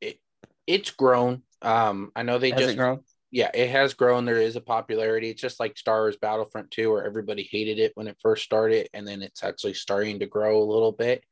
It, 0.00 0.18
it's 0.66 0.90
grown. 0.90 1.42
Um, 1.60 2.12
I 2.14 2.22
know 2.22 2.38
they 2.38 2.50
Has 2.50 2.60
just 2.60 2.76
grown? 2.76 3.00
yeah, 3.30 3.50
it 3.52 3.70
has 3.70 3.94
grown. 3.94 4.24
There 4.24 4.40
is 4.40 4.56
a 4.56 4.60
popularity. 4.60 5.30
It's 5.30 5.40
just 5.40 5.58
like 5.58 5.76
Star 5.76 6.02
Wars 6.02 6.16
Battlefront 6.16 6.70
2, 6.70 6.90
where 6.92 7.04
everybody 7.04 7.48
hated 7.50 7.78
it 7.78 7.92
when 7.94 8.06
it 8.06 8.16
first 8.22 8.44
started, 8.44 8.88
and 8.94 9.06
then 9.06 9.22
it's 9.22 9.42
actually 9.42 9.74
starting 9.74 10.20
to 10.20 10.26
grow 10.26 10.62
a 10.62 10.70
little 10.70 10.92
bit. 10.92 11.24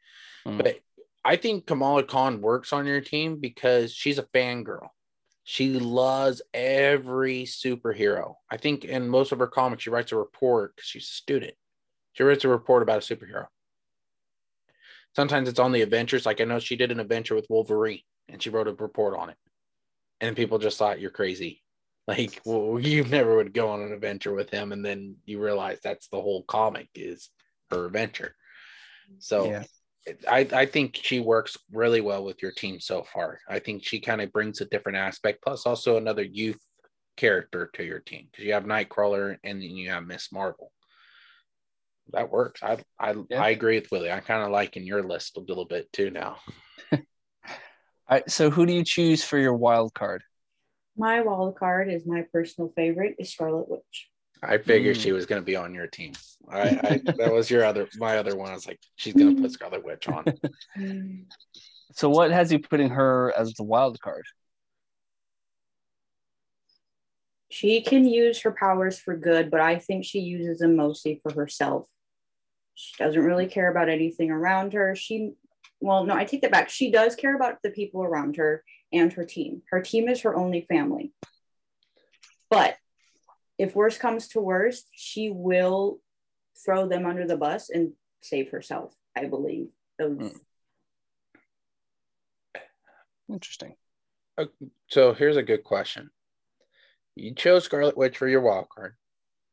Mm. 0.47 0.57
But 0.57 0.79
I 1.25 1.37
think 1.37 1.67
Kamala 1.67 2.03
Khan 2.03 2.41
works 2.41 2.73
on 2.73 2.87
your 2.87 3.01
team 3.01 3.37
because 3.37 3.93
she's 3.93 4.19
a 4.19 4.25
fangirl. 4.25 4.89
She 5.45 5.79
loves 5.79 6.43
every 6.55 7.45
superhero. 7.45 8.35
I 8.51 8.57
think 8.57 8.85
in 8.85 9.09
most 9.09 9.33
of 9.33 9.39
her 9.39 9.47
comics, 9.47 9.85
she 9.85 9.91
writes 9.91 10.13
a 10.13 10.17
report 10.17 10.77
because 10.77 10.89
she's 10.89 11.05
a 11.05 11.15
student. 11.15 11.55
She 12.13 12.23
writes 12.23 12.45
a 12.45 12.49
report 12.49 12.83
about 12.83 13.09
a 13.09 13.15
superhero. 13.15 13.47
Sometimes 15.15 15.49
it's 15.49 15.59
on 15.59 15.73
the 15.73 15.83
adventures. 15.83 16.27
Like 16.27 16.41
I 16.41 16.45
know 16.45 16.59
she 16.59 16.77
did 16.77 16.93
an 16.93 17.01
adventure 17.01 17.35
with 17.35 17.47
Wolverine 17.51 18.03
and 18.29 18.43
she 18.43 18.51
wrote 18.51 18.69
a 18.69 18.73
report 18.73 19.17
on 19.17 19.31
it. 19.31 19.37
And 20.21 20.37
people 20.37 20.59
just 20.59 20.79
thought 20.79 21.01
you're 21.01 21.11
crazy. 21.11 21.61
Like, 22.09 22.41
well, 22.45 22.81
you 22.81 23.05
never 23.05 23.37
would 23.37 23.55
go 23.55 23.69
on 23.69 23.81
an 23.81 23.93
adventure 23.93 24.35
with 24.35 24.51
him, 24.51 24.73
and 24.73 24.85
then 24.85 25.19
you 25.25 25.41
realize 25.41 25.79
that's 25.85 26.09
the 26.09 26.21
whole 26.21 26.43
comic 26.43 26.89
is 26.97 27.31
her 27.71 27.87
adventure. 27.87 28.35
So 29.21 29.47
Yeah. 29.47 29.63
I, 30.29 30.49
I 30.53 30.67
think 30.67 30.99
she 31.01 31.21
works 31.21 31.57
really 31.71 32.01
well 32.01 32.25
with 32.25 32.43
your 32.43 32.51
team 32.51 32.81
so 32.81 33.05
far. 33.05 33.39
I 33.49 33.59
think 33.59 33.85
she 33.85 34.01
kind 34.01 34.21
of 34.21 34.33
brings 34.33 34.61
a 34.61 34.65
different 34.67 34.99
aspect, 34.99 35.43
plus 35.43 35.65
also 35.67 35.97
another 35.97 36.23
youth 36.23 36.61
character 37.17 37.71
to 37.75 37.85
your 37.85 38.01
team 38.01 38.27
because 38.31 38.45
you 38.45 38.53
have 38.53 38.65
Nightcrawler 38.65 39.37
and 39.45 39.61
then 39.61 39.71
you 39.71 39.91
have 39.91 40.07
Miss 40.07 40.33
Marvel. 40.33 40.73
That 42.13 42.31
works. 42.31 42.63
I 42.63 42.79
I, 42.99 43.15
Yeah. 43.31 43.43
I 43.43 43.51
agree 43.51 43.79
with 43.79 43.91
Willie. 43.91 44.11
I'm 44.11 44.23
kind 44.23 44.43
of 44.43 44.51
liking 44.51 44.85
your 44.85 45.03
list 45.03 45.37
a 45.37 45.41
little 45.41 45.65
bit 45.65 45.93
too 45.93 46.11
now. 46.11 46.39
All 46.93 46.99
right, 48.11 48.31
so 48.31 48.51
who 48.51 48.67
do 48.67 48.73
you 48.73 48.85
choose 48.85 49.25
for 49.25 49.39
your 49.39 49.55
wild 49.55 49.95
card? 49.95 50.23
My 50.97 51.21
wild 51.23 51.57
card 51.57 51.91
is 51.91 52.07
my 52.07 52.27
personal 52.33 52.73
favorite 52.75 53.17
is 53.19 53.33
Scarlet 53.33 53.69
Witch. 53.69 54.11
I 54.43 54.59
figured 54.59 54.97
Mm. 54.97 55.01
she 55.01 55.13
was 55.13 55.25
going 55.27 55.41
to 55.41 55.47
be 55.47 55.55
on 55.57 55.73
your 55.73 55.87
team. 55.87 56.13
I, 56.51 56.61
I 56.61 57.01
that 57.17 57.33
was 57.33 57.49
your 57.51 57.65
other 57.65 57.89
my 57.97 58.19
other 58.19 58.37
one. 58.37 58.51
I 58.51 58.55
was 58.55 58.67
like, 58.67 58.81
she's 58.97 59.15
going 59.15 59.37
to 59.37 59.41
put 59.43 59.53
Scarlet 59.53 59.85
Witch 59.85 60.09
on. 60.09 60.25
So 61.95 62.09
what 62.09 62.31
has 62.31 62.51
you 62.51 62.59
putting 62.59 62.89
her 62.89 63.35
as 63.37 63.53
the 63.53 63.65
wild 63.65 64.01
card? 64.01 64.25
She 67.51 67.83
can 67.83 68.07
use 68.09 68.41
her 68.41 68.51
powers 68.53 68.99
for 68.99 69.15
good, 69.15 69.51
but 69.51 69.61
I 69.61 69.79
think 69.79 70.05
she 70.07 70.21
uses 70.21 70.61
them 70.61 70.75
mostly 70.75 71.21
for 71.23 71.33
herself. 71.35 71.87
She 72.75 72.95
doesn't 72.97 73.23
really 73.23 73.47
care 73.47 73.71
about 73.71 73.91
anything 73.91 74.31
around 74.31 74.73
her. 74.73 74.97
She, 74.97 75.33
well, 75.81 76.05
no, 76.05 76.15
I 76.15 76.25
take 76.25 76.41
that 76.43 76.51
back. 76.51 76.71
She 76.71 76.91
does 76.91 77.15
care 77.15 77.37
about 77.37 77.59
the 77.63 77.71
people 77.71 78.03
around 78.03 78.37
her 78.37 78.65
and 78.91 79.13
her 79.13 79.27
team. 79.27 79.61
Her 79.71 79.83
team 79.83 80.09
is 80.09 80.23
her 80.23 80.35
only 80.35 80.63
family. 80.63 81.13
But 82.49 82.77
if 83.63 83.77
worst 83.77 84.01
comes 84.01 84.27
to 84.27 84.41
worst, 84.41 84.89
she 84.93 85.31
will 85.31 86.01
throw 86.65 86.89
them 86.89 87.07
under 87.07 87.25
the 87.25 87.37
bus 87.37 87.71
and 87.71 87.93
save 88.21 88.51
herself, 88.51 88.93
I 89.17 89.27
believe. 89.27 89.71
Of- 90.01 90.19
Mm. 90.19 90.41
Interesting. 93.29 93.77
So 94.89 95.15
here's 95.15 95.37
a 95.37 95.45
good 95.45 95.63
question. 95.63 96.11
You 97.15 97.35
chose 97.37 97.65
Scarlet 97.65 97.97
Witch 97.97 98.19
for 98.19 98.27
your 98.27 98.41
wild 98.41 98.69
card. 98.69 98.97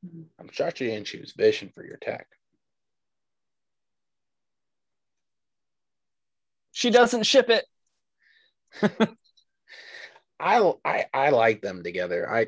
Mhm. 0.04 0.26
I'm 0.40 0.50
shocked 0.52 0.82
you 0.82 0.88
didn't 0.90 1.06
choose 1.06 1.34
Vision 1.34 1.70
for 1.70 1.86
your 1.86 1.98
tech. 1.98 2.28
She 6.72 6.90
doesn't 6.90 7.24
ship 7.24 7.50
it. 7.50 7.66
I 10.40 10.74
I 10.86 11.06
I 11.14 11.30
like 11.30 11.62
them 11.62 11.84
together. 11.84 12.30
I 12.30 12.48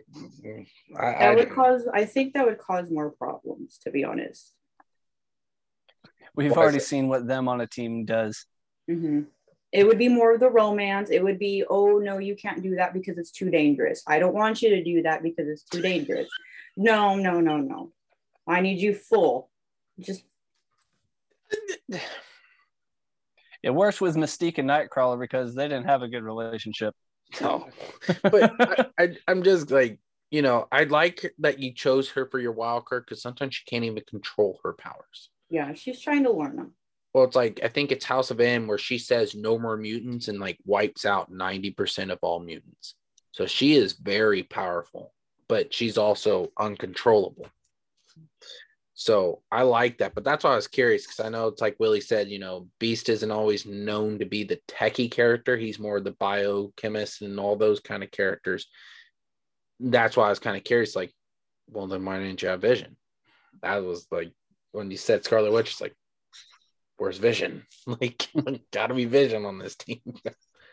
I, 0.97 1.11
That 1.11 1.21
I 1.21 1.35
would 1.35 1.49
do. 1.49 1.55
cause, 1.55 1.87
I 1.93 2.05
think 2.05 2.33
that 2.33 2.45
would 2.45 2.57
cause 2.57 2.89
more 2.89 3.09
problems, 3.09 3.79
to 3.83 3.91
be 3.91 4.03
honest. 4.03 4.53
We've 6.35 6.51
Why 6.51 6.57
already 6.57 6.79
seen 6.79 7.09
what 7.09 7.27
them 7.27 7.47
on 7.49 7.59
a 7.61 7.67
team 7.67 8.05
does. 8.05 8.45
hmm 8.87 9.23
It 9.71 9.85
would 9.85 9.97
be 9.97 10.07
more 10.07 10.33
of 10.33 10.39
the 10.39 10.49
romance. 10.49 11.09
It 11.09 11.23
would 11.23 11.39
be, 11.39 11.65
oh 11.69 11.97
no, 11.99 12.17
you 12.17 12.35
can't 12.35 12.63
do 12.63 12.75
that 12.75 12.93
because 12.93 13.17
it's 13.17 13.31
too 13.31 13.49
dangerous. 13.49 14.03
I 14.07 14.19
don't 14.19 14.33
want 14.33 14.61
you 14.61 14.69
to 14.69 14.83
do 14.83 15.01
that 15.03 15.23
because 15.23 15.47
it's 15.47 15.63
too 15.63 15.81
dangerous. 15.81 16.29
No, 16.77 17.15
no, 17.15 17.41
no, 17.41 17.57
no. 17.57 17.91
I 18.47 18.61
need 18.61 18.79
you 18.79 18.93
full. 18.93 19.49
Just 19.99 20.23
It 23.63 23.69
works 23.69 24.01
with 24.01 24.15
Mystique 24.15 24.57
and 24.57 24.69
Nightcrawler 24.69 25.19
because 25.19 25.53
they 25.53 25.67
didn't 25.67 25.85
have 25.85 26.01
a 26.01 26.07
good 26.07 26.23
relationship. 26.23 26.95
no. 27.41 27.67
But 28.23 28.53
I, 28.59 28.85
I 29.03 29.15
I'm 29.27 29.43
just 29.43 29.71
like 29.71 29.99
you 30.29 30.41
know 30.41 30.67
I 30.71 30.85
like 30.85 31.33
that 31.39 31.59
you 31.59 31.73
chose 31.73 32.09
her 32.11 32.25
for 32.25 32.39
your 32.39 32.51
wild 32.51 32.85
card 32.85 33.05
because 33.05 33.21
sometimes 33.21 33.55
she 33.55 33.65
can't 33.65 33.83
even 33.83 34.03
control 34.09 34.59
her 34.63 34.73
powers. 34.73 35.29
yeah, 35.49 35.73
she's 35.73 35.99
trying 35.99 36.23
to 36.23 36.31
learn 36.31 36.55
them. 36.55 36.73
Well, 37.13 37.25
it's 37.25 37.35
like 37.35 37.59
I 37.63 37.67
think 37.67 37.91
it's 37.91 38.05
House 38.05 38.31
of 38.31 38.39
M 38.39 38.67
where 38.67 38.77
she 38.77 38.97
says 38.97 39.35
no 39.35 39.59
more 39.59 39.75
mutants 39.77 40.27
and 40.29 40.39
like 40.39 40.57
wipes 40.65 41.05
out 41.05 41.31
90% 41.31 42.11
of 42.11 42.19
all 42.21 42.39
mutants. 42.39 42.95
So 43.31 43.45
she 43.45 43.75
is 43.75 43.93
very 43.93 44.43
powerful, 44.43 45.13
but 45.47 45.73
she's 45.73 45.97
also 45.97 46.51
uncontrollable. 46.57 47.47
So 49.01 49.41
I 49.51 49.63
like 49.63 49.97
that, 49.97 50.13
but 50.13 50.23
that's 50.23 50.43
why 50.43 50.51
I 50.51 50.55
was 50.55 50.67
curious 50.67 51.07
because 51.07 51.25
I 51.25 51.29
know 51.29 51.47
it's 51.47 51.59
like 51.59 51.79
Willie 51.79 52.01
said, 52.01 52.29
you 52.29 52.37
know, 52.37 52.67
Beast 52.77 53.09
isn't 53.09 53.31
always 53.31 53.65
known 53.65 54.19
to 54.19 54.27
be 54.27 54.43
the 54.43 54.59
techie 54.67 55.09
character. 55.09 55.57
He's 55.57 55.79
more 55.79 55.99
the 55.99 56.11
biochemist 56.11 57.23
and 57.23 57.39
all 57.39 57.55
those 57.55 57.79
kind 57.79 58.03
of 58.03 58.11
characters. 58.11 58.67
That's 59.79 60.15
why 60.15 60.27
I 60.27 60.29
was 60.29 60.37
kind 60.37 60.55
of 60.55 60.63
curious, 60.63 60.95
like, 60.95 61.11
well, 61.67 61.87
then 61.87 62.05
why 62.05 62.19
didn't 62.19 62.43
you 62.43 62.49
have 62.49 62.61
Vision? 62.61 62.95
That 63.63 63.83
was 63.83 64.05
like 64.11 64.33
when 64.71 64.91
you 64.91 64.97
said 64.97 65.25
Scarlet 65.25 65.51
Witch, 65.51 65.71
it's 65.71 65.81
like, 65.81 65.95
where's 66.97 67.17
Vision? 67.17 67.65
Like, 67.87 68.27
gotta 68.71 68.93
be 68.93 69.05
Vision 69.05 69.45
on 69.45 69.57
this 69.57 69.77
team. 69.77 70.01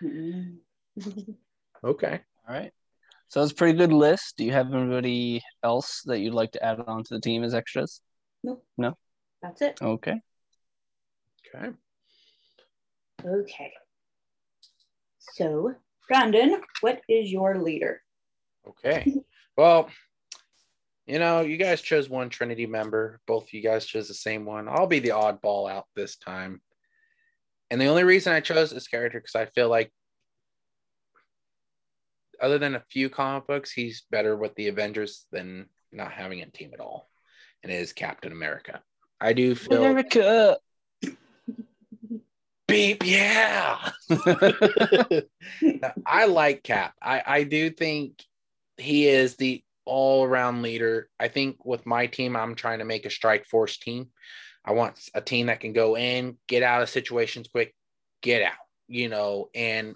Mhm. 0.02 0.56
okay. 1.82 2.20
All 2.46 2.54
right. 2.54 2.72
So 3.28 3.42
it's 3.42 3.52
a 3.52 3.54
pretty 3.54 3.78
good 3.78 3.94
list. 3.94 4.34
Do 4.36 4.44
you 4.44 4.52
have 4.52 4.74
anybody 4.74 5.42
else 5.64 6.02
that 6.04 6.18
you'd 6.18 6.34
like 6.34 6.52
to 6.52 6.62
add 6.62 6.80
on 6.80 7.04
to 7.04 7.14
the 7.14 7.20
team 7.22 7.42
as 7.42 7.54
extras? 7.54 8.02
That's 9.42 9.62
it. 9.62 9.78
Okay. 9.80 10.20
Okay. 11.54 11.70
Okay. 13.24 13.72
So, 15.18 15.74
Brandon, 16.08 16.60
what 16.80 17.00
is 17.08 17.30
your 17.30 17.58
leader? 17.58 18.02
Okay. 18.66 19.14
Well, 19.56 19.90
you 21.08 21.18
know, 21.18 21.40
you 21.40 21.56
guys 21.56 21.82
chose 21.82 22.08
one 22.08 22.28
Trinity 22.28 22.64
member. 22.66 23.18
Both 23.26 23.48
of 23.48 23.52
you 23.52 23.60
guys 23.60 23.84
chose 23.84 24.06
the 24.06 24.14
same 24.14 24.44
one. 24.44 24.68
I'll 24.68 24.86
be 24.86 25.00
the 25.00 25.08
oddball 25.08 25.68
out 25.68 25.86
this 25.96 26.14
time. 26.14 26.60
And 27.68 27.80
the 27.80 27.86
only 27.86 28.04
reason 28.04 28.32
I 28.32 28.38
chose 28.38 28.70
this 28.70 28.86
character 28.86 29.18
because 29.18 29.34
I 29.34 29.46
feel 29.46 29.68
like, 29.68 29.92
other 32.40 32.58
than 32.58 32.76
a 32.76 32.84
few 32.88 33.10
comic 33.10 33.48
books, 33.48 33.72
he's 33.72 34.04
better 34.12 34.36
with 34.36 34.54
the 34.54 34.68
Avengers 34.68 35.26
than 35.32 35.66
not 35.90 36.12
having 36.12 36.40
a 36.42 36.50
team 36.50 36.70
at 36.72 36.78
all. 36.78 37.07
And 37.62 37.72
it 37.72 37.76
is 37.76 37.92
Captain 37.92 38.32
America. 38.32 38.82
I 39.20 39.32
do 39.32 39.54
feel 39.54 39.84
America. 39.84 40.58
beep, 42.68 43.02
yeah. 43.04 43.90
I 46.06 46.26
like 46.26 46.62
Cap. 46.62 46.94
I, 47.02 47.22
I 47.26 47.42
do 47.42 47.70
think 47.70 48.22
he 48.76 49.08
is 49.08 49.36
the 49.36 49.62
all 49.84 50.24
around 50.24 50.62
leader. 50.62 51.08
I 51.18 51.28
think 51.28 51.64
with 51.64 51.86
my 51.86 52.06
team, 52.06 52.36
I'm 52.36 52.54
trying 52.54 52.78
to 52.78 52.84
make 52.84 53.06
a 53.06 53.10
strike 53.10 53.46
force 53.46 53.78
team. 53.78 54.08
I 54.64 54.72
want 54.72 55.00
a 55.14 55.20
team 55.20 55.46
that 55.46 55.60
can 55.60 55.72
go 55.72 55.96
in, 55.96 56.36
get 56.46 56.62
out 56.62 56.82
of 56.82 56.90
situations 56.90 57.48
quick, 57.48 57.74
get 58.22 58.42
out, 58.42 58.52
you 58.86 59.08
know, 59.08 59.48
and 59.54 59.94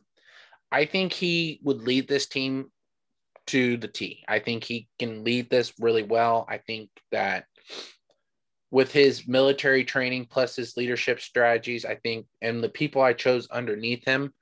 I 0.71 0.87
think 0.87 1.13
he 1.13 1.61
would 1.63 1.83
lead 1.83 2.09
this 2.09 2.27
team 2.27 2.73
to 3.49 3.77
the 3.77 3.89
T. 3.89 4.25
I 4.27 4.39
think 4.39 4.65
he 4.65 4.89
can 4.99 5.25
lead 5.25 5.51
this 5.51 5.75
really 5.79 6.03
well. 6.03 6.47
I 6.49 6.57
think 6.57 6.89
that 7.11 7.45
with 8.71 8.91
his 8.91 9.29
military 9.29 9.85
training 9.85 10.27
plus 10.31 10.57
his 10.57 10.77
leadership 10.77 11.21
strategies, 11.21 11.85
I 11.85 11.97
think, 11.97 12.27
and 12.41 12.65
the 12.65 12.71
people 12.71 13.03
I 13.03 13.13
chose 13.13 13.47
underneath 13.51 14.05
him, 14.05 14.33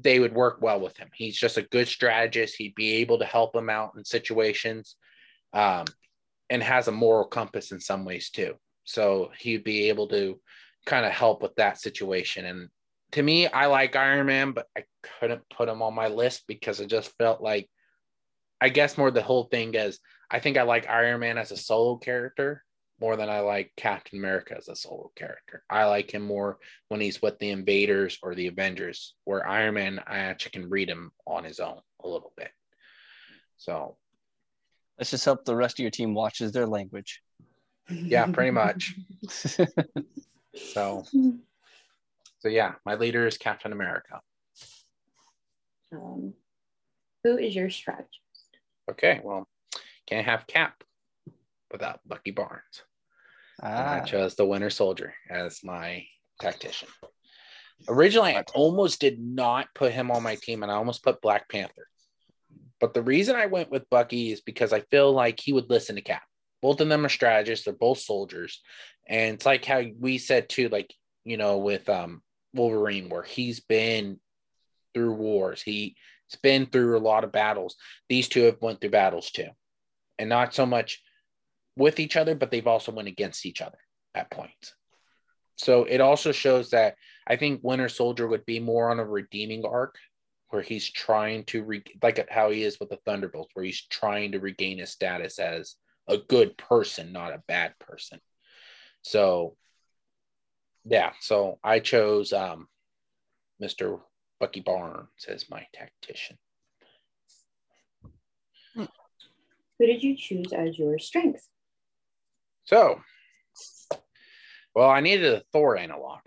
they 0.00 0.20
would 0.20 0.34
work 0.34 0.58
well 0.60 0.80
with 0.80 0.96
him. 0.96 1.08
He's 1.14 1.36
just 1.36 1.56
a 1.56 1.62
good 1.62 1.88
strategist. 1.88 2.56
He'd 2.56 2.74
be 2.74 2.96
able 2.96 3.18
to 3.18 3.24
help 3.24 3.52
them 3.52 3.70
out 3.70 3.92
in 3.96 4.04
situations 4.04 4.96
um, 5.54 5.86
and 6.50 6.62
has 6.62 6.88
a 6.88 6.92
moral 6.92 7.24
compass 7.24 7.72
in 7.72 7.80
some 7.80 8.04
ways 8.04 8.30
too. 8.30 8.54
So 8.84 9.30
he'd 9.38 9.64
be 9.64 9.88
able 9.88 10.08
to 10.08 10.38
kind 10.84 11.06
of 11.06 11.12
help 11.12 11.42
with 11.42 11.54
that 11.56 11.80
situation. 11.80 12.44
And 12.44 12.68
to 13.12 13.22
me, 13.22 13.46
I 13.46 13.66
like 13.66 13.96
Iron 13.96 14.26
Man, 14.26 14.52
but 14.52 14.66
I 14.76 14.84
couldn't 15.20 15.42
put 15.48 15.68
him 15.68 15.80
on 15.80 15.94
my 15.94 16.08
list 16.08 16.44
because 16.46 16.80
it 16.80 16.88
just 16.88 17.16
felt 17.16 17.40
like, 17.40 17.68
I 18.60 18.68
guess 18.68 18.98
more 18.98 19.10
the 19.10 19.22
whole 19.22 19.44
thing 19.44 19.74
is 19.74 20.00
I 20.30 20.40
think 20.40 20.56
I 20.56 20.62
like 20.62 20.88
Iron 20.88 21.20
Man 21.20 21.38
as 21.38 21.52
a 21.52 21.56
solo 21.56 21.96
character 21.96 22.64
more 23.00 23.16
than 23.16 23.28
I 23.28 23.40
like 23.40 23.72
Captain 23.76 24.18
America 24.18 24.54
as 24.56 24.68
a 24.68 24.74
solo 24.76 25.10
character. 25.14 25.62
I 25.70 25.84
like 25.84 26.10
him 26.12 26.22
more 26.22 26.58
when 26.88 27.00
he's 27.00 27.22
with 27.22 27.38
the 27.38 27.50
Invaders 27.50 28.18
or 28.22 28.34
the 28.34 28.48
Avengers, 28.48 29.14
where 29.24 29.46
Iron 29.48 29.74
Man, 29.74 30.00
I 30.06 30.18
actually 30.18 30.50
can 30.50 30.68
read 30.68 30.88
him 30.88 31.12
on 31.26 31.44
his 31.44 31.60
own 31.60 31.80
a 32.02 32.08
little 32.08 32.32
bit. 32.36 32.50
So, 33.56 33.96
Let's 34.98 35.12
just 35.12 35.24
hope 35.24 35.44
the 35.44 35.54
rest 35.54 35.78
of 35.78 35.82
your 35.84 35.92
team 35.92 36.12
watches 36.12 36.50
their 36.50 36.66
language. 36.66 37.22
yeah, 37.88 38.26
pretty 38.26 38.50
much. 38.50 38.94
So, 40.72 41.04
so 42.40 42.48
yeah, 42.48 42.72
my 42.84 42.96
leader 42.96 43.26
is 43.28 43.38
Captain 43.38 43.70
America. 43.70 44.20
Um, 45.92 46.34
who 47.22 47.36
is 47.38 47.54
your 47.54 47.70
strategist? 47.70 48.18
Okay, 48.90 49.20
well, 49.22 49.46
can't 50.08 50.26
have 50.26 50.46
Cap 50.46 50.82
without 51.70 52.00
Bucky 52.06 52.30
Barnes. 52.30 52.82
And 53.62 53.72
I 53.72 54.00
ah, 54.00 54.04
chose 54.04 54.34
the 54.34 54.46
Winter 54.46 54.70
Soldier 54.70 55.14
as 55.28 55.64
my 55.64 56.06
tactician. 56.40 56.88
Originally, 57.88 58.36
I 58.36 58.44
almost 58.54 59.00
did 59.00 59.20
not 59.20 59.68
put 59.74 59.92
him 59.92 60.10
on 60.10 60.22
my 60.22 60.36
team, 60.36 60.62
and 60.62 60.72
I 60.72 60.76
almost 60.76 61.02
put 61.02 61.20
Black 61.20 61.48
Panther. 61.48 61.88
But 62.80 62.94
the 62.94 63.02
reason 63.02 63.36
I 63.36 63.46
went 63.46 63.70
with 63.70 63.90
Bucky 63.90 64.30
is 64.30 64.40
because 64.40 64.72
I 64.72 64.80
feel 64.80 65.12
like 65.12 65.40
he 65.40 65.52
would 65.52 65.68
listen 65.68 65.96
to 65.96 66.02
Cap. 66.02 66.22
Both 66.62 66.80
of 66.80 66.88
them 66.88 67.04
are 67.04 67.10
strategists. 67.10 67.64
They're 67.64 67.74
both 67.74 67.98
soldiers, 67.98 68.60
and 69.08 69.34
it's 69.34 69.46
like 69.46 69.64
how 69.64 69.82
we 69.98 70.18
said 70.18 70.48
too, 70.48 70.68
like 70.68 70.92
you 71.24 71.36
know, 71.36 71.58
with 71.58 71.88
um 71.88 72.22
Wolverine, 72.54 73.08
where 73.08 73.22
he's 73.22 73.60
been 73.60 74.18
through 74.94 75.14
wars. 75.14 75.62
He's 75.62 75.94
been 76.42 76.66
through 76.66 76.96
a 76.96 77.00
lot 77.00 77.24
of 77.24 77.32
battles. 77.32 77.76
These 78.08 78.28
two 78.28 78.44
have 78.44 78.60
went 78.60 78.80
through 78.80 78.90
battles 78.90 79.30
too, 79.30 79.48
and 80.18 80.28
not 80.28 80.54
so 80.54 80.66
much 80.66 81.02
with 81.76 82.00
each 82.00 82.16
other, 82.16 82.34
but 82.34 82.50
they've 82.50 82.66
also 82.66 82.92
went 82.92 83.08
against 83.08 83.46
each 83.46 83.60
other 83.62 83.78
at 84.14 84.30
points. 84.30 84.74
So 85.56 85.84
it 85.84 86.00
also 86.00 86.32
shows 86.32 86.70
that 86.70 86.94
I 87.26 87.36
think 87.36 87.60
Winter 87.62 87.88
Soldier 87.88 88.26
would 88.26 88.46
be 88.46 88.60
more 88.60 88.90
on 88.90 89.00
a 89.00 89.04
redeeming 89.04 89.64
arc 89.64 89.96
where 90.50 90.62
he's 90.62 90.90
trying 90.90 91.44
to 91.44 91.62
re- 91.62 91.82
like 92.02 92.28
how 92.30 92.50
he 92.50 92.62
is 92.62 92.80
with 92.80 92.88
the 92.88 92.98
Thunderbolts, 93.04 93.50
where 93.54 93.64
he's 93.64 93.86
trying 93.86 94.32
to 94.32 94.40
regain 94.40 94.78
his 94.78 94.90
status 94.90 95.38
as 95.38 95.74
a 96.06 96.16
good 96.16 96.56
person, 96.56 97.12
not 97.12 97.32
a 97.32 97.42
bad 97.46 97.74
person. 97.78 98.18
So 99.02 99.56
yeah, 100.84 101.12
so 101.20 101.58
I 101.62 101.80
chose 101.80 102.32
um, 102.32 102.66
Mr. 103.62 104.00
Bucky 104.40 104.60
Barnes 104.60 105.08
as 105.28 105.50
my 105.50 105.66
tactician. 105.74 106.38
Who 109.78 109.86
did 109.86 110.02
you 110.02 110.16
choose 110.16 110.52
as 110.52 110.78
your 110.78 110.98
strength? 110.98 111.46
So, 112.64 113.00
well, 114.74 114.90
I 114.90 115.00
needed 115.00 115.32
a 115.32 115.42
Thor 115.52 115.76
analog. 115.76 116.20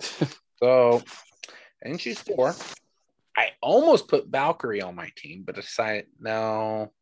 so, 0.00 1.02
I 1.82 1.88
didn't 1.88 2.00
choose 2.00 2.20
Thor. 2.20 2.54
I 3.36 3.50
almost 3.60 4.08
put 4.08 4.28
Valkyrie 4.28 4.82
on 4.82 4.94
my 4.94 5.10
team, 5.16 5.42
but 5.44 5.56
decided 5.56 6.06
no, 6.20 6.92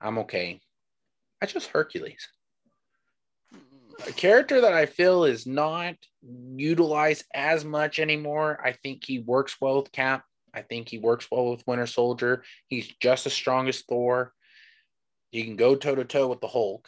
I'm 0.00 0.18
okay. 0.18 0.60
I 1.42 1.46
chose 1.46 1.66
Hercules. 1.66 2.28
A 4.06 4.12
character 4.12 4.62
that 4.62 4.72
I 4.72 4.86
feel 4.86 5.24
is 5.24 5.46
not 5.46 5.96
utilized 6.56 7.24
as 7.34 7.64
much 7.64 7.98
anymore. 7.98 8.60
I 8.64 8.72
think 8.72 9.04
he 9.04 9.18
works 9.18 9.60
well 9.60 9.82
with 9.82 9.92
Cap. 9.92 10.24
I 10.54 10.62
think 10.62 10.88
he 10.88 10.98
works 10.98 11.28
well 11.30 11.50
with 11.50 11.66
Winter 11.66 11.86
Soldier. 11.86 12.44
He's 12.68 12.88
just 13.00 13.26
as 13.26 13.32
strong 13.32 13.68
as 13.68 13.82
Thor. 13.82 14.32
He 15.32 15.44
can 15.44 15.56
go 15.56 15.74
toe 15.74 15.94
to 15.94 16.04
toe 16.04 16.28
with 16.28 16.40
the 16.40 16.46
Hulk. 16.46 16.86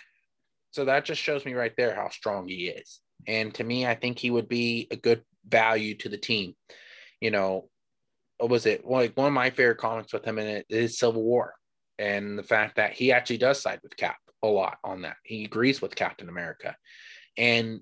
So 0.71 0.85
that 0.85 1.05
just 1.05 1.21
shows 1.21 1.45
me 1.45 1.55
right 1.55 1.73
there 1.77 1.95
how 1.95 2.11
strong 2.11 2.47
he 2.47 2.69
is. 2.69 3.01
And 3.27 3.53
to 3.55 3.65
me, 3.65 3.87
I 3.87 3.95
think 3.95 4.19
he 4.19 4.31
would 4.31 4.49
be 4.49 4.87
a 4.91 4.97
good 4.97 5.23
value 5.49 5.97
to 5.97 6.09
the 6.09 6.19
team. 6.19 6.55
You 7.21 7.31
know, 7.31 7.71
what 8.39 8.51
was 8.51 8.67
it? 8.67 8.85
Like 8.85 9.17
one 9.17 9.29
of 9.29 9.33
my 9.33 9.51
favorite 9.51 9.79
comics 9.79 10.13
with 10.13 10.25
him 10.25 10.39
in 10.39 10.47
it 10.47 10.67
is 10.69 10.99
Civil 10.99 11.23
War. 11.23 11.55
And 11.99 12.39
the 12.39 12.43
fact 12.43 12.77
that 12.77 12.93
he 12.93 13.13
actually 13.13 13.39
does 13.39 13.63
side 13.63 13.81
with 13.83 13.97
Cap 13.97 14.17
a 14.43 14.47
lot 14.47 14.79
on 14.85 15.03
that. 15.03 15.17
He 15.23 15.45
agrees 15.45 15.81
with 15.81 15.97
Captain 15.97 16.29
America. 16.29 16.77
And 17.39 17.81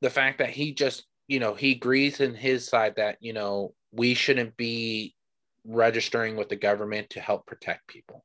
the 0.00 0.10
fact 0.10 0.38
that 0.38 0.50
he 0.50 0.74
just, 0.74 1.04
you 1.26 1.40
know, 1.40 1.54
he 1.54 1.72
agrees 1.72 2.20
in 2.20 2.34
his 2.34 2.68
side 2.68 2.94
that, 2.96 3.16
you 3.20 3.32
know, 3.32 3.74
we 3.90 4.14
shouldn't 4.14 4.56
be 4.56 5.16
registering 5.64 6.36
with 6.36 6.50
the 6.50 6.56
government 6.56 7.10
to 7.10 7.20
help 7.20 7.46
protect 7.46 7.88
people. 7.88 8.24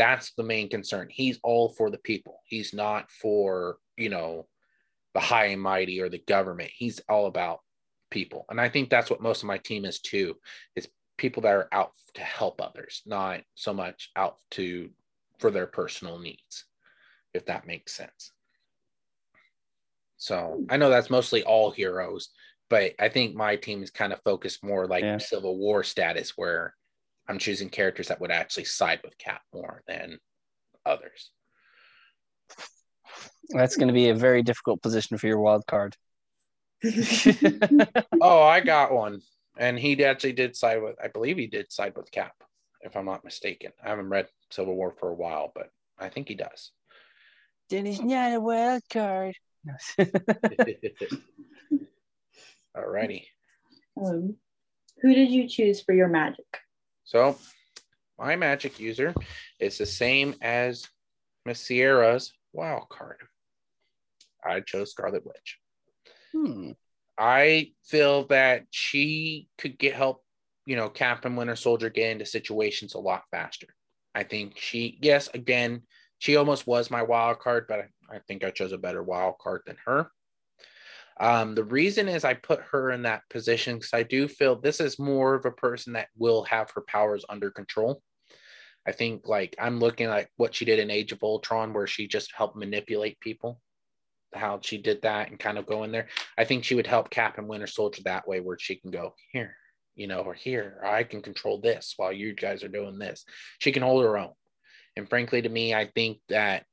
That's 0.00 0.32
the 0.32 0.42
main 0.42 0.70
concern. 0.70 1.08
He's 1.10 1.38
all 1.42 1.68
for 1.68 1.90
the 1.90 1.98
people. 1.98 2.40
He's 2.46 2.72
not 2.72 3.10
for, 3.10 3.76
you 3.98 4.08
know, 4.08 4.46
the 5.12 5.20
high 5.20 5.48
and 5.48 5.60
mighty 5.60 6.00
or 6.00 6.08
the 6.08 6.22
government. 6.26 6.70
He's 6.74 7.02
all 7.06 7.26
about 7.26 7.60
people. 8.10 8.46
And 8.48 8.58
I 8.58 8.70
think 8.70 8.88
that's 8.88 9.10
what 9.10 9.20
most 9.20 9.42
of 9.42 9.46
my 9.46 9.58
team 9.58 9.84
is 9.84 10.00
too, 10.00 10.36
is 10.74 10.88
people 11.18 11.42
that 11.42 11.52
are 11.52 11.68
out 11.70 11.90
to 12.14 12.22
help 12.22 12.62
others, 12.62 13.02
not 13.04 13.42
so 13.54 13.74
much 13.74 14.10
out 14.16 14.38
to 14.52 14.88
for 15.38 15.50
their 15.50 15.66
personal 15.66 16.18
needs, 16.18 16.64
if 17.34 17.44
that 17.44 17.66
makes 17.66 17.92
sense. 17.92 18.32
So 20.16 20.64
I 20.70 20.78
know 20.78 20.88
that's 20.88 21.10
mostly 21.10 21.44
all 21.44 21.70
heroes, 21.70 22.30
but 22.70 22.94
I 22.98 23.10
think 23.10 23.34
my 23.34 23.56
team 23.56 23.82
is 23.82 23.90
kind 23.90 24.14
of 24.14 24.22
focused 24.24 24.64
more 24.64 24.86
like 24.86 25.04
yeah. 25.04 25.18
Civil 25.18 25.58
War 25.58 25.84
status, 25.84 26.38
where 26.38 26.74
I'm 27.30 27.38
choosing 27.38 27.68
characters 27.68 28.08
that 28.08 28.20
would 28.20 28.32
actually 28.32 28.64
side 28.64 28.98
with 29.04 29.16
Cap 29.16 29.42
more 29.54 29.84
than 29.86 30.18
others. 30.84 31.30
That's 33.50 33.76
going 33.76 33.86
to 33.86 33.94
be 33.94 34.08
a 34.08 34.16
very 34.16 34.42
difficult 34.42 34.82
position 34.82 35.16
for 35.16 35.28
your 35.28 35.38
wild 35.38 35.64
card. 35.64 35.96
oh, 38.20 38.42
I 38.42 38.58
got 38.58 38.92
one. 38.92 39.20
And 39.56 39.78
he 39.78 40.04
actually 40.04 40.32
did 40.32 40.56
side 40.56 40.82
with, 40.82 40.96
I 41.02 41.06
believe 41.06 41.36
he 41.36 41.46
did 41.46 41.70
side 41.70 41.92
with 41.96 42.10
Cap, 42.10 42.34
if 42.80 42.96
I'm 42.96 43.04
not 43.04 43.24
mistaken. 43.24 43.70
I 43.84 43.90
haven't 43.90 44.08
read 44.08 44.26
Civil 44.50 44.74
War 44.74 44.92
for 44.98 45.10
a 45.10 45.14
while, 45.14 45.52
but 45.54 45.70
I 46.00 46.08
think 46.08 46.26
he 46.26 46.34
does. 46.34 46.72
Then 47.68 47.86
he's 47.86 48.00
not 48.00 48.34
a 48.34 48.40
wild 48.40 48.82
card. 48.92 49.36
All 52.74 52.88
righty. 52.88 53.28
Um, 53.96 54.34
who 55.00 55.14
did 55.14 55.30
you 55.30 55.48
choose 55.48 55.80
for 55.80 55.94
your 55.94 56.08
magic? 56.08 56.58
So 57.04 57.38
my 58.18 58.36
magic 58.36 58.78
user 58.78 59.14
is 59.58 59.78
the 59.78 59.86
same 59.86 60.34
as 60.40 60.86
Miss 61.46 61.60
Sierra's 61.60 62.32
wild 62.52 62.88
card. 62.88 63.16
I 64.44 64.60
chose 64.60 64.90
Scarlet 64.90 65.24
Witch. 65.24 65.58
Hmm. 66.32 66.72
I 67.18 67.72
feel 67.84 68.26
that 68.28 68.64
she 68.70 69.48
could 69.58 69.78
get 69.78 69.94
help, 69.94 70.24
you 70.64 70.76
know, 70.76 70.88
Captain 70.88 71.36
Winter 71.36 71.56
Soldier 71.56 71.90
get 71.90 72.10
into 72.10 72.24
situations 72.24 72.94
a 72.94 72.98
lot 72.98 73.24
faster. 73.30 73.66
I 74.14 74.24
think 74.24 74.58
she, 74.58 74.98
yes, 75.02 75.28
again, 75.34 75.82
she 76.18 76.36
almost 76.36 76.66
was 76.66 76.90
my 76.90 77.02
wild 77.02 77.38
card, 77.38 77.66
but 77.68 77.80
I, 77.80 78.16
I 78.16 78.18
think 78.26 78.44
I 78.44 78.50
chose 78.50 78.72
a 78.72 78.78
better 78.78 79.02
wild 79.02 79.36
card 79.38 79.62
than 79.66 79.76
her. 79.84 80.10
Um, 81.20 81.54
the 81.54 81.64
reason 81.64 82.08
is 82.08 82.24
I 82.24 82.32
put 82.32 82.62
her 82.72 82.90
in 82.90 83.02
that 83.02 83.28
position 83.28 83.76
because 83.76 83.92
I 83.92 84.02
do 84.02 84.26
feel 84.26 84.56
this 84.56 84.80
is 84.80 84.98
more 84.98 85.34
of 85.34 85.44
a 85.44 85.50
person 85.50 85.92
that 85.92 86.08
will 86.16 86.44
have 86.44 86.70
her 86.70 86.80
powers 86.80 87.26
under 87.28 87.50
control. 87.50 88.02
I 88.86 88.92
think 88.92 89.28
like 89.28 89.54
I'm 89.58 89.78
looking 89.78 90.06
at 90.06 90.28
what 90.36 90.54
she 90.54 90.64
did 90.64 90.78
in 90.78 90.90
Age 90.90 91.12
of 91.12 91.22
Ultron, 91.22 91.74
where 91.74 91.86
she 91.86 92.08
just 92.08 92.32
helped 92.34 92.56
manipulate 92.56 93.20
people, 93.20 93.60
how 94.34 94.60
she 94.62 94.78
did 94.78 95.02
that 95.02 95.28
and 95.28 95.38
kind 95.38 95.58
of 95.58 95.66
go 95.66 95.84
in 95.84 95.92
there. 95.92 96.08
I 96.38 96.44
think 96.44 96.64
she 96.64 96.74
would 96.74 96.86
help 96.86 97.10
Cap 97.10 97.36
and 97.36 97.46
Winter 97.46 97.66
Soldier 97.66 98.02
that 98.04 98.26
way, 98.26 98.40
where 98.40 98.58
she 98.58 98.76
can 98.76 98.90
go 98.90 99.14
here, 99.30 99.54
you 99.94 100.06
know, 100.06 100.20
or 100.20 100.32
here, 100.32 100.80
I 100.82 101.02
can 101.02 101.20
control 101.20 101.60
this 101.60 101.92
while 101.98 102.14
you 102.14 102.32
guys 102.32 102.64
are 102.64 102.68
doing 102.68 102.98
this. 102.98 103.26
She 103.58 103.72
can 103.72 103.82
hold 103.82 104.02
her 104.04 104.16
own. 104.16 104.32
And 104.96 105.06
frankly, 105.06 105.42
to 105.42 105.48
me, 105.50 105.74
I 105.74 105.84
think 105.94 106.20
that 106.30 106.64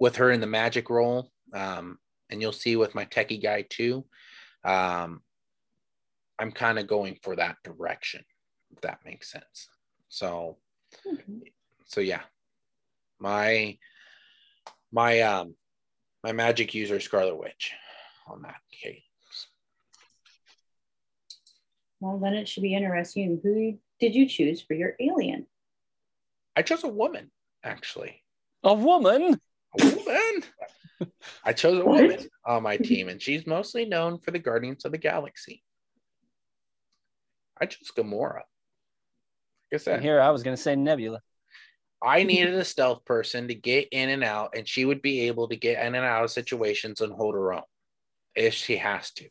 with 0.00 0.16
her 0.16 0.32
in 0.32 0.40
the 0.40 0.48
magic 0.48 0.90
role, 0.90 1.30
um, 1.54 1.98
and 2.30 2.40
you'll 2.40 2.52
see 2.52 2.76
with 2.76 2.94
my 2.94 3.04
techie 3.04 3.42
guy 3.42 3.62
too. 3.68 4.04
Um, 4.64 5.22
I'm 6.38 6.52
kind 6.52 6.78
of 6.78 6.86
going 6.86 7.18
for 7.22 7.36
that 7.36 7.56
direction, 7.64 8.24
if 8.72 8.80
that 8.82 9.00
makes 9.04 9.30
sense. 9.30 9.68
So, 10.08 10.58
okay. 11.06 11.52
so 11.86 12.00
yeah, 12.00 12.22
my 13.18 13.78
my 14.92 15.20
um 15.20 15.54
my 16.22 16.32
magic 16.32 16.74
user 16.74 17.00
Scarlet 17.00 17.38
Witch 17.38 17.72
on 18.26 18.42
that 18.42 18.60
case. 18.72 19.02
Well, 22.00 22.18
then 22.18 22.34
it 22.34 22.48
should 22.48 22.62
be 22.62 22.74
interesting. 22.74 23.40
Who 23.42 23.78
did 24.00 24.14
you 24.14 24.28
choose 24.28 24.60
for 24.60 24.74
your 24.74 24.94
alien? 25.00 25.46
I 26.54 26.62
chose 26.62 26.84
a 26.84 26.88
woman, 26.88 27.30
actually. 27.64 28.22
A 28.62 28.74
woman? 28.74 29.40
A 29.80 29.84
woman? 29.84 30.42
I 31.44 31.52
chose 31.52 31.80
a 31.80 31.84
woman 31.84 32.18
on 32.44 32.62
my 32.62 32.76
team, 32.76 33.08
and 33.08 33.20
she's 33.20 33.46
mostly 33.46 33.84
known 33.84 34.18
for 34.18 34.30
the 34.30 34.38
Guardians 34.38 34.84
of 34.84 34.92
the 34.92 34.98
Galaxy. 34.98 35.62
I 37.60 37.66
chose 37.66 37.90
Gamora. 37.96 38.42
Like 39.72 39.74
I 39.74 39.76
said, 39.78 40.02
here 40.02 40.20
I 40.20 40.30
was 40.30 40.42
going 40.42 40.56
to 40.56 40.62
say 40.62 40.76
Nebula. 40.76 41.20
I 42.02 42.22
needed 42.22 42.54
a 42.54 42.64
stealth 42.64 43.04
person 43.04 43.48
to 43.48 43.54
get 43.54 43.88
in 43.90 44.10
and 44.10 44.22
out, 44.22 44.54
and 44.56 44.68
she 44.68 44.84
would 44.84 45.02
be 45.02 45.22
able 45.22 45.48
to 45.48 45.56
get 45.56 45.84
in 45.84 45.94
and 45.94 46.04
out 46.04 46.24
of 46.24 46.30
situations 46.30 47.00
and 47.00 47.12
hold 47.12 47.34
her 47.34 47.52
own 47.52 47.62
if 48.34 48.54
she 48.54 48.76
has 48.76 49.10
to. 49.12 49.28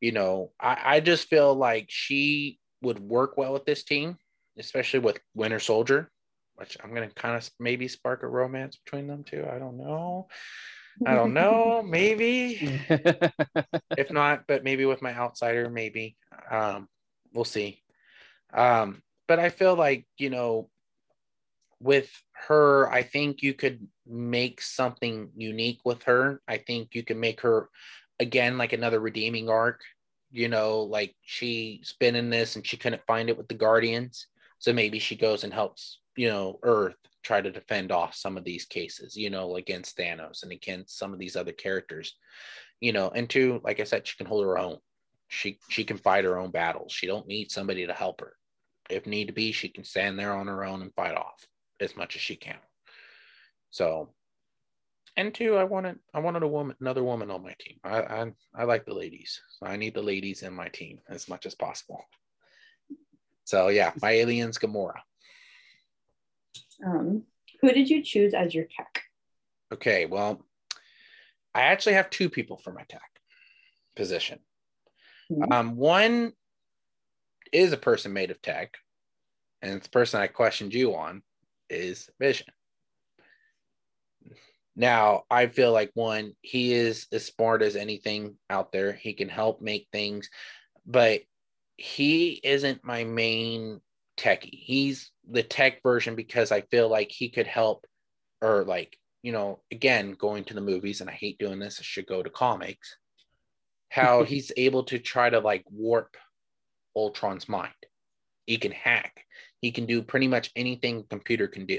You 0.00 0.12
know, 0.12 0.52
I, 0.60 0.78
I 0.84 1.00
just 1.00 1.28
feel 1.28 1.54
like 1.54 1.86
she 1.88 2.58
would 2.82 2.98
work 2.98 3.36
well 3.36 3.52
with 3.52 3.64
this 3.64 3.84
team, 3.84 4.16
especially 4.58 5.00
with 5.00 5.18
Winter 5.34 5.60
Soldier 5.60 6.10
which 6.56 6.76
I'm 6.82 6.94
gonna 6.94 7.10
kind 7.10 7.36
of 7.36 7.48
maybe 7.58 7.88
spark 7.88 8.22
a 8.22 8.28
romance 8.28 8.76
between 8.84 9.06
them 9.06 9.24
two. 9.24 9.46
I 9.50 9.58
don't 9.58 9.78
know. 9.78 10.28
I 11.06 11.14
don't 11.14 11.32
know. 11.32 11.82
maybe. 11.82 12.80
if 13.96 14.10
not, 14.10 14.44
but 14.46 14.64
maybe 14.64 14.84
with 14.84 15.02
my 15.02 15.14
outsider, 15.14 15.70
maybe. 15.70 16.16
Um, 16.50 16.88
we'll 17.32 17.44
see. 17.44 17.82
Um, 18.52 19.02
but 19.26 19.38
I 19.38 19.48
feel 19.48 19.74
like, 19.74 20.06
you 20.18 20.28
know, 20.30 20.68
with 21.80 22.10
her, 22.32 22.90
I 22.92 23.02
think 23.02 23.42
you 23.42 23.54
could 23.54 23.86
make 24.06 24.60
something 24.60 25.30
unique 25.36 25.80
with 25.84 26.02
her. 26.04 26.40
I 26.46 26.58
think 26.58 26.94
you 26.94 27.02
can 27.02 27.18
make 27.18 27.40
her 27.40 27.68
again 28.20 28.58
like 28.58 28.72
another 28.72 29.00
redeeming 29.00 29.48
arc. 29.48 29.80
You 30.30 30.48
know, 30.48 30.82
like 30.82 31.14
she's 31.22 31.94
been 31.98 32.16
in 32.16 32.30
this 32.30 32.56
and 32.56 32.66
she 32.66 32.76
couldn't 32.76 33.06
find 33.06 33.28
it 33.28 33.36
with 33.36 33.48
the 33.48 33.54
Guardians 33.54 34.26
So 34.58 34.72
maybe 34.72 34.98
she 34.98 35.16
goes 35.16 35.44
and 35.44 35.52
helps, 35.52 35.98
you 36.16 36.28
know, 36.28 36.58
Earth 36.62 36.96
try 37.22 37.40
to 37.40 37.50
defend 37.50 37.92
off 37.92 38.14
some 38.14 38.36
of 38.36 38.44
these 38.44 38.64
cases, 38.64 39.16
you 39.16 39.30
know, 39.30 39.56
against 39.56 39.96
Thanos 39.96 40.42
and 40.42 40.52
against 40.52 40.98
some 40.98 41.12
of 41.12 41.18
these 41.18 41.36
other 41.36 41.52
characters, 41.52 42.16
you 42.80 42.92
know, 42.92 43.10
and 43.10 43.28
two, 43.28 43.60
like 43.62 43.80
I 43.80 43.84
said, 43.84 44.06
she 44.06 44.16
can 44.16 44.26
hold 44.26 44.44
her 44.44 44.58
own. 44.58 44.78
She 45.28 45.58
she 45.68 45.84
can 45.84 45.96
fight 45.96 46.24
her 46.24 46.38
own 46.38 46.50
battles. 46.50 46.92
She 46.92 47.06
don't 47.06 47.26
need 47.26 47.50
somebody 47.50 47.86
to 47.86 47.94
help 47.94 48.20
her. 48.20 48.36
If 48.90 49.06
need 49.06 49.34
be, 49.34 49.52
she 49.52 49.68
can 49.68 49.84
stand 49.84 50.18
there 50.18 50.34
on 50.34 50.46
her 50.46 50.64
own 50.64 50.82
and 50.82 50.94
fight 50.94 51.16
off 51.16 51.46
as 51.80 51.96
much 51.96 52.16
as 52.16 52.22
she 52.22 52.36
can. 52.36 52.58
So 53.70 54.10
and 55.16 55.34
two, 55.34 55.56
I 55.56 55.64
wanted 55.64 55.98
I 56.14 56.20
wanted 56.20 56.42
a 56.42 56.48
woman, 56.48 56.76
another 56.80 57.04
woman 57.04 57.30
on 57.30 57.42
my 57.42 57.54
team. 57.58 57.78
I 57.84 58.02
I, 58.02 58.32
I 58.54 58.64
like 58.64 58.84
the 58.84 58.94
ladies, 58.94 59.40
so 59.58 59.66
I 59.66 59.76
need 59.76 59.94
the 59.94 60.02
ladies 60.02 60.42
in 60.42 60.54
my 60.54 60.68
team 60.68 61.00
as 61.08 61.28
much 61.28 61.46
as 61.46 61.54
possible. 61.54 62.04
So 63.44 63.68
yeah, 63.68 63.92
my 64.00 64.12
aliens 64.12 64.58
Gamora. 64.58 65.00
Um, 66.84 67.24
who 67.60 67.72
did 67.72 67.88
you 67.88 68.02
choose 68.02 68.34
as 68.34 68.54
your 68.54 68.64
tech? 68.64 69.02
Okay, 69.72 70.06
well, 70.06 70.44
I 71.54 71.62
actually 71.62 71.94
have 71.94 72.10
two 72.10 72.28
people 72.28 72.56
for 72.56 72.72
my 72.72 72.82
tech 72.88 73.20
position. 73.94 74.40
Mhm. 75.30 75.52
Um, 75.52 75.76
one 75.76 76.32
is 77.52 77.72
a 77.72 77.76
person 77.76 78.12
made 78.12 78.30
of 78.30 78.40
tech, 78.42 78.76
and 79.60 79.80
the 79.80 79.88
person 79.90 80.20
I 80.20 80.26
questioned 80.26 80.74
you 80.74 80.94
on 80.94 81.22
is 81.68 82.10
Vision. 82.18 82.48
Now, 84.74 85.24
I 85.30 85.48
feel 85.48 85.72
like 85.72 85.90
one, 85.94 86.34
he 86.40 86.72
is 86.72 87.06
as 87.12 87.26
smart 87.26 87.62
as 87.62 87.76
anything 87.76 88.38
out 88.48 88.72
there. 88.72 88.92
He 88.92 89.12
can 89.12 89.28
help 89.28 89.60
make 89.60 89.88
things, 89.92 90.30
but 90.86 91.20
he 91.76 92.40
isn't 92.42 92.84
my 92.84 93.04
main 93.04 93.80
techie. 94.16 94.50
He's 94.50 95.11
the 95.30 95.42
tech 95.42 95.82
version 95.82 96.14
because 96.14 96.52
I 96.52 96.62
feel 96.62 96.88
like 96.88 97.10
he 97.10 97.28
could 97.28 97.46
help, 97.46 97.86
or 98.40 98.64
like, 98.64 98.98
you 99.22 99.32
know, 99.32 99.60
again, 99.70 100.12
going 100.12 100.44
to 100.44 100.54
the 100.54 100.60
movies, 100.60 101.00
and 101.00 101.08
I 101.08 101.12
hate 101.12 101.38
doing 101.38 101.58
this, 101.58 101.78
I 101.80 101.82
should 101.82 102.06
go 102.06 102.22
to 102.22 102.30
comics. 102.30 102.96
How 103.88 104.24
he's 104.24 104.52
able 104.56 104.84
to 104.84 104.98
try 104.98 105.30
to 105.30 105.40
like 105.40 105.64
warp 105.70 106.16
Ultron's 106.96 107.48
mind. 107.48 107.72
He 108.46 108.56
can 108.58 108.72
hack, 108.72 109.24
he 109.60 109.70
can 109.70 109.86
do 109.86 110.02
pretty 110.02 110.28
much 110.28 110.50
anything 110.56 110.98
a 110.98 111.02
computer 111.04 111.46
can 111.46 111.66
do. 111.66 111.78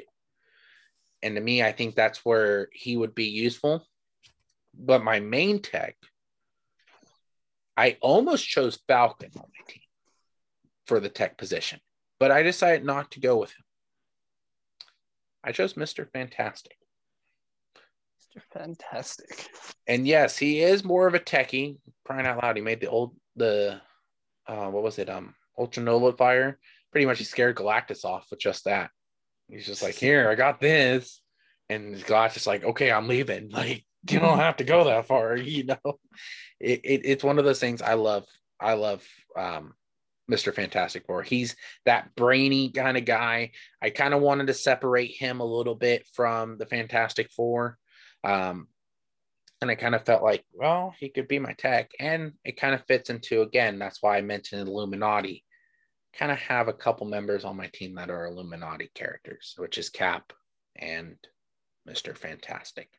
And 1.21 1.35
to 1.35 1.41
me, 1.41 1.63
I 1.63 1.71
think 1.71 1.95
that's 1.95 2.25
where 2.25 2.67
he 2.73 2.97
would 2.97 3.15
be 3.15 3.25
useful. 3.25 3.87
But 4.77 5.03
my 5.03 5.19
main 5.19 5.61
tech, 5.61 5.95
I 7.77 7.97
almost 8.01 8.47
chose 8.47 8.79
Falcon 8.87 9.31
on 9.35 9.43
my 9.43 9.65
team 9.67 9.81
for 10.85 10.99
the 10.99 11.09
tech 11.09 11.37
position, 11.37 11.79
but 12.19 12.31
I 12.31 12.43
decided 12.43 12.85
not 12.85 13.11
to 13.11 13.19
go 13.19 13.37
with 13.37 13.51
him. 13.51 13.63
I 15.43 15.51
chose 15.51 15.73
Mr. 15.73 16.09
Fantastic. 16.11 16.77
Mr. 18.35 18.41
Fantastic. 18.53 19.47
And 19.87 20.07
yes, 20.07 20.37
he 20.37 20.61
is 20.61 20.83
more 20.83 21.07
of 21.07 21.13
a 21.13 21.19
techie. 21.19 21.77
Crying 22.05 22.25
out 22.25 22.41
loud, 22.41 22.55
he 22.55 22.61
made 22.61 22.79
the 22.79 22.89
old 22.89 23.15
the 23.35 23.81
uh 24.47 24.67
what 24.67 24.83
was 24.83 24.99
it? 24.99 25.09
Um 25.09 25.35
Ultimate 25.57 25.91
Nullifier. 25.91 26.59
Pretty 26.91 27.05
much 27.05 27.19
he 27.19 27.23
scared 27.23 27.55
Galactus 27.55 28.05
off 28.05 28.27
with 28.29 28.39
just 28.39 28.65
that. 28.65 28.91
He's 29.49 29.65
just 29.65 29.83
like, 29.83 29.95
here, 29.95 30.29
I 30.29 30.35
got 30.35 30.59
this. 30.59 31.21
And 31.69 31.95
Galactus 31.95 32.37
is 32.37 32.47
like, 32.47 32.63
okay, 32.63 32.91
I'm 32.91 33.07
leaving. 33.07 33.49
Like, 33.51 33.85
you 34.09 34.19
don't 34.19 34.39
have 34.39 34.57
to 34.57 34.65
go 34.65 34.83
that 34.83 35.07
far, 35.07 35.35
you 35.37 35.65
know. 35.65 35.99
It, 36.59 36.81
it 36.83 37.01
it's 37.05 37.23
one 37.23 37.39
of 37.39 37.45
those 37.45 37.59
things 37.59 37.81
I 37.81 37.93
love. 37.93 38.25
I 38.59 38.73
love 38.73 39.05
um 39.37 39.73
Mr. 40.31 40.53
Fantastic 40.53 41.05
Four. 41.05 41.23
He's 41.23 41.55
that 41.85 42.15
brainy 42.15 42.71
kind 42.71 42.97
of 42.97 43.05
guy. 43.05 43.51
I 43.81 43.89
kind 43.89 44.13
of 44.13 44.21
wanted 44.21 44.47
to 44.47 44.53
separate 44.53 45.11
him 45.11 45.39
a 45.39 45.45
little 45.45 45.75
bit 45.75 46.07
from 46.13 46.57
the 46.57 46.65
Fantastic 46.65 47.31
Four. 47.31 47.77
Um, 48.23 48.67
and 49.61 49.71
I 49.71 49.75
kind 49.75 49.95
of 49.95 50.05
felt 50.05 50.23
like, 50.23 50.43
well, 50.53 50.93
he 50.99 51.09
could 51.09 51.27
be 51.27 51.39
my 51.39 51.53
tech. 51.53 51.91
And 51.99 52.33
it 52.43 52.57
kind 52.57 52.75
of 52.75 52.85
fits 52.85 53.09
into, 53.09 53.41
again, 53.41 53.79
that's 53.79 54.01
why 54.01 54.17
I 54.17 54.21
mentioned 54.21 54.67
Illuminati. 54.67 55.43
Kind 56.17 56.31
of 56.31 56.37
have 56.39 56.67
a 56.67 56.73
couple 56.73 57.07
members 57.07 57.45
on 57.45 57.57
my 57.57 57.67
team 57.73 57.95
that 57.95 58.09
are 58.09 58.25
Illuminati 58.25 58.91
characters, 58.93 59.55
which 59.57 59.77
is 59.77 59.89
Cap 59.89 60.33
and 60.75 61.15
Mr. 61.87 62.17
Fantastic. 62.17 62.89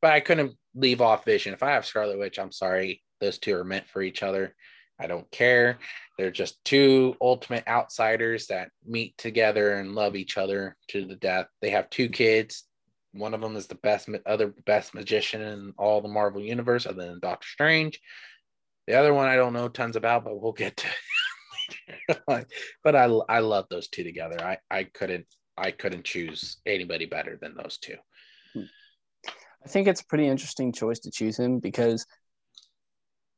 But 0.00 0.12
I 0.12 0.20
couldn't 0.20 0.54
leave 0.74 1.00
off 1.00 1.24
Vision. 1.24 1.52
If 1.52 1.62
I 1.62 1.72
have 1.72 1.84
Scarlet 1.84 2.18
Witch, 2.18 2.38
I'm 2.38 2.52
sorry. 2.52 3.02
Those 3.20 3.38
two 3.38 3.56
are 3.56 3.64
meant 3.64 3.88
for 3.88 4.00
each 4.00 4.22
other. 4.22 4.54
I 5.00 5.06
don't 5.06 5.30
care. 5.30 5.78
They're 6.16 6.30
just 6.30 6.62
two 6.64 7.16
ultimate 7.20 7.66
outsiders 7.68 8.46
that 8.48 8.70
meet 8.84 9.16
together 9.16 9.74
and 9.74 9.94
love 9.94 10.16
each 10.16 10.36
other 10.36 10.76
to 10.88 11.04
the 11.04 11.16
death. 11.16 11.46
They 11.62 11.70
have 11.70 11.90
two 11.90 12.08
kids. 12.08 12.64
One 13.12 13.34
of 13.34 13.40
them 13.40 13.56
is 13.56 13.66
the 13.66 13.76
best, 13.76 14.08
other 14.26 14.54
best 14.66 14.94
magician 14.94 15.40
in 15.40 15.72
all 15.78 16.00
the 16.00 16.08
Marvel 16.08 16.42
universe, 16.42 16.86
other 16.86 17.06
than 17.06 17.20
Doctor 17.20 17.46
Strange. 17.46 18.00
The 18.86 18.94
other 18.94 19.14
one 19.14 19.28
I 19.28 19.36
don't 19.36 19.52
know 19.52 19.68
tons 19.68 19.96
about, 19.96 20.24
but 20.24 20.40
we'll 20.40 20.52
get 20.52 20.76
to. 20.76 20.88
but 22.84 22.96
I 22.96 23.04
I 23.28 23.40
love 23.40 23.66
those 23.70 23.88
two 23.88 24.04
together. 24.04 24.42
I 24.42 24.58
I 24.70 24.84
couldn't 24.84 25.26
I 25.56 25.70
couldn't 25.72 26.04
choose 26.04 26.58
anybody 26.66 27.06
better 27.06 27.38
than 27.40 27.54
those 27.54 27.78
two. 27.78 27.96
Hmm. 28.54 28.62
I 29.64 29.68
think 29.68 29.88
it's 29.88 30.00
a 30.00 30.06
pretty 30.06 30.26
interesting 30.26 30.72
choice 30.72 31.00
to 31.00 31.10
choose 31.10 31.38
him 31.38 31.58
because 31.58 32.06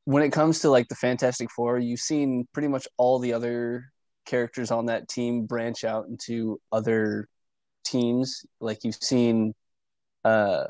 when 0.04 0.22
it 0.22 0.32
comes 0.32 0.60
to 0.60 0.70
like 0.70 0.88
the 0.88 0.94
Fantastic 0.94 1.50
Four, 1.50 1.78
you've 1.78 2.00
seen 2.00 2.46
pretty 2.52 2.68
much 2.68 2.88
all 2.96 3.18
the 3.18 3.32
other 3.32 3.84
characters 4.26 4.70
on 4.70 4.86
that 4.86 5.08
team 5.08 5.46
branch 5.46 5.84
out 5.84 6.06
into 6.08 6.60
other 6.72 7.28
teams. 7.84 8.44
Like 8.60 8.84
you've 8.84 8.94
seen 8.94 9.54
uh, 10.24 10.64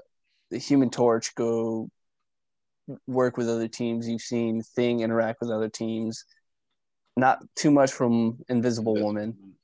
the 0.50 0.58
Human 0.58 0.90
Torch 0.90 1.34
go 1.34 1.88
work 3.06 3.36
with 3.36 3.48
other 3.48 3.68
teams. 3.68 4.08
You've 4.08 4.20
seen 4.20 4.62
Thing 4.62 5.00
interact 5.00 5.40
with 5.40 5.50
other 5.50 5.68
teams. 5.68 6.24
Not 7.16 7.38
too 7.56 7.70
much 7.70 7.92
from 7.92 8.38
Invisible 8.48 8.94
Woman, 8.94 9.54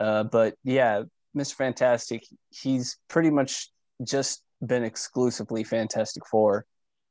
uh, 0.00 0.24
but 0.24 0.54
yeah, 0.62 1.02
Mr. 1.36 1.54
Fantastic. 1.54 2.24
He's 2.50 2.96
pretty 3.08 3.30
much 3.30 3.70
just 4.02 4.42
been 4.64 4.84
exclusively 4.84 5.64
Fantastic 5.64 6.26
Four. 6.26 6.64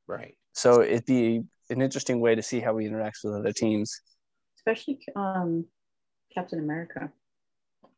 Right. 0.06 0.36
So 0.52 0.82
it'd 0.82 1.04
be 1.04 1.42
an 1.70 1.82
interesting 1.82 2.20
way 2.20 2.34
to 2.34 2.42
see 2.42 2.60
how 2.60 2.76
he 2.78 2.88
interacts 2.88 3.24
with 3.24 3.34
other 3.34 3.52
teams. 3.52 4.00
Especially 4.58 4.98
um, 5.16 5.66
Captain 6.34 6.58
America. 6.58 7.10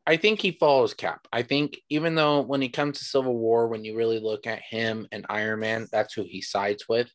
I 0.06 0.16
think 0.16 0.40
he 0.40 0.52
follows 0.52 0.94
Cap. 0.94 1.26
I 1.32 1.42
think 1.42 1.80
even 1.90 2.14
though 2.14 2.40
when 2.40 2.62
he 2.62 2.68
comes 2.68 2.98
to 2.98 3.04
Civil 3.04 3.36
War, 3.36 3.66
when 3.66 3.84
you 3.84 3.96
really 3.96 4.20
look 4.20 4.46
at 4.46 4.62
him 4.62 5.08
and 5.10 5.26
Iron 5.28 5.60
Man, 5.60 5.88
that's 5.90 6.14
who 6.14 6.22
he 6.22 6.40
sides 6.40 6.84
with. 6.88 7.10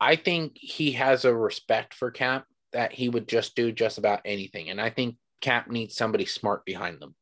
I 0.00 0.16
think 0.16 0.52
he 0.54 0.92
has 0.92 1.24
a 1.24 1.34
respect 1.34 1.94
for 1.94 2.10
Cap 2.10 2.46
that 2.72 2.92
he 2.92 3.10
would 3.10 3.28
just 3.28 3.54
do 3.54 3.70
just 3.70 3.98
about 3.98 4.22
anything. 4.24 4.70
And 4.70 4.80
I 4.80 4.88
think 4.88 5.16
Cap 5.42 5.70
needs 5.70 5.94
somebody 5.94 6.24
smart 6.24 6.64
behind 6.64 6.98
them 6.98 7.14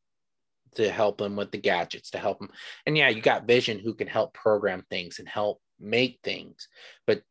to 0.76 0.88
help 0.88 1.20
him 1.20 1.34
with 1.34 1.50
the 1.50 1.58
gadgets, 1.58 2.10
to 2.10 2.18
help 2.18 2.40
him. 2.40 2.50
And 2.86 2.96
yeah, 2.96 3.08
you 3.08 3.20
got 3.20 3.48
Vision 3.48 3.80
who 3.80 3.94
can 3.94 4.06
help 4.06 4.34
program 4.34 4.84
things 4.88 5.18
and 5.18 5.28
help 5.28 5.60
make 5.80 6.20
things. 6.22 6.68
But 7.06 7.22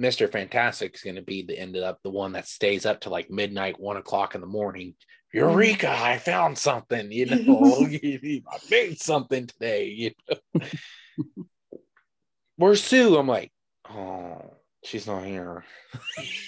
Mr. 0.00 0.30
Fantastic 0.30 0.94
is 0.94 1.02
going 1.02 1.16
to 1.16 1.22
be 1.22 1.42
the 1.42 1.58
ended 1.58 1.82
up 1.82 2.00
the 2.02 2.10
one 2.10 2.32
that 2.32 2.48
stays 2.48 2.84
up 2.84 3.00
to 3.02 3.10
like 3.10 3.30
midnight, 3.30 3.78
one 3.78 3.96
o'clock 3.96 4.34
in 4.34 4.40
the 4.40 4.46
morning. 4.46 4.94
Eureka! 5.32 5.86
Mm-hmm. 5.86 6.04
I 6.04 6.18
found 6.18 6.58
something. 6.58 7.10
You 7.12 7.26
know, 7.44 7.86
I 7.86 8.58
made 8.70 9.00
something 9.00 9.46
today. 9.46 9.88
You 9.88 10.10
know, 10.28 10.60
where's 12.56 12.82
Sue? 12.82 13.16
I'm 13.16 13.28
like, 13.28 13.52
oh, 13.90 14.54
she's 14.84 15.06
not 15.06 15.24
here. 15.24 15.64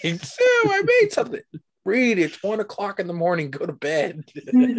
Sue, 0.03 0.63
I 0.65 0.83
made 1.01 1.13
something. 1.13 1.41
Read. 1.85 2.19
It's 2.19 2.43
one 2.43 2.59
o'clock 2.59 2.99
in 2.99 3.07
the 3.07 3.13
morning. 3.13 3.53
Go 3.53 3.65
to 3.65 3.73
bed. 3.73 4.25
You're 4.35 4.73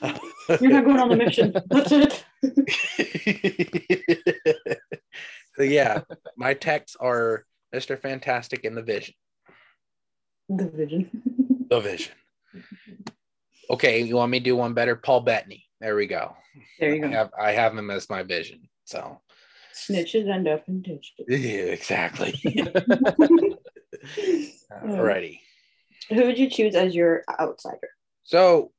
not 0.00 0.84
going 0.84 0.98
on 0.98 1.10
the 1.10 1.16
mission. 1.16 1.54
That's 1.70 1.92
it. 1.92 2.24
So 5.56 5.62
yeah, 5.62 6.02
my 6.36 6.54
texts 6.54 6.96
are 7.00 7.44
Mr. 7.74 7.98
Fantastic 7.98 8.64
and 8.64 8.76
the 8.76 8.82
Vision. 8.82 9.14
the 10.48 10.68
vision. 10.68 11.10
The 11.70 11.80
Vision. 11.80 12.12
Okay, 13.70 14.02
you 14.02 14.16
want 14.16 14.30
me 14.30 14.38
to 14.38 14.44
do 14.44 14.54
one 14.56 14.74
better? 14.74 14.94
Paul 14.94 15.22
Bettany. 15.22 15.64
There 15.80 15.96
we 15.96 16.06
go. 16.06 16.36
There 16.78 16.94
you 16.94 17.04
I 17.04 17.08
go. 17.08 17.14
have 17.14 17.30
I 17.40 17.52
have 17.52 17.76
him 17.76 17.90
as 17.90 18.08
my 18.10 18.22
vision. 18.22 18.68
So 18.84 19.20
Snitches 19.74 20.28
end 20.32 20.46
up 20.46 20.62
in 20.68 20.82
ditches. 20.82 21.10
yeah, 21.28 21.72
exactly. 21.72 22.32
Alrighty. 24.72 25.40
Who 26.10 26.24
would 26.26 26.38
you 26.38 26.48
choose 26.50 26.74
as 26.74 26.94
your 26.94 27.22
outsider? 27.40 27.88
So 28.22 28.70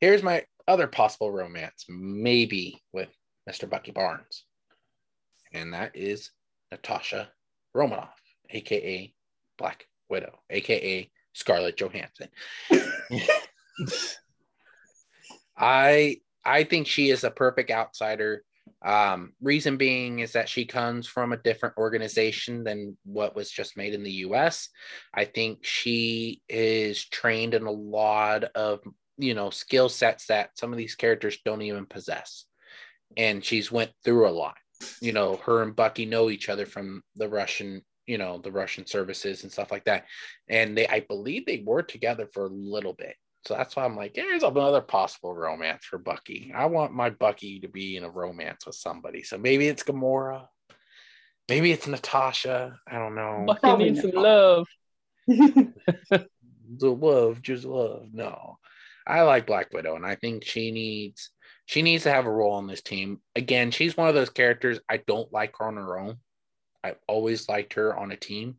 here's 0.00 0.22
my 0.22 0.44
other 0.68 0.86
possible 0.86 1.30
romance, 1.32 1.86
maybe 1.88 2.82
with 2.92 3.08
Mr. 3.48 3.68
Bucky 3.68 3.90
Barnes. 3.92 4.44
And 5.56 5.72
that 5.72 5.96
is 5.96 6.30
Natasha 6.70 7.30
Romanoff, 7.74 8.20
aka 8.50 9.12
Black 9.56 9.86
Widow, 10.10 10.38
aka 10.50 11.10
Scarlett 11.32 11.76
Johansson. 11.76 12.28
I 15.56 16.18
I 16.44 16.64
think 16.64 16.86
she 16.86 17.08
is 17.10 17.24
a 17.24 17.30
perfect 17.30 17.70
outsider. 17.70 18.44
Um, 18.84 19.32
reason 19.40 19.78
being 19.78 20.18
is 20.18 20.32
that 20.32 20.48
she 20.48 20.66
comes 20.66 21.06
from 21.06 21.32
a 21.32 21.38
different 21.38 21.78
organization 21.78 22.62
than 22.62 22.96
what 23.04 23.34
was 23.34 23.50
just 23.50 23.76
made 23.76 23.94
in 23.94 24.02
the 24.02 24.12
US. 24.26 24.68
I 25.14 25.24
think 25.24 25.64
she 25.64 26.42
is 26.48 27.02
trained 27.04 27.54
in 27.54 27.64
a 27.64 27.70
lot 27.70 28.44
of 28.54 28.80
you 29.16 29.32
know 29.34 29.48
skill 29.48 29.88
sets 29.88 30.26
that 30.26 30.58
some 30.58 30.72
of 30.72 30.78
these 30.78 30.96
characters 30.96 31.38
don't 31.44 31.62
even 31.62 31.86
possess. 31.86 32.44
And 33.16 33.42
she's 33.42 33.72
went 33.72 33.92
through 34.04 34.28
a 34.28 34.30
lot. 34.30 34.56
You 35.00 35.12
know, 35.12 35.36
her 35.44 35.62
and 35.62 35.74
Bucky 35.74 36.06
know 36.06 36.30
each 36.30 36.48
other 36.48 36.66
from 36.66 37.02
the 37.16 37.28
Russian 37.28 37.82
you 38.06 38.18
know 38.18 38.38
the 38.38 38.52
russian 38.52 38.86
services 38.86 39.42
and 39.42 39.52
stuff 39.52 39.70
like 39.70 39.84
that. 39.84 40.04
And 40.48 40.76
they 40.76 40.86
i 40.88 41.00
believe 41.00 41.44
they 41.46 41.62
were 41.64 41.82
together 41.82 42.28
for 42.32 42.46
a 42.46 42.50
little 42.50 42.94
bit. 42.94 43.16
So 43.44 43.54
that's 43.54 43.76
why 43.76 43.84
i'm 43.84 43.96
like 43.96 44.12
here's 44.14 44.42
another 44.42 44.80
possible 44.80 45.34
romance 45.34 45.84
for 45.84 45.98
bucky. 45.98 46.52
I 46.54 46.66
want 46.66 46.92
my 46.92 47.10
bucky 47.10 47.60
to 47.60 47.68
be 47.68 47.96
in 47.96 48.04
a 48.04 48.10
romance 48.10 48.66
with 48.66 48.76
somebody. 48.76 49.22
So 49.22 49.38
maybe 49.38 49.66
it's 49.66 49.82
gamora. 49.82 50.46
Maybe 51.48 51.70
it's 51.70 51.86
natasha. 51.86 52.76
I 52.88 52.98
don't 52.98 53.14
know. 53.14 53.44
Bucky 53.46 53.84
needs 53.84 54.00
some 54.00 54.10
love. 54.12 54.66
The 56.78 56.90
love 56.90 57.42
just 57.42 57.64
love. 57.64 58.08
No. 58.12 58.58
I 59.06 59.22
like 59.22 59.46
black 59.46 59.72
widow 59.72 59.94
and 59.94 60.04
i 60.04 60.16
think 60.16 60.44
she 60.44 60.72
needs 60.72 61.30
she 61.66 61.82
needs 61.82 62.04
to 62.04 62.10
have 62.10 62.26
a 62.26 62.30
role 62.30 62.52
on 62.52 62.66
this 62.66 62.82
team 62.82 63.20
again 63.34 63.70
she's 63.70 63.96
one 63.96 64.08
of 64.08 64.14
those 64.14 64.30
characters 64.30 64.80
i 64.88 64.96
don't 64.96 65.32
like 65.32 65.54
her 65.58 65.66
on 65.66 65.76
her 65.76 65.98
own 65.98 66.16
I've 66.86 66.98
always 67.08 67.48
liked 67.48 67.74
her 67.74 67.96
on 67.96 68.12
a 68.12 68.16
team. 68.16 68.56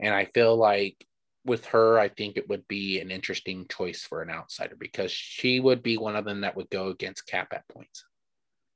And 0.00 0.12
I 0.12 0.24
feel 0.24 0.56
like 0.56 1.06
with 1.44 1.64
her, 1.66 1.98
I 1.98 2.08
think 2.08 2.36
it 2.36 2.48
would 2.48 2.66
be 2.66 3.00
an 3.00 3.10
interesting 3.10 3.66
choice 3.70 4.02
for 4.02 4.22
an 4.22 4.30
outsider 4.30 4.74
because 4.76 5.12
she 5.12 5.60
would 5.60 5.82
be 5.82 5.96
one 5.96 6.16
of 6.16 6.24
them 6.24 6.40
that 6.40 6.56
would 6.56 6.70
go 6.70 6.88
against 6.88 7.26
Cap 7.26 7.52
at 7.52 7.68
points. 7.68 8.04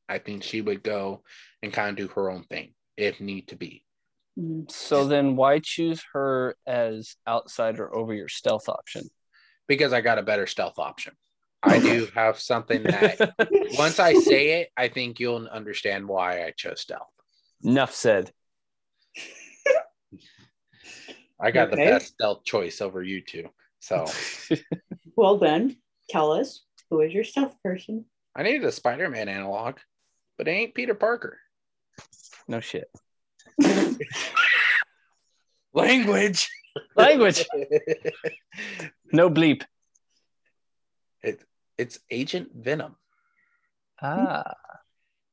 I 0.09 0.19
think 0.19 0.43
she 0.43 0.61
would 0.61 0.83
go 0.83 1.23
and 1.63 1.73
kind 1.73 1.91
of 1.91 1.97
do 1.97 2.13
her 2.15 2.31
own 2.31 2.45
thing 2.45 2.75
if 2.97 3.21
need 3.21 3.49
to 3.49 3.57
be. 3.57 3.85
Mm-hmm. 4.39 4.69
So 4.69 5.07
then 5.07 5.35
why 5.35 5.59
choose 5.59 6.03
her 6.13 6.57
as 6.67 7.17
outsider 7.27 7.95
over 7.95 8.15
your 8.15 8.29
stealth 8.29 8.69
option? 8.69 9.09
Because 9.67 9.93
I 9.93 10.01
got 10.01 10.19
a 10.19 10.23
better 10.23 10.47
stealth 10.47 10.79
option. 10.79 11.15
I 11.65 11.79
do 11.79 12.09
have 12.15 12.39
something 12.39 12.83
that 12.85 13.35
once 13.79 13.99
I 13.99 14.15
say 14.21 14.61
it, 14.61 14.71
I 14.77 14.89
think 14.89 15.19
you'll 15.19 15.47
understand 15.47 16.07
why 16.07 16.45
I 16.45 16.53
chose 16.53 16.81
stealth. 16.81 17.09
Enough 17.63 17.95
said. 17.95 18.33
I 21.41 21.51
got 21.51 21.73
okay. 21.73 21.85
the 21.85 21.91
best 21.91 22.13
stealth 22.15 22.45
choice 22.45 22.81
over 22.81 23.03
you 23.03 23.21
two. 23.21 23.49
So, 23.81 24.07
well, 25.17 25.39
then 25.39 25.77
tell 26.09 26.33
us 26.33 26.65
who 26.91 27.01
is 27.01 27.13
your 27.13 27.25
stealth 27.25 27.55
person? 27.63 28.07
I 28.35 28.43
needed 28.43 28.65
a 28.65 28.73
Spider 28.73 29.11
Man 29.11 29.29
analog, 29.29 29.79
but 30.39 30.49
it 30.49 30.53
ain't 30.53 30.75
Peter 30.75 30.95
Parker. 30.95 31.39
No 32.49 32.61
shit. 32.61 32.89
Language. 35.75 36.49
Language. 36.97 37.45
no 39.13 39.29
bleep. 39.31 39.65
It, 41.79 41.83
it's 41.83 41.99
Agent 42.11 42.51
Venom. 42.55 42.97
Ah. 44.01 44.55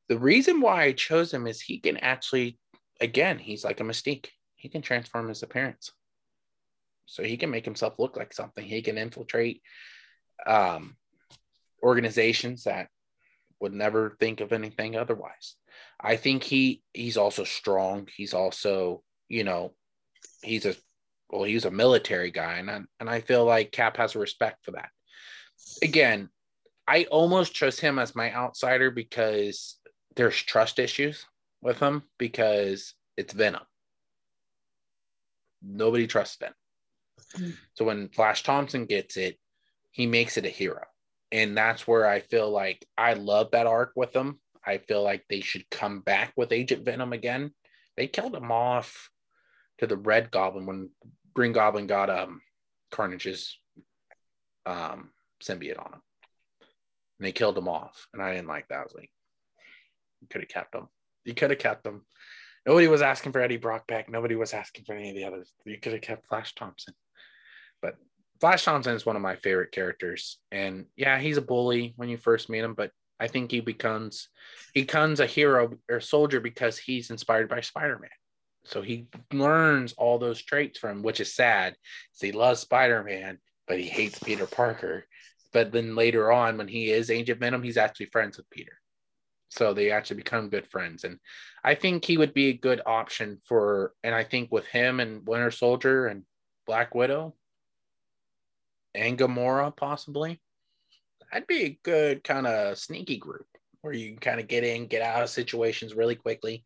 The 0.09 0.19
reason 0.19 0.61
why 0.61 0.83
I 0.83 0.91
chose 0.91 1.33
him 1.33 1.47
is 1.47 1.61
he 1.61 1.79
can 1.79 1.97
actually, 1.97 2.59
again, 2.99 3.39
he's 3.39 3.63
like 3.63 3.79
a 3.79 3.83
mystique 3.83 4.27
he 4.61 4.69
can 4.69 4.83
transform 4.83 5.27
his 5.27 5.41
appearance. 5.41 5.91
So 7.07 7.23
he 7.23 7.35
can 7.35 7.49
make 7.49 7.65
himself 7.65 7.97
look 7.97 8.15
like 8.15 8.31
something. 8.31 8.63
He 8.63 8.83
can 8.83 8.97
infiltrate 8.97 9.61
um, 10.45 10.95
organizations 11.81 12.65
that 12.65 12.87
would 13.59 13.73
never 13.73 14.15
think 14.19 14.39
of 14.39 14.53
anything 14.53 14.95
otherwise. 14.95 15.55
I 15.99 16.15
think 16.15 16.43
he 16.43 16.83
he's 16.93 17.17
also 17.17 17.43
strong. 17.43 18.07
He's 18.15 18.35
also, 18.35 19.01
you 19.29 19.43
know, 19.43 19.73
he's 20.43 20.67
a 20.67 20.75
well, 21.29 21.43
he's 21.43 21.65
a 21.65 21.71
military 21.71 22.29
guy, 22.29 22.57
and 22.57 22.69
I, 22.69 22.81
and 22.99 23.09
I 23.09 23.21
feel 23.21 23.45
like 23.45 23.71
Cap 23.71 23.97
has 23.97 24.15
a 24.15 24.19
respect 24.19 24.63
for 24.63 24.71
that. 24.71 24.89
Again, 25.81 26.29
I 26.87 27.05
almost 27.05 27.53
chose 27.53 27.79
him 27.79 27.99
as 27.99 28.15
my 28.15 28.33
outsider 28.33 28.91
because 28.91 29.77
there's 30.15 30.35
trust 30.35 30.79
issues 30.79 31.25
with 31.61 31.79
him 31.79 32.03
because 32.17 32.93
it's 33.17 33.33
Venom 33.33 33.63
nobody 35.61 36.07
trusts 36.07 36.37
them. 36.37 36.53
Mm. 37.37 37.55
So 37.73 37.85
when 37.85 38.09
Flash 38.09 38.43
Thompson 38.43 38.85
gets 38.85 39.17
it, 39.17 39.37
he 39.91 40.07
makes 40.07 40.37
it 40.37 40.45
a 40.45 40.49
hero. 40.49 40.83
And 41.31 41.55
that's 41.55 41.87
where 41.87 42.07
I 42.07 42.19
feel 42.19 42.49
like 42.49 42.85
I 42.97 43.13
love 43.13 43.51
that 43.51 43.67
arc 43.67 43.93
with 43.95 44.11
them. 44.11 44.39
I 44.65 44.77
feel 44.77 45.01
like 45.01 45.25
they 45.29 45.41
should 45.41 45.69
come 45.69 46.01
back 46.01 46.33
with 46.35 46.51
Agent 46.51 46.85
Venom 46.85 47.13
again. 47.13 47.51
They 47.97 48.07
killed 48.07 48.35
him 48.35 48.51
off 48.51 49.09
to 49.79 49.87
the 49.87 49.97
Red 49.97 50.31
Goblin 50.31 50.65
when 50.65 50.89
Green 51.33 51.53
Goblin 51.53 51.87
got 51.87 52.09
um 52.09 52.41
Carnage's 52.91 53.57
um 54.65 55.11
symbiote 55.41 55.79
on 55.79 55.93
him. 55.93 56.01
And 57.19 57.27
they 57.27 57.31
killed 57.31 57.57
him 57.57 57.67
off. 57.67 58.07
And 58.13 58.21
I 58.21 58.33
didn't 58.33 58.47
like 58.47 58.67
that. 58.69 58.79
I 58.79 58.83
was 58.83 58.95
like, 58.95 59.11
you 60.21 60.27
could 60.27 60.41
have 60.41 60.49
kept 60.49 60.75
him. 60.75 60.87
You 61.25 61.33
could 61.33 61.51
have 61.51 61.59
kept 61.59 61.85
him. 61.85 62.01
Nobody 62.65 62.87
was 62.87 63.01
asking 63.01 63.31
for 63.31 63.41
Eddie 63.41 63.57
Brock 63.57 63.87
back. 63.87 64.09
Nobody 64.09 64.35
was 64.35 64.53
asking 64.53 64.85
for 64.85 64.93
any 64.93 65.09
of 65.09 65.15
the 65.15 65.25
others. 65.25 65.51
You 65.65 65.79
could 65.79 65.93
have 65.93 66.01
kept 66.01 66.27
Flash 66.27 66.53
Thompson. 66.55 66.93
But 67.81 67.95
Flash 68.39 68.63
Thompson 68.63 68.95
is 68.95 69.05
one 69.05 69.15
of 69.15 69.21
my 69.21 69.35
favorite 69.35 69.71
characters. 69.71 70.39
And 70.51 70.85
yeah, 70.95 71.19
he's 71.19 71.37
a 71.37 71.41
bully 71.41 71.93
when 71.95 72.09
you 72.09 72.17
first 72.17 72.49
meet 72.49 72.63
him, 72.63 72.73
but 72.73 72.91
I 73.19 73.27
think 73.27 73.51
he 73.51 73.59
becomes 73.59 74.29
he 74.73 74.81
becomes 74.81 75.19
a 75.19 75.27
hero 75.27 75.77
or 75.89 75.99
soldier 76.01 76.39
because 76.39 76.77
he's 76.77 77.11
inspired 77.11 77.49
by 77.49 77.61
Spider-Man. 77.61 78.09
So 78.65 78.81
he 78.81 79.07
learns 79.31 79.93
all 79.93 80.17
those 80.17 80.41
traits 80.41 80.79
from 80.79 81.03
which 81.03 81.19
is 81.19 81.35
sad. 81.35 81.75
He 82.19 82.31
loves 82.31 82.61
Spider-Man, 82.61 83.37
but 83.67 83.79
he 83.79 83.87
hates 83.87 84.17
Peter 84.17 84.47
Parker. 84.47 85.05
But 85.53 85.71
then 85.71 85.95
later 85.95 86.31
on, 86.31 86.57
when 86.57 86.67
he 86.67 86.91
is 86.91 87.09
Agent 87.09 87.39
Venom, 87.39 87.63
he's 87.63 87.77
actually 87.77 88.07
friends 88.07 88.37
with 88.37 88.49
Peter. 88.49 88.73
So 89.49 89.73
they 89.73 89.91
actually 89.91 90.17
become 90.17 90.49
good 90.49 90.67
friends. 90.67 91.03
And 91.03 91.19
i 91.63 91.75
think 91.75 92.05
he 92.05 92.17
would 92.17 92.33
be 92.33 92.47
a 92.47 92.53
good 92.53 92.81
option 92.85 93.39
for 93.45 93.93
and 94.03 94.15
i 94.15 94.23
think 94.23 94.51
with 94.51 94.65
him 94.67 94.99
and 94.99 95.25
winter 95.27 95.51
soldier 95.51 96.07
and 96.07 96.23
black 96.65 96.95
widow 96.95 97.35
and 98.93 99.17
gamora 99.17 99.75
possibly 99.75 100.41
that'd 101.31 101.47
be 101.47 101.63
a 101.63 101.79
good 101.83 102.23
kind 102.23 102.47
of 102.47 102.77
sneaky 102.77 103.17
group 103.17 103.45
where 103.81 103.93
you 103.93 104.09
can 104.09 104.19
kind 104.19 104.39
of 104.39 104.47
get 104.47 104.63
in 104.63 104.87
get 104.87 105.01
out 105.01 105.23
of 105.23 105.29
situations 105.29 105.95
really 105.95 106.15
quickly. 106.15 106.63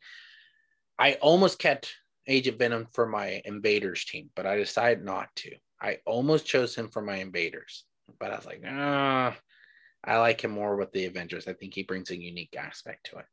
I 0.97 1.13
almost 1.15 1.59
kept 1.59 1.93
agent 2.27 2.57
venom 2.57 2.87
for 2.91 3.05
my 3.05 3.41
invaders 3.45 4.05
team 4.05 4.29
but 4.35 4.45
i 4.45 4.55
decided 4.55 5.03
not 5.03 5.29
to. 5.35 5.51
I 5.81 5.99
almost 6.05 6.45
chose 6.45 6.73
him 6.73 6.89
for 6.89 7.01
my 7.01 7.17
invaders 7.17 7.83
but 8.19 8.31
i 8.31 8.35
was 8.35 8.45
like 8.45 8.63
ah 8.67 9.35
I 10.05 10.17
like 10.17 10.43
him 10.43 10.51
more 10.51 10.75
with 10.75 10.91
the 10.91 11.05
Avengers. 11.05 11.47
I 11.47 11.53
think 11.53 11.73
he 11.73 11.83
brings 11.83 12.11
a 12.11 12.21
unique 12.21 12.55
aspect 12.57 13.09
to 13.09 13.17
it. 13.17 13.25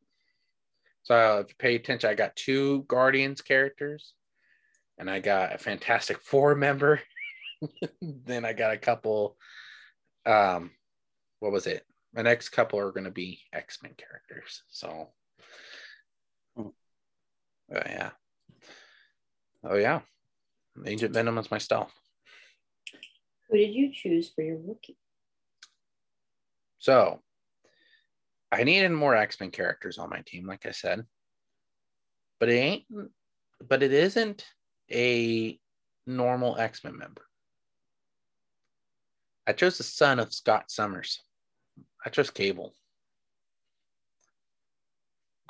So 1.02 1.38
if 1.40 1.48
you 1.50 1.54
pay 1.58 1.74
attention, 1.74 2.08
I 2.08 2.14
got 2.14 2.34
two 2.34 2.84
Guardians 2.88 3.42
characters, 3.42 4.14
and 4.98 5.10
I 5.10 5.20
got 5.20 5.54
a 5.54 5.58
Fantastic 5.58 6.20
Four 6.20 6.54
member. 6.54 7.00
then 8.00 8.44
I 8.44 8.54
got 8.54 8.72
a 8.72 8.78
couple. 8.78 9.36
Um, 10.24 10.70
what 11.40 11.52
was 11.52 11.66
it? 11.66 11.84
My 12.14 12.22
next 12.22 12.50
couple 12.50 12.78
are 12.78 12.92
going 12.92 13.04
to 13.04 13.10
be 13.10 13.40
X 13.52 13.78
Men 13.82 13.92
characters. 13.96 14.62
So, 14.68 15.08
oh 16.56 16.72
yeah, 17.70 18.10
oh 19.64 19.76
yeah, 19.76 20.00
Agent 20.86 21.12
Venom 21.12 21.38
is 21.38 21.50
my 21.50 21.58
stealth. 21.58 21.92
Who 23.52 23.58
did 23.58 23.74
you 23.74 23.92
choose 23.92 24.30
for 24.30 24.42
your 24.42 24.56
rookie? 24.56 24.96
So 26.78 27.20
I 28.50 28.64
needed 28.64 28.90
more 28.92 29.14
X-Men 29.14 29.50
characters 29.50 29.98
on 29.98 30.08
my 30.08 30.22
team, 30.26 30.46
like 30.46 30.64
I 30.64 30.70
said. 30.70 31.04
But 32.40 32.48
it 32.48 32.54
ain't 32.54 32.84
but 33.68 33.82
it 33.82 33.92
isn't 33.92 34.44
a 34.90 35.60
normal 36.06 36.56
X-Men 36.56 36.98
member. 36.98 37.26
I 39.46 39.52
chose 39.52 39.76
the 39.76 39.84
son 39.84 40.18
of 40.18 40.32
Scott 40.32 40.70
Summers. 40.70 41.20
I 42.04 42.08
chose 42.08 42.30
Cable. 42.30 42.72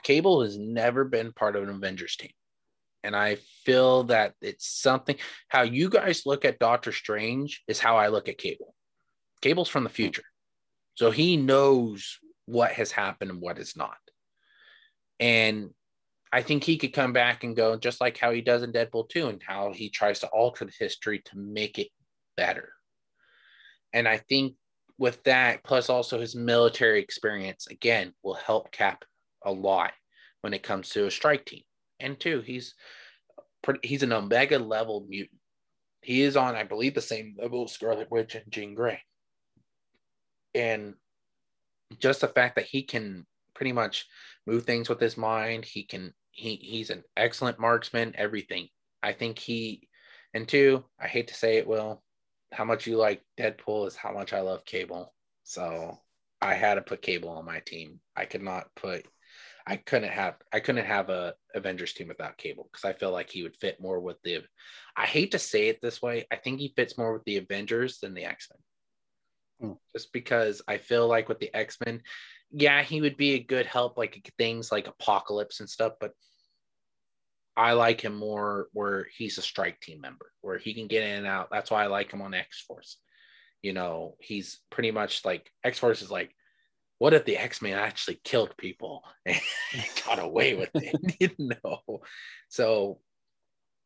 Cable 0.03 0.43
has 0.43 0.59
never 0.59 1.05
been 1.05 1.33
part 1.33 1.55
of 1.55 1.63
an 1.63 1.71
Avengers 1.71 2.17
team. 2.17 2.33
And 3.05 3.17
I 3.17 3.39
feel 3.65 4.05
that 4.05 4.35
it's 4.41 4.67
something 4.67 5.17
how 5.49 5.63
you 5.63 5.89
guys 5.89 6.23
look 6.25 6.45
at 6.45 6.59
Doctor 6.59 6.93
Strange 6.93 7.63
is 7.67 7.81
how 7.81 7.97
I 7.97 8.09
look 8.09 8.29
at 8.29 8.39
Cable. 8.39 8.75
Cable's 9.41 9.69
from 9.69 9.85
the 9.85 9.91
future. 9.91 10.23
So 10.95 11.11
he 11.11 11.37
knows 11.37 12.19
what 12.47 12.73
has 12.73 12.93
happened 12.93 13.31
and 13.31 13.41
what 13.41 13.59
is 13.59 13.77
not. 13.77 13.97
And 15.19 15.71
I 16.33 16.43
think 16.43 16.65
he 16.65 16.79
could 16.79 16.93
come 16.93 17.13
back 17.13 17.45
and 17.45 17.57
go 17.57 17.77
just 17.77 18.01
like 18.01 18.17
how 18.17 18.31
he 18.31 18.41
does 18.41 18.63
in 18.63 18.73
Deadpool 18.73 19.09
2 19.09 19.29
and 19.29 19.43
how 19.43 19.73
he 19.73 19.91
tries 19.91 20.21
to 20.21 20.29
alter 20.29 20.65
the 20.65 20.73
history 20.79 21.21
to 21.27 21.39
make 21.39 21.79
it 21.79 21.89
better. 22.37 22.73
And 23.93 24.09
I 24.09 24.17
think 24.17 24.55
with 24.99 25.23
that, 25.25 25.63
plus 25.65 25.91
also 25.91 26.21
his 26.21 26.35
military 26.35 27.01
experience, 27.01 27.67
again, 27.67 28.15
will 28.23 28.35
help 28.35 28.71
Cap 28.71 29.05
a 29.45 29.53
lot 29.53 29.93
when 30.41 30.55
it 30.55 30.63
comes 30.63 30.91
to 30.91 31.07
a 31.07 31.11
strike 31.11 31.45
team. 31.45 31.63
And 32.03 32.19
two, 32.19 32.41
he's 32.41 32.75
pretty, 33.63 33.87
he's 33.87 34.03
an 34.03 34.13
Omega 34.13 34.59
level 34.59 35.07
mutant. 35.09 35.41
He 36.03 36.23
is 36.23 36.37
on, 36.37 36.57
I 36.57 36.65
believe, 36.65 36.95
the 36.95 37.01
same 37.01 37.37
level 37.39 37.65
as 37.65 37.73
Scarlet 37.73 38.11
Witch 38.11 38.35
and 38.35 38.45
Jean 38.51 38.75
Grey. 38.75 39.01
And 40.55 40.95
just 41.99 42.21
the 42.21 42.29
fact 42.29 42.57
that 42.57 42.67
he 42.67 42.83
can 42.83 43.25
pretty 43.55 43.73
much 43.73 44.07
move 44.47 44.65
things 44.65 44.89
with 44.89 45.01
his 45.01 45.17
mind, 45.17 45.65
he 45.65 45.85
can 45.85 46.13
he 46.33 46.57
he's 46.57 46.91
an 46.91 47.05
excellent 47.17 47.61
marksman, 47.61 48.15
everything. 48.17 48.69
I 49.03 49.13
think 49.13 49.39
he 49.39 49.89
and 50.35 50.49
two, 50.49 50.85
I 50.99 51.07
hate 51.07 51.29
to 51.29 51.35
say 51.35 51.59
it, 51.59 51.67
Will, 51.67 52.03
how 52.53 52.65
much 52.65 52.87
you 52.87 52.97
like 52.97 53.23
Deadpool 53.39 53.87
is 53.87 53.97
how 53.97 54.13
much 54.13 54.33
I 54.33 54.41
love 54.41 54.65
Cable. 54.65 55.15
So 55.45 55.99
I 56.41 56.55
had 56.55 56.75
to 56.75 56.83
put 56.83 57.03
Cable 57.03 57.29
on 57.29 57.45
my 57.45 57.61
team. 57.61 58.01
I 58.17 58.25
could 58.25 58.43
not 58.43 58.75
put 58.75 59.07
I 59.67 59.77
couldn't 59.77 60.11
have 60.11 60.35
I 60.53 60.61
couldn't 60.61 60.85
have 60.85 61.09
a 61.09 61.35
Avengers 61.55 61.93
team 61.93 62.09
without 62.09 62.39
Cable 62.39 62.69
because 62.71 62.85
I 62.85 62.93
feel 62.93 63.11
like 63.11 63.31
he 63.31 63.43
would 63.43 63.57
fit 63.57 63.81
more 63.81 64.01
with 64.01 64.17
the 64.23 64.43
I 64.97 65.07
hate 65.07 65.33
to 65.33 65.39
say 65.39 65.69
it 65.69 65.81
this 65.81 66.03
way, 66.03 66.27
I 66.31 66.37
think 66.37 66.59
he 66.59 66.73
fits 66.77 66.99
more 66.99 67.13
with 67.13 67.25
the 67.25 67.39
Avengers 67.39 67.99
than 67.99 68.15
the 68.15 68.25
X-Men. 68.25 69.71
Hmm. 69.71 69.77
Just 69.93 70.13
because 70.13 70.63
I 70.67 70.79
feel 70.79 71.07
like 71.07 71.29
with 71.29 71.39
the 71.39 71.55
X-Men, 71.55 72.03
yeah, 72.51 72.83
he 72.83 73.01
would 73.01 73.17
be 73.17 73.35
a 73.35 73.43
good 73.43 73.67
help 73.67 73.97
like 73.97 74.33
things 74.39 74.71
like 74.73 74.89
Apocalypse 74.89 75.61
and 75.61 75.69
stuff, 75.69 75.95
but 76.01 76.13
I 77.57 77.73
like 77.73 78.01
him 78.01 78.15
more 78.15 78.69
where 78.73 79.07
he's 79.17 79.39
a 79.39 79.43
strike 79.43 79.81
team 79.81 80.01
member, 80.01 80.33
where 80.41 80.59
he 80.59 80.75
can 80.75 80.87
get 80.87 81.03
in 81.03 81.19
and 81.19 81.27
out. 81.27 81.49
That's 81.51 81.71
why 81.71 81.85
I 81.85 81.89
like 81.89 82.11
him 82.11 82.23
on 82.23 82.35
X 82.35 82.61
Force. 82.63 82.99
You 83.63 83.73
know, 83.73 84.17
he's 84.21 84.61
pretty 84.71 84.91
much 84.91 85.25
like 85.25 85.51
X 85.63 85.79
Force 85.79 86.03
is 86.03 86.11
like, 86.11 86.35
what 87.03 87.15
if 87.15 87.25
the 87.25 87.37
X 87.37 87.61
Men 87.61 87.77
actually 87.77 88.21
killed 88.23 88.57
people 88.57 89.03
and 89.27 89.41
got 90.07 90.21
away 90.21 90.55
with 90.55 90.71
it? 90.75 90.95
you 91.39 91.51
know, 91.65 92.01
so 92.49 93.01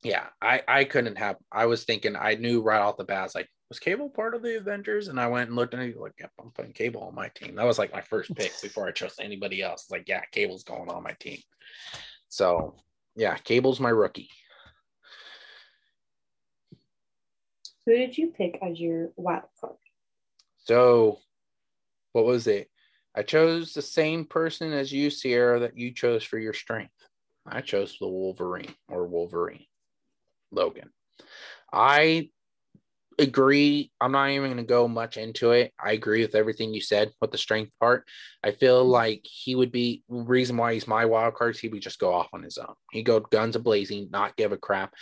yeah, 0.04 0.26
I 0.42 0.62
I 0.68 0.84
couldn't 0.84 1.16
have. 1.16 1.36
I 1.50 1.64
was 1.64 1.84
thinking, 1.84 2.14
I 2.14 2.34
knew 2.34 2.60
right 2.60 2.78
off 2.82 2.98
the 2.98 3.04
bat, 3.04 3.20
I 3.20 3.22
was 3.22 3.34
like, 3.34 3.48
was 3.70 3.78
Cable 3.78 4.10
part 4.10 4.34
of 4.34 4.42
the 4.42 4.58
Avengers? 4.58 5.08
And 5.08 5.18
I 5.18 5.28
went 5.28 5.48
and 5.48 5.56
looked 5.56 5.72
and 5.72 5.82
he 5.82 5.94
like, 5.94 6.12
yep, 6.20 6.30
I'm 6.38 6.50
putting 6.50 6.74
Cable 6.74 7.04
on 7.04 7.14
my 7.14 7.28
team. 7.28 7.54
That 7.54 7.64
was 7.64 7.78
like 7.78 7.90
my 7.90 8.02
first 8.02 8.34
pick 8.34 8.52
before 8.60 8.86
I 8.86 8.92
chose 8.92 9.14
anybody 9.18 9.62
else. 9.62 9.86
Like, 9.90 10.06
yeah, 10.06 10.20
Cable's 10.30 10.64
going 10.64 10.90
on 10.90 11.02
my 11.02 11.16
team. 11.18 11.38
So 12.28 12.74
yeah, 13.14 13.38
Cable's 13.38 13.80
my 13.80 13.88
rookie. 13.88 14.28
Who 17.86 17.96
did 17.96 18.18
you 18.18 18.34
pick 18.36 18.58
as 18.60 18.78
your 18.78 19.12
wild 19.16 19.44
card? 19.58 19.76
So, 20.66 21.20
what 22.12 22.26
was 22.26 22.46
it? 22.46 22.68
I 23.16 23.22
chose 23.22 23.72
the 23.72 23.82
same 23.82 24.26
person 24.26 24.72
as 24.72 24.92
you, 24.92 25.08
Sierra, 25.08 25.60
that 25.60 25.78
you 25.78 25.92
chose 25.92 26.22
for 26.22 26.38
your 26.38 26.52
strength. 26.52 26.92
I 27.46 27.62
chose 27.62 27.96
the 27.98 28.08
Wolverine 28.08 28.74
or 28.88 29.06
Wolverine, 29.06 29.64
Logan. 30.50 30.90
I 31.72 32.28
agree. 33.18 33.90
I'm 34.00 34.12
not 34.12 34.30
even 34.30 34.48
going 34.48 34.56
to 34.58 34.64
go 34.64 34.86
much 34.88 35.16
into 35.16 35.52
it. 35.52 35.72
I 35.82 35.92
agree 35.92 36.20
with 36.20 36.34
everything 36.34 36.74
you 36.74 36.80
said 36.80 37.12
with 37.20 37.30
the 37.30 37.38
strength 37.38 37.72
part. 37.80 38.06
I 38.44 38.50
feel 38.50 38.82
mm-hmm. 38.82 38.90
like 38.90 39.20
he 39.24 39.54
would 39.54 39.72
be 39.72 40.02
reason 40.08 40.56
why 40.56 40.74
he's 40.74 40.86
my 40.86 41.06
wild 41.06 41.34
card. 41.34 41.56
He 41.56 41.68
would 41.68 41.82
just 41.82 41.98
go 41.98 42.12
off 42.12 42.28
on 42.32 42.42
his 42.42 42.58
own. 42.58 42.74
He 42.92 43.02
go 43.02 43.20
guns 43.20 43.56
a 43.56 43.60
blazing, 43.60 44.08
not 44.10 44.36
give 44.36 44.52
a 44.52 44.58
crap, 44.58 44.92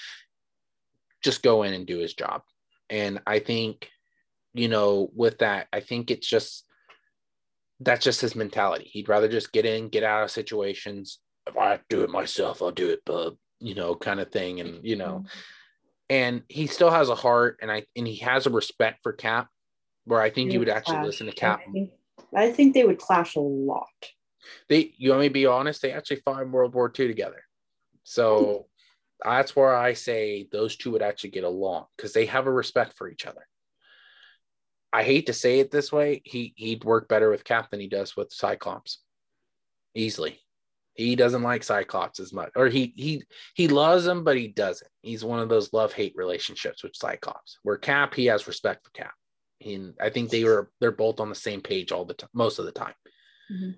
just 1.23 1.43
go 1.43 1.65
in 1.65 1.75
and 1.75 1.87
do 1.87 1.99
his 1.99 2.15
job. 2.15 2.43
And 2.89 3.21
I 3.27 3.41
think, 3.41 3.89
you 4.53 4.69
know, 4.69 5.11
with 5.15 5.39
that, 5.39 5.67
I 5.73 5.81
think 5.81 6.11
it's 6.11 6.29
just 6.29 6.65
that's 7.81 8.05
just 8.05 8.21
his 8.21 8.37
mentality. 8.37 8.89
He'd 8.93 9.09
rather 9.09 9.29
just 9.29 9.53
get 9.53 9.67
in, 9.67 9.89
get 9.89 10.05
out 10.05 10.25
of 10.25 10.31
situations. 10.31 11.19
If 11.47 11.57
I 11.57 11.81
do 11.91 12.03
it 12.03 12.11
myself, 12.11 12.63
I'll 12.63 12.71
do 12.71 12.91
it, 12.91 13.05
bub. 13.05 13.37
You 13.61 13.75
know, 13.75 13.95
kind 13.95 14.21
of 14.21 14.31
thing. 14.31 14.61
And 14.61 14.85
you 14.85 14.97
know. 14.97 15.25
Mm-hmm 15.25 15.39
and 16.11 16.43
he 16.49 16.67
still 16.67 16.91
has 16.91 17.09
a 17.09 17.15
heart 17.15 17.59
and 17.63 17.71
I 17.71 17.85
and 17.97 18.07
he 18.07 18.17
has 18.17 18.47
a 18.47 18.51
respect 18.51 19.01
for 19.03 19.13
Cap 19.13 19.49
where 20.05 20.21
I 20.21 20.31
think 20.31 20.51
he 20.51 20.59
would 20.59 20.69
actually 20.69 20.97
clash. 20.97 21.07
listen 21.07 21.27
to 21.27 21.33
Cap. 21.33 21.61
I 21.67 21.73
think, 21.73 21.91
I 22.37 22.51
think 22.53 22.75
they 22.75 22.85
would 22.85 22.99
clash 22.99 23.37
a 23.37 23.41
lot. 23.41 23.89
They 24.69 24.93
you 24.97 25.11
want 25.11 25.23
me 25.23 25.29
to 25.29 25.33
be 25.33 25.47
honest, 25.47 25.83
they 25.83 25.93
actually 25.93 26.21
fought 26.25 26.43
in 26.43 26.53
World 26.53 26.75
War 26.75 26.93
II 26.97 27.09
together. 27.09 27.43
So 28.03 28.67
that's 29.25 29.57
where 29.57 29.75
I 29.75 29.95
say 29.95 30.47
those 30.53 30.77
two 30.77 30.91
would 30.91 31.03
actually 31.03 31.31
get 31.31 31.45
along 31.45 31.87
because 31.97 32.13
they 32.13 32.27
have 32.27 32.47
a 32.47 32.53
respect 32.53 32.95
for 32.97 33.09
each 33.09 33.27
other. 33.27 33.47
I 34.95 35.03
hate 35.03 35.27
to 35.27 35.33
say 35.33 35.59
it 35.59 35.73
this 35.73 35.91
way, 35.91 36.23
he 36.25 36.55
he'd 36.57 36.85
work 36.85 37.09
better 37.09 37.29
with 37.29 37.43
Cap 37.43 37.69
than 37.73 37.81
he 37.81 37.89
does 37.89 38.17
with 38.17 38.33
Cyclops. 38.33 39.01
Easily. 39.97 40.39
He 40.95 41.17
doesn't 41.17 41.43
like 41.43 41.65
Cyclops 41.65 42.21
as 42.21 42.33
much, 42.33 42.53
or 42.55 42.69
he 42.69 42.95
he 42.97 43.25
he 43.57 43.67
loves 43.67 44.07
him, 44.07 44.23
but 44.23 44.37
he 44.37 44.47
doesn't. 44.47 44.89
He's 45.03 45.25
one 45.25 45.41
of 45.41 45.49
those 45.49 45.73
love 45.73 45.93
hate 45.93 46.13
relationships 46.15 46.85
with 46.85 46.95
Cyclops. 46.95 47.59
Where 47.65 47.77
Cap, 47.77 48.15
he 48.15 48.27
has 48.27 48.47
respect 48.47 48.85
for 48.85 48.93
Cap, 48.93 49.15
and 49.67 49.95
I 50.01 50.11
think 50.11 50.31
they 50.31 50.45
were 50.45 50.71
they're 50.81 50.93
both 50.93 51.19
on 51.19 51.29
the 51.29 51.35
same 51.35 51.61
page 51.61 51.91
all 51.91 52.05
the 52.05 52.15
time, 52.15 52.31
most 52.33 52.61
of 52.61 52.65
the 52.65 52.71
time. 52.71 52.95
Mm-hmm. 53.53 53.71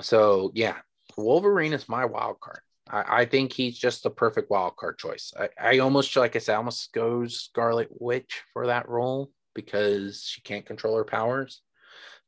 So 0.00 0.52
yeah, 0.54 0.76
Wolverine 1.16 1.72
is 1.72 1.88
my 1.88 2.04
wild 2.04 2.38
card. 2.38 2.60
I, 2.88 3.22
I, 3.22 3.24
think 3.24 3.52
he's 3.52 3.76
just 3.76 4.04
the 4.04 4.10
perfect 4.10 4.48
wild 4.48 4.76
card 4.76 4.98
choice. 4.98 5.32
I, 5.36 5.48
I 5.60 5.78
almost 5.78 6.16
like 6.16 6.36
I 6.36 6.38
said, 6.38 6.54
almost 6.54 6.92
goes 6.92 7.40
Scarlet 7.40 7.88
Witch 7.90 8.42
for 8.52 8.68
that 8.68 8.88
role 8.88 9.30
because 9.54 10.24
she 10.24 10.40
can't 10.42 10.66
control 10.66 10.96
her 10.96 11.04
powers. 11.04 11.62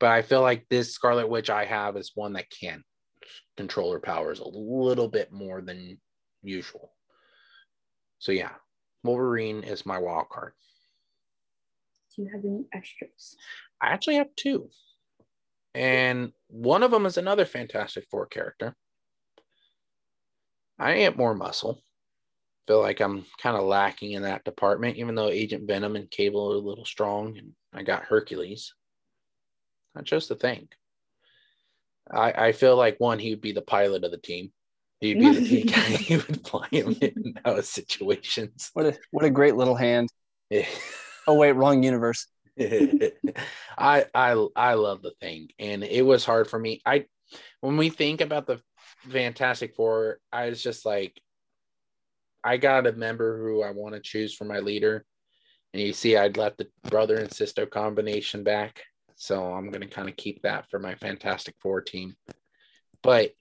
But 0.00 0.10
I 0.10 0.22
feel 0.22 0.42
like 0.42 0.66
this 0.68 0.92
Scarlet 0.92 1.28
Witch 1.28 1.50
I 1.50 1.64
have 1.64 1.96
is 1.96 2.12
one 2.14 2.34
that 2.34 2.50
can 2.50 2.82
control 3.56 3.92
her 3.92 4.00
powers 4.00 4.40
a 4.40 4.48
little 4.48 5.08
bit 5.08 5.32
more 5.32 5.60
than 5.60 5.98
usual. 6.42 6.92
So 8.18 8.32
yeah, 8.32 8.52
Wolverine 9.02 9.62
is 9.62 9.86
my 9.86 9.98
wild 9.98 10.28
card. 10.30 10.52
Do 12.14 12.22
you 12.22 12.30
have 12.32 12.44
any 12.44 12.64
extras? 12.72 13.36
I 13.80 13.88
actually 13.88 14.16
have 14.16 14.34
two. 14.36 14.70
And 15.74 16.32
one 16.48 16.82
of 16.82 16.90
them 16.90 17.06
is 17.06 17.18
another 17.18 17.44
Fantastic 17.44 18.06
Four 18.10 18.26
character. 18.26 18.76
I 20.78 20.94
need 20.94 21.16
more 21.16 21.34
muscle. 21.34 21.83
Feel 22.66 22.80
like 22.80 23.00
I'm 23.00 23.26
kind 23.38 23.56
of 23.56 23.64
lacking 23.64 24.12
in 24.12 24.22
that 24.22 24.44
department, 24.44 24.96
even 24.96 25.14
though 25.14 25.28
Agent 25.28 25.66
Venom 25.66 25.96
and 25.96 26.10
Cable 26.10 26.52
are 26.52 26.56
a 26.56 26.58
little 26.58 26.86
strong, 26.86 27.36
and 27.36 27.52
I 27.74 27.82
got 27.82 28.04
Hercules. 28.04 28.72
Not 29.94 30.04
just 30.04 30.30
a 30.30 30.34
thing. 30.34 30.68
I, 32.10 32.32
I 32.32 32.52
feel 32.52 32.76
like 32.76 32.98
one, 32.98 33.18
he 33.18 33.30
would 33.30 33.40
be 33.40 33.52
the 33.52 33.62
pilot 33.62 34.04
of 34.04 34.10
the 34.10 34.18
team. 34.18 34.50
He'd 35.00 35.18
be 35.18 35.30
the 35.30 35.62
guy 35.72 35.80
he 35.80 36.16
would 36.16 36.46
fly 36.46 36.66
him 36.70 36.96
in 37.00 37.34
those 37.44 37.68
situations. 37.68 38.70
What 38.72 38.86
a 38.86 38.98
what 39.10 39.24
a 39.24 39.30
great 39.30 39.56
little 39.56 39.74
hand. 39.74 40.08
oh 41.26 41.34
wait, 41.34 41.52
wrong 41.52 41.82
universe. 41.82 42.26
I 42.58 44.06
I 44.14 44.46
I 44.56 44.74
love 44.74 45.02
the 45.02 45.12
thing, 45.20 45.48
and 45.58 45.84
it 45.84 46.02
was 46.02 46.24
hard 46.24 46.48
for 46.48 46.58
me. 46.58 46.80
I 46.86 47.06
when 47.60 47.76
we 47.76 47.90
think 47.90 48.20
about 48.20 48.46
the 48.46 48.60
Fantastic 49.10 49.74
Four, 49.74 50.18
I 50.32 50.48
was 50.48 50.62
just 50.62 50.86
like, 50.86 51.20
I 52.44 52.58
got 52.58 52.86
a 52.86 52.92
member 52.92 53.38
who 53.38 53.62
I 53.62 53.70
want 53.70 53.94
to 53.94 54.00
choose 54.00 54.34
for 54.34 54.44
my 54.44 54.58
leader, 54.58 55.04
and 55.72 55.82
you 55.82 55.92
see, 55.92 56.16
I'd 56.16 56.36
left 56.36 56.58
the 56.58 56.68
brother 56.90 57.16
and 57.16 57.32
sister 57.32 57.66
combination 57.66 58.44
back. 58.44 58.82
So 59.16 59.52
I'm 59.52 59.70
going 59.70 59.80
to 59.80 59.86
kind 59.86 60.08
of 60.08 60.16
keep 60.16 60.42
that 60.42 60.68
for 60.70 60.78
my 60.78 60.94
Fantastic 60.96 61.54
Four 61.60 61.80
team. 61.80 62.16
But 63.02 63.32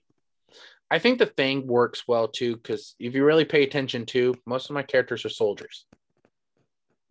I 0.90 0.98
think 0.98 1.18
the 1.18 1.26
thing 1.26 1.66
works 1.66 2.04
well 2.06 2.28
too, 2.28 2.56
because 2.56 2.94
if 2.98 3.14
you 3.14 3.24
really 3.24 3.44
pay 3.44 3.62
attention 3.64 4.06
to, 4.06 4.34
most 4.46 4.70
of 4.70 4.74
my 4.74 4.82
characters 4.82 5.24
are 5.24 5.30
soldiers 5.30 5.86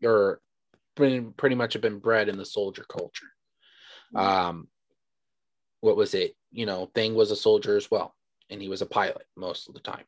or 0.03 0.39
pretty 0.95 1.55
much 1.55 1.73
have 1.73 1.81
been 1.81 1.99
bred 1.99 2.29
in 2.29 2.37
the 2.37 2.45
soldier 2.45 2.85
culture. 2.87 3.27
Um, 4.15 4.67
what 5.81 5.97
was 5.97 6.13
it? 6.13 6.35
You 6.51 6.65
know, 6.65 6.89
Thing 6.93 7.15
was 7.15 7.31
a 7.31 7.35
soldier 7.35 7.75
as 7.75 7.89
well, 7.89 8.15
and 8.49 8.61
he 8.61 8.69
was 8.69 8.81
a 8.81 8.85
pilot 8.85 9.25
most 9.35 9.67
of 9.67 9.73
the 9.73 9.81
time. 9.81 10.05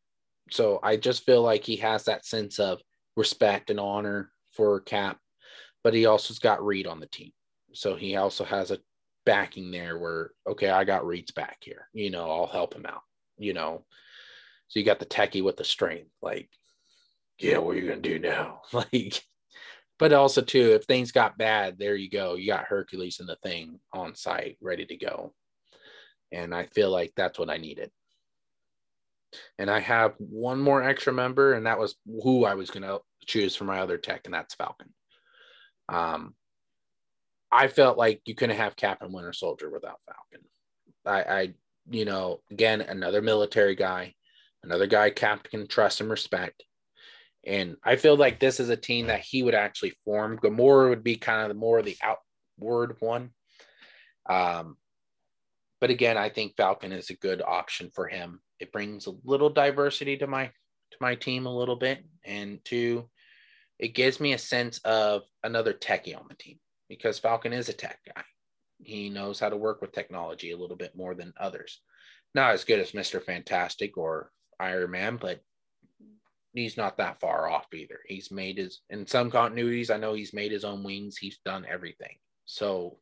So 0.52 0.80
I 0.84 0.98
just 0.98 1.24
feel 1.24 1.42
like 1.42 1.64
he 1.64 1.78
has 1.78 2.06
that 2.06 2.26
sense 2.26 2.60
of 2.60 2.80
respect 3.16 3.70
and 3.70 3.80
honor 3.80 4.32
for 4.54 4.80
Cap, 4.82 5.18
but 5.84 5.94
he 5.94 6.06
also's 6.06 6.40
got 6.40 6.64
Reed 6.66 6.88
on 6.88 7.00
the 7.00 7.08
team. 7.08 7.32
So 7.74 7.96
he 7.96 8.16
also 8.16 8.44
has 8.44 8.72
a 8.72 8.80
backing 9.26 9.72
there 9.72 9.98
where 9.98 10.32
okay 10.48 10.70
i 10.70 10.84
got 10.84 11.06
reed's 11.06 11.32
back 11.32 11.58
here. 11.62 11.90
You 11.94 12.12
know 12.12 12.30
i'll 12.30 12.48
help 12.48 12.74
him 12.74 12.86
out 12.86 13.02
you 13.38 13.54
know? 13.54 13.86
So 14.68 14.80
you 14.80 14.86
got 14.86 15.00
the 15.00 15.06
techie 15.06 15.44
with 15.44 15.58
the 15.58 15.64
strength 15.64 16.12
like 16.22 16.50
yeah 17.40 17.58
what 17.58 17.76
are 17.76 17.80
you 17.80 17.88
gonna 17.90 18.02
do 18.02 18.20
now? 18.20 18.62
Like 18.74 19.22
but 19.98 20.12
also 20.14 20.42
too 20.42 20.74
if 20.74 20.84
things 20.84 21.12
got 21.12 21.38
bad 21.38 21.78
there 21.80 21.96
you 21.96 22.10
go. 22.10 22.36
You 22.36 22.48
got 22.48 22.66
hercules 22.66 23.20
and 23.20 23.30
the 23.30 23.38
thing 23.38 23.80
on 23.94 24.16
site 24.16 24.58
ready 24.62 24.86
to 24.86 24.96
go. 24.98 25.34
And 26.32 26.54
i 26.54 26.66
feel 26.68 26.92
like 26.92 27.14
that's 27.16 27.40
what 27.40 27.50
i 27.50 27.58
needed 27.58 27.92
and 29.58 29.70
i 29.70 29.80
have 29.80 30.14
one 30.18 30.60
more 30.60 30.84
extra 30.84 31.14
member 31.14 31.54
and 31.54 31.66
that 31.66 31.80
was 31.80 31.96
who 32.24 32.46
i 32.46 32.54
was 32.54 32.72
going 32.72 32.84
to 32.84 33.00
choose 33.26 33.56
for 33.56 33.64
my 33.66 33.80
other 33.80 33.98
tech 33.98 34.22
and 34.26 34.34
that's 34.34 34.56
falcon 34.56 34.94
Um, 35.90 36.36
I 37.52 37.68
felt 37.68 37.98
like 37.98 38.22
you 38.26 38.36
couldn't 38.36 38.58
have 38.58 38.76
Cap 38.76 39.02
and 39.02 39.14
Winter 39.14 39.32
Soldier 39.34 39.70
without 39.70 40.00
Falcon. 40.06 40.46
I, 41.06 41.22
I, 41.40 41.54
you 41.90 42.04
know, 42.04 42.42
again, 42.52 42.82
another 42.82 43.22
military 43.22 43.76
guy, 43.76 44.14
another 44.64 44.88
guy 44.88 45.10
Cap 45.12 45.44
can 45.44 45.68
trust 45.68 46.02
and 46.02 46.10
respect. 46.10 46.64
And 47.46 47.78
I 47.84 47.96
feel 47.96 48.18
like 48.18 48.40
this 48.40 48.60
is 48.60 48.70
a 48.70 48.76
team 48.76 49.08
that 49.08 49.22
he 49.22 49.44
would 49.44 49.56
actually 49.56 49.94
form. 50.04 50.38
Gamora 50.40 50.90
would 50.90 51.04
be 51.04 51.16
kind 51.16 51.44
of 51.44 51.48
the 51.50 51.54
more 51.54 51.82
the 51.82 51.98
outward 52.04 52.98
one. 53.00 53.30
Um, 54.28 54.76
but 55.80 55.92
again, 55.92 56.18
I 56.18 56.30
think 56.30 56.58
Falcon 56.58 56.92
is 56.92 57.10
a 57.12 57.16
good 57.16 57.42
option 57.42 57.92
for 57.94 58.08
him. 58.08 58.42
It 58.60 58.72
brings 58.72 59.08
a 59.08 59.14
little 59.24 59.50
diversity 59.50 60.18
to 60.18 60.28
my 60.28 60.46
to 60.46 60.98
my 61.02 61.16
team 61.16 61.46
a 61.46 61.56
little 61.56 61.76
bit, 61.76 62.04
and 62.24 62.60
two, 62.64 63.10
it 63.80 63.90
gives 63.90 64.20
me 64.20 64.34
a 64.34 64.38
sense 64.38 64.80
of 64.80 65.24
another 65.44 65.74
techie 65.74 66.18
on 66.18 66.26
the 66.30 66.36
team 66.36 66.60
because 66.88 67.20
Falcon 67.20 67.54
is 67.54 67.70
a 67.70 67.74
tech 67.74 68.00
guy. 68.16 68.24
He 68.84 69.10
knows 69.10 69.40
how 69.40 69.50
to 69.50 69.58
work 69.58 69.82
with 69.82 69.92
technology 69.92 70.52
a 70.52 70.58
little 70.58 70.78
bit 70.78 70.96
more 70.96 71.16
than 71.16 71.34
others. 71.40 71.82
Not 72.34 72.54
as 72.54 72.64
good 72.64 72.80
as 72.80 72.92
Mr. 72.92 73.24
Fantastic 73.24 73.98
or 73.98 74.32
Iron 74.60 74.92
Man, 74.92 75.18
but 75.18 75.42
he's 76.54 76.78
not 76.78 76.98
that 76.98 77.20
far 77.20 77.50
off 77.50 77.68
either. 77.74 78.00
He's 78.08 78.32
made 78.32 78.58
his 78.58 78.82
in 78.90 79.08
some 79.08 79.32
continuities. 79.32 79.90
I 79.90 79.98
know 79.98 80.14
he's 80.14 80.34
made 80.34 80.52
his 80.52 80.64
own 80.64 80.84
wings. 80.84 81.18
He's 81.18 81.40
done 81.46 81.66
everything. 81.70 82.18
So 82.46 83.00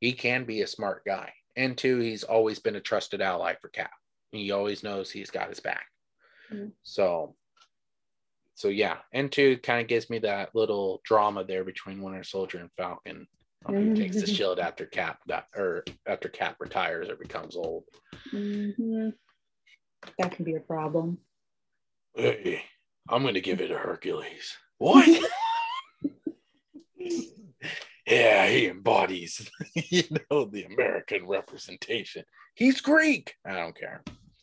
he 0.00 0.12
can 0.12 0.44
be 0.44 0.62
a 0.62 0.66
smart 0.66 1.04
guy. 1.04 1.32
And 1.56 1.76
two, 1.76 1.98
he's 1.98 2.22
always 2.22 2.58
been 2.58 2.76
a 2.76 2.80
trusted 2.80 3.20
ally 3.20 3.54
for 3.60 3.68
Cap. 3.68 3.90
He 4.32 4.50
always 4.50 4.82
knows 4.82 5.10
he's 5.10 5.30
got 5.30 5.48
his 5.48 5.60
back. 5.60 5.86
Mm-hmm. 6.52 6.68
So 6.82 7.34
so 8.58 8.66
yeah, 8.66 8.96
and 9.12 9.30
two 9.30 9.56
kind 9.58 9.80
of 9.80 9.86
gives 9.86 10.10
me 10.10 10.18
that 10.18 10.52
little 10.52 11.00
drama 11.04 11.44
there 11.44 11.62
between 11.62 12.02
Winter 12.02 12.24
Soldier 12.24 12.58
and 12.58 12.70
Falcon. 12.76 13.28
Um, 13.64 13.74
who 13.74 13.94
takes 13.94 14.20
the 14.20 14.26
shield 14.26 14.58
after 14.58 14.84
Cap 14.84 15.20
that 15.26 15.46
or 15.54 15.84
after 16.06 16.28
Cap 16.28 16.56
retires 16.58 17.08
or 17.08 17.14
becomes 17.14 17.54
old. 17.54 17.84
Mm-hmm. 18.32 19.10
That 20.18 20.32
can 20.32 20.44
be 20.44 20.56
a 20.56 20.60
problem. 20.60 21.18
Hey, 22.16 22.64
I'm 23.08 23.22
gonna 23.22 23.38
give 23.38 23.60
it 23.60 23.68
to 23.68 23.78
Hercules. 23.78 24.56
What? 24.78 25.08
yeah, 28.06 28.48
he 28.48 28.66
embodies, 28.66 29.48
you 29.74 30.02
know, 30.30 30.46
the 30.46 30.64
American 30.64 31.28
representation. 31.28 32.24
He's 32.58 32.80
Greek. 32.80 33.36
I 33.46 33.52
don't 33.52 33.78
care. 33.78 34.02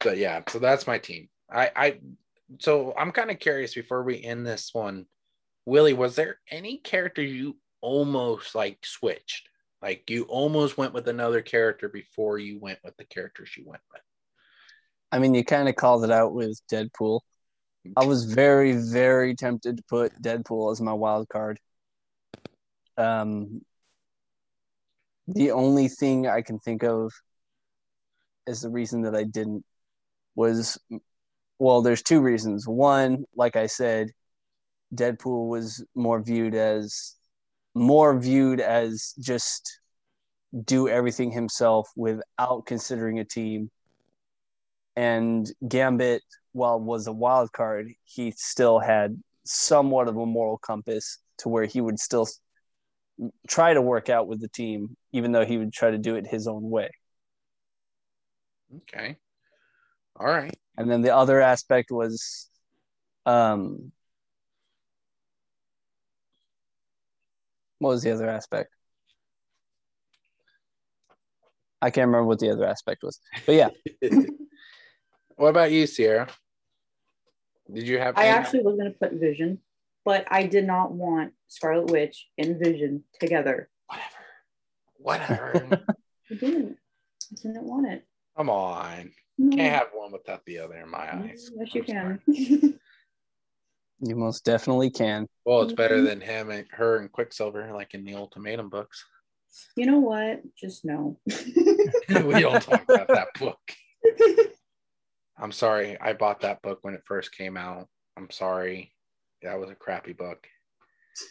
but 0.00 0.16
yeah, 0.16 0.40
so 0.48 0.58
that's 0.58 0.88
my 0.88 0.98
team. 0.98 1.28
I, 1.48 1.70
I, 1.76 2.00
so 2.58 2.92
I'm 2.98 3.12
kind 3.12 3.30
of 3.30 3.38
curious 3.38 3.72
before 3.72 4.02
we 4.02 4.20
end 4.20 4.44
this 4.44 4.70
one, 4.72 5.06
Willie, 5.66 5.92
was 5.92 6.16
there 6.16 6.40
any 6.50 6.78
character 6.78 7.22
you 7.22 7.56
almost 7.80 8.56
like 8.56 8.84
switched? 8.84 9.48
Like 9.80 10.10
you 10.10 10.24
almost 10.24 10.76
went 10.76 10.92
with 10.92 11.06
another 11.06 11.40
character 11.40 11.88
before 11.88 12.40
you 12.40 12.58
went 12.58 12.80
with 12.82 12.96
the 12.96 13.04
characters 13.04 13.56
you 13.56 13.62
went 13.64 13.82
with? 13.92 14.02
I 15.12 15.20
mean, 15.20 15.34
you 15.34 15.44
kind 15.44 15.68
of 15.68 15.76
called 15.76 16.02
it 16.02 16.10
out 16.10 16.34
with 16.34 16.60
Deadpool. 16.68 17.20
I 17.96 18.04
was 18.06 18.24
very, 18.24 18.72
very 18.72 19.36
tempted 19.36 19.76
to 19.76 19.84
put 19.84 20.20
Deadpool 20.20 20.72
as 20.72 20.80
my 20.80 20.94
wild 20.94 21.28
card. 21.28 21.60
Um, 22.96 23.62
the 25.34 25.52
only 25.52 25.88
thing 25.88 26.26
I 26.26 26.42
can 26.42 26.58
think 26.58 26.82
of 26.82 27.12
is 28.46 28.62
the 28.62 28.70
reason 28.70 29.02
that 29.02 29.14
I 29.14 29.24
didn't 29.24 29.64
was 30.34 30.78
well, 31.58 31.82
there's 31.82 32.02
two 32.02 32.20
reasons. 32.20 32.66
One, 32.66 33.24
like 33.36 33.54
I 33.54 33.66
said, 33.66 34.12
Deadpool 34.94 35.48
was 35.48 35.84
more 35.94 36.20
viewed 36.22 36.54
as 36.54 37.16
more 37.74 38.18
viewed 38.18 38.60
as 38.60 39.14
just 39.20 39.78
do 40.64 40.88
everything 40.88 41.30
himself 41.30 41.88
without 41.94 42.66
considering 42.66 43.18
a 43.18 43.24
team. 43.24 43.70
And 44.96 45.50
Gambit, 45.68 46.22
while 46.52 46.80
was 46.80 47.06
a 47.06 47.12
wild 47.12 47.52
card, 47.52 47.92
he 48.04 48.32
still 48.32 48.80
had 48.80 49.22
somewhat 49.44 50.08
of 50.08 50.16
a 50.16 50.26
moral 50.26 50.58
compass 50.58 51.18
to 51.38 51.48
where 51.48 51.66
he 51.66 51.80
would 51.80 52.00
still 52.00 52.26
try 53.48 53.74
to 53.74 53.82
work 53.82 54.08
out 54.08 54.26
with 54.26 54.40
the 54.40 54.48
team, 54.48 54.96
even 55.12 55.32
though 55.32 55.44
he 55.44 55.58
would 55.58 55.72
try 55.72 55.90
to 55.90 55.98
do 55.98 56.16
it 56.16 56.26
his 56.26 56.46
own 56.46 56.68
way. 56.68 56.90
Okay. 58.76 59.16
All 60.18 60.26
right. 60.26 60.54
And 60.76 60.90
then 60.90 61.02
the 61.02 61.14
other 61.14 61.40
aspect 61.40 61.90
was 61.90 62.48
um 63.26 63.92
what 67.78 67.90
was 67.90 68.02
the 68.02 68.12
other 68.12 68.28
aspect? 68.28 68.70
I 71.82 71.90
can't 71.90 72.06
remember 72.06 72.26
what 72.26 72.38
the 72.38 72.50
other 72.50 72.66
aspect 72.66 73.02
was. 73.02 73.18
But 73.46 73.54
yeah. 73.54 73.68
what 75.36 75.48
about 75.48 75.72
you, 75.72 75.86
Sierra? 75.86 76.28
Did 77.72 77.86
you 77.86 77.98
have 77.98 78.18
I 78.18 78.26
actually 78.26 78.62
was 78.62 78.76
gonna 78.76 78.90
put 78.90 79.12
Vision, 79.12 79.58
but 80.04 80.26
I 80.30 80.44
did 80.44 80.66
not 80.66 80.92
want 80.92 81.32
Scarlet 81.50 81.90
Witch 81.90 82.28
and 82.38 82.58
Vision 82.58 83.02
together. 83.18 83.68
Whatever. 84.98 85.42
Whatever. 85.58 85.84
I 86.30 86.34
didn't. 86.34 86.76
I 87.32 87.34
didn't 87.42 87.64
want 87.64 87.88
it. 87.88 88.06
Come 88.36 88.48
on. 88.48 89.10
Can't 89.38 89.54
mm. 89.54 89.70
have 89.70 89.88
one 89.92 90.12
without 90.12 90.44
the 90.46 90.58
other 90.58 90.76
in 90.76 90.88
my 90.88 91.06
mm, 91.06 91.30
eyes. 91.30 91.50
Yes, 91.56 91.74
you 91.74 91.82
can. 91.82 92.20
you 92.26 92.78
most 94.16 94.44
definitely 94.44 94.90
can. 94.90 95.26
Well, 95.44 95.62
it's 95.62 95.72
better 95.72 95.96
mm-hmm. 95.96 96.04
than 96.04 96.20
him 96.20 96.50
and 96.50 96.66
her 96.70 96.98
and 96.98 97.10
Quicksilver, 97.10 97.72
like 97.74 97.94
in 97.94 98.04
the 98.04 98.14
Ultimatum 98.14 98.68
books. 98.68 99.04
You 99.76 99.86
know 99.86 99.98
what? 99.98 100.42
Just 100.56 100.84
no. 100.84 101.18
we 101.26 102.40
don't 102.40 102.62
talk 102.62 102.84
about 102.84 103.08
that 103.08 103.28
book. 103.38 103.58
I'm 105.36 105.52
sorry. 105.52 105.98
I 106.00 106.12
bought 106.12 106.42
that 106.42 106.62
book 106.62 106.78
when 106.82 106.94
it 106.94 107.02
first 107.06 107.36
came 107.36 107.56
out. 107.56 107.88
I'm 108.16 108.30
sorry. 108.30 108.94
That 109.42 109.58
was 109.58 109.70
a 109.70 109.74
crappy 109.74 110.12
book. 110.12 110.46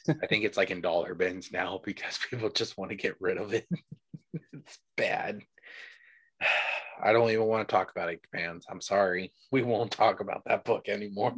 I 0.10 0.28
think 0.28 0.44
it's 0.44 0.57
like 0.57 0.72
in 0.72 0.82
dollar 0.82 1.14
bins 1.14 1.52
now 1.52 1.82
because 1.84 2.20
people 2.30 2.49
just 2.49 2.78
want 2.78 2.91
to 2.91 2.98
get 2.98 3.16
rid 3.20 3.38
of 3.38 3.53
it. 3.53 3.68
it's 4.53 4.78
bad. 4.98 5.41
I 7.02 7.14
don't 7.14 7.30
even 7.30 7.45
want 7.45 7.66
to 7.66 7.72
talk 7.72 7.91
about 7.91 8.10
it, 8.10 8.20
fans. 8.34 8.66
I'm 8.70 8.82
sorry. 8.82 9.32
We 9.53 9.61
won't 9.61 9.90
talk 9.90 10.20
about 10.20 10.41
that 10.45 10.66
book 10.66 10.90
anymore. 10.90 11.34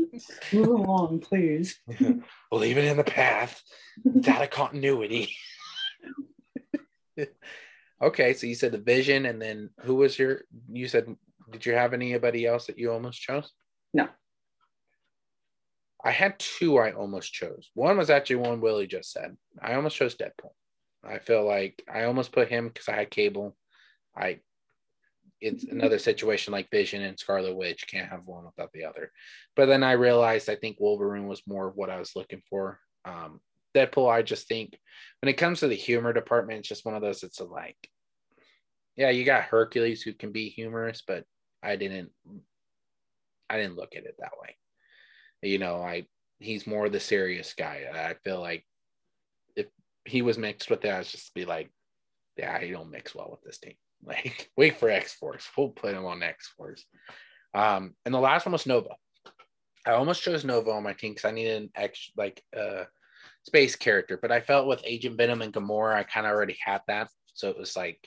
Move 0.52 0.68
along, 0.68 1.20
please. 1.20 1.78
we'll 2.50 2.60
leave 2.60 2.78
it 2.78 2.86
in 2.86 2.96
the 2.96 3.04
path. 3.04 3.60
Out 4.26 4.50
continuity. 4.50 5.36
okay, 8.02 8.32
so 8.32 8.46
you 8.46 8.54
said 8.54 8.72
the 8.72 8.78
vision, 8.78 9.26
and 9.26 9.40
then 9.40 9.68
who 9.82 9.96
was 9.96 10.18
your? 10.18 10.44
You 10.70 10.88
said, 10.88 11.14
did 11.50 11.66
you 11.66 11.74
have 11.74 11.92
anybody 11.92 12.46
else 12.46 12.66
that 12.66 12.78
you 12.78 12.90
almost 12.90 13.20
chose? 13.20 13.52
No. 13.92 14.08
I 16.04 16.10
had 16.10 16.38
two 16.38 16.78
I 16.78 16.92
almost 16.92 17.32
chose. 17.32 17.70
One 17.74 17.96
was 17.96 18.10
actually 18.10 18.36
one 18.36 18.60
Willie 18.60 18.86
just 18.86 19.12
said. 19.12 19.36
I 19.60 19.74
almost 19.74 19.96
chose 19.96 20.16
Deadpool. 20.16 20.52
I 21.04 21.18
feel 21.18 21.44
like 21.44 21.82
I 21.92 22.04
almost 22.04 22.32
put 22.32 22.48
him 22.48 22.68
because 22.68 22.88
I 22.88 22.96
had 22.96 23.10
cable. 23.10 23.56
I 24.16 24.40
it's 25.40 25.64
another 25.64 25.98
situation 25.98 26.52
like 26.52 26.70
Vision 26.70 27.02
and 27.02 27.18
Scarlet 27.18 27.56
Witch 27.56 27.88
can't 27.88 28.08
have 28.08 28.26
one 28.26 28.44
without 28.44 28.72
the 28.72 28.84
other. 28.84 29.10
But 29.56 29.66
then 29.66 29.82
I 29.82 29.92
realized 29.92 30.48
I 30.48 30.54
think 30.54 30.76
Wolverine 30.78 31.26
was 31.26 31.42
more 31.48 31.66
of 31.66 31.76
what 31.76 31.90
I 31.90 31.98
was 31.98 32.14
looking 32.14 32.42
for. 32.48 32.78
Um, 33.04 33.40
Deadpool, 33.74 34.08
I 34.08 34.22
just 34.22 34.46
think 34.46 34.78
when 35.20 35.28
it 35.28 35.38
comes 35.38 35.60
to 35.60 35.68
the 35.68 35.74
humor 35.74 36.12
department, 36.12 36.60
it's 36.60 36.68
just 36.68 36.84
one 36.84 36.94
of 36.94 37.02
those. 37.02 37.24
It's 37.24 37.40
a 37.40 37.44
like, 37.44 37.76
yeah, 38.94 39.10
you 39.10 39.24
got 39.24 39.42
Hercules 39.42 40.02
who 40.02 40.12
can 40.12 40.30
be 40.30 40.48
humorous, 40.48 41.02
but 41.04 41.24
I 41.60 41.74
didn't, 41.74 42.10
I 43.50 43.56
didn't 43.56 43.76
look 43.76 43.96
at 43.96 44.04
it 44.04 44.14
that 44.20 44.32
way. 44.40 44.56
You 45.42 45.58
know, 45.58 45.82
I 45.82 46.06
he's 46.38 46.66
more 46.66 46.88
the 46.88 47.00
serious 47.00 47.54
guy. 47.54 47.84
I 47.92 48.14
feel 48.24 48.40
like 48.40 48.64
if 49.56 49.66
he 50.04 50.22
was 50.22 50.38
mixed 50.38 50.70
with 50.70 50.82
that, 50.82 51.00
I'd 51.00 51.04
just 51.06 51.34
be 51.34 51.44
like, 51.44 51.70
yeah, 52.36 52.58
he 52.60 52.70
don't 52.70 52.90
mix 52.90 53.14
well 53.14 53.28
with 53.30 53.42
this 53.42 53.58
team. 53.58 53.74
Like, 54.04 54.50
wait 54.56 54.80
for 54.80 54.90
X 54.90 55.12
Force. 55.14 55.48
We'll 55.56 55.68
put 55.68 55.94
him 55.94 56.04
on 56.04 56.24
X 56.24 56.48
Force. 56.56 56.84
Um, 57.54 57.94
and 58.04 58.12
the 58.12 58.18
last 58.18 58.44
one 58.44 58.52
was 58.52 58.66
Nova. 58.66 58.96
I 59.86 59.92
almost 59.92 60.24
chose 60.24 60.44
Nova 60.44 60.72
on 60.72 60.82
my 60.82 60.92
team 60.92 61.12
because 61.12 61.24
I 61.24 61.30
needed 61.30 61.62
an 61.62 61.70
X 61.76 62.10
like 62.16 62.42
uh 62.56 62.82
space 63.44 63.76
character, 63.76 64.18
but 64.20 64.32
I 64.32 64.40
felt 64.40 64.66
with 64.66 64.82
Agent 64.84 65.16
Venom 65.16 65.40
and 65.40 65.52
Gamora, 65.52 65.94
I 65.94 66.02
kind 66.02 66.26
of 66.26 66.32
already 66.32 66.58
had 66.64 66.80
that. 66.88 67.10
So 67.34 67.48
it 67.48 67.58
was 67.58 67.76
like, 67.76 68.06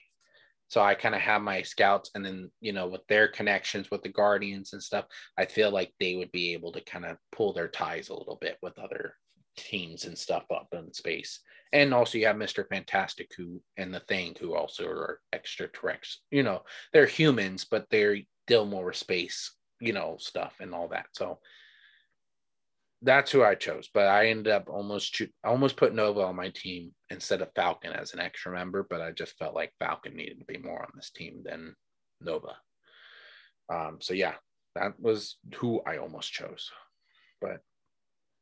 so 0.67 0.81
I 0.81 0.95
kind 0.95 1.15
of 1.15 1.21
have 1.21 1.41
my 1.41 1.61
scouts, 1.61 2.11
and 2.15 2.25
then 2.25 2.51
you 2.61 2.73
know, 2.73 2.87
with 2.87 3.05
their 3.07 3.27
connections 3.27 3.91
with 3.91 4.03
the 4.03 4.09
Guardians 4.09 4.73
and 4.73 4.81
stuff, 4.81 5.05
I 5.37 5.45
feel 5.45 5.71
like 5.71 5.93
they 5.99 6.15
would 6.15 6.31
be 6.31 6.53
able 6.53 6.71
to 6.73 6.81
kind 6.81 7.05
of 7.05 7.17
pull 7.31 7.53
their 7.53 7.67
ties 7.67 8.09
a 8.09 8.15
little 8.15 8.37
bit 8.39 8.57
with 8.61 8.77
other 8.79 9.15
teams 9.57 10.05
and 10.05 10.17
stuff 10.17 10.43
up 10.51 10.67
in 10.73 10.93
space. 10.93 11.39
And 11.71 11.93
also 11.93 12.17
you 12.17 12.27
have 12.27 12.35
Mr. 12.35 12.67
Fantastic 12.67 13.31
who 13.37 13.61
and 13.77 13.93
the 13.93 13.99
Thing 14.01 14.35
who 14.39 14.55
also 14.55 14.87
are 14.87 15.19
extraterrestrials. 15.33 16.21
You 16.31 16.43
know, 16.43 16.63
they're 16.93 17.05
humans, 17.05 17.65
but 17.69 17.85
they're 17.89 18.17
still 18.47 18.65
more 18.65 18.93
space, 18.93 19.53
you 19.79 19.93
know, 19.93 20.17
stuff 20.19 20.55
and 20.59 20.73
all 20.73 20.87
that. 20.89 21.07
So 21.13 21.39
that's 23.05 23.31
who 23.31 23.43
I 23.43 23.53
chose, 23.53 23.87
but 23.93 24.07
I 24.07 24.27
ended 24.29 24.51
up 24.51 24.67
almost 24.67 25.13
cho- 25.13 25.27
almost 25.43 25.77
put 25.77 25.93
Nova 25.93 26.21
on 26.21 26.35
my 26.35 26.49
team 26.49 26.91
instead 27.11 27.41
of 27.41 27.51
Falcon 27.55 27.93
as 27.93 28.13
an 28.13 28.19
extra 28.19 28.51
member, 28.51 28.85
but 28.89 28.99
I 28.99 29.11
just 29.11 29.37
felt 29.37 29.53
like 29.53 29.71
Falcon 29.79 30.15
needed 30.15 30.39
to 30.39 30.45
be 30.45 30.57
more 30.57 30.81
on 30.81 30.89
this 30.95 31.11
team 31.11 31.43
than 31.45 31.75
Nova. 32.19 32.55
Um, 33.71 33.99
so 34.01 34.15
yeah, 34.15 34.33
that 34.75 34.99
was 34.99 35.37
who 35.55 35.81
I 35.85 35.97
almost 35.97 36.31
chose. 36.31 36.71
But 37.39 37.61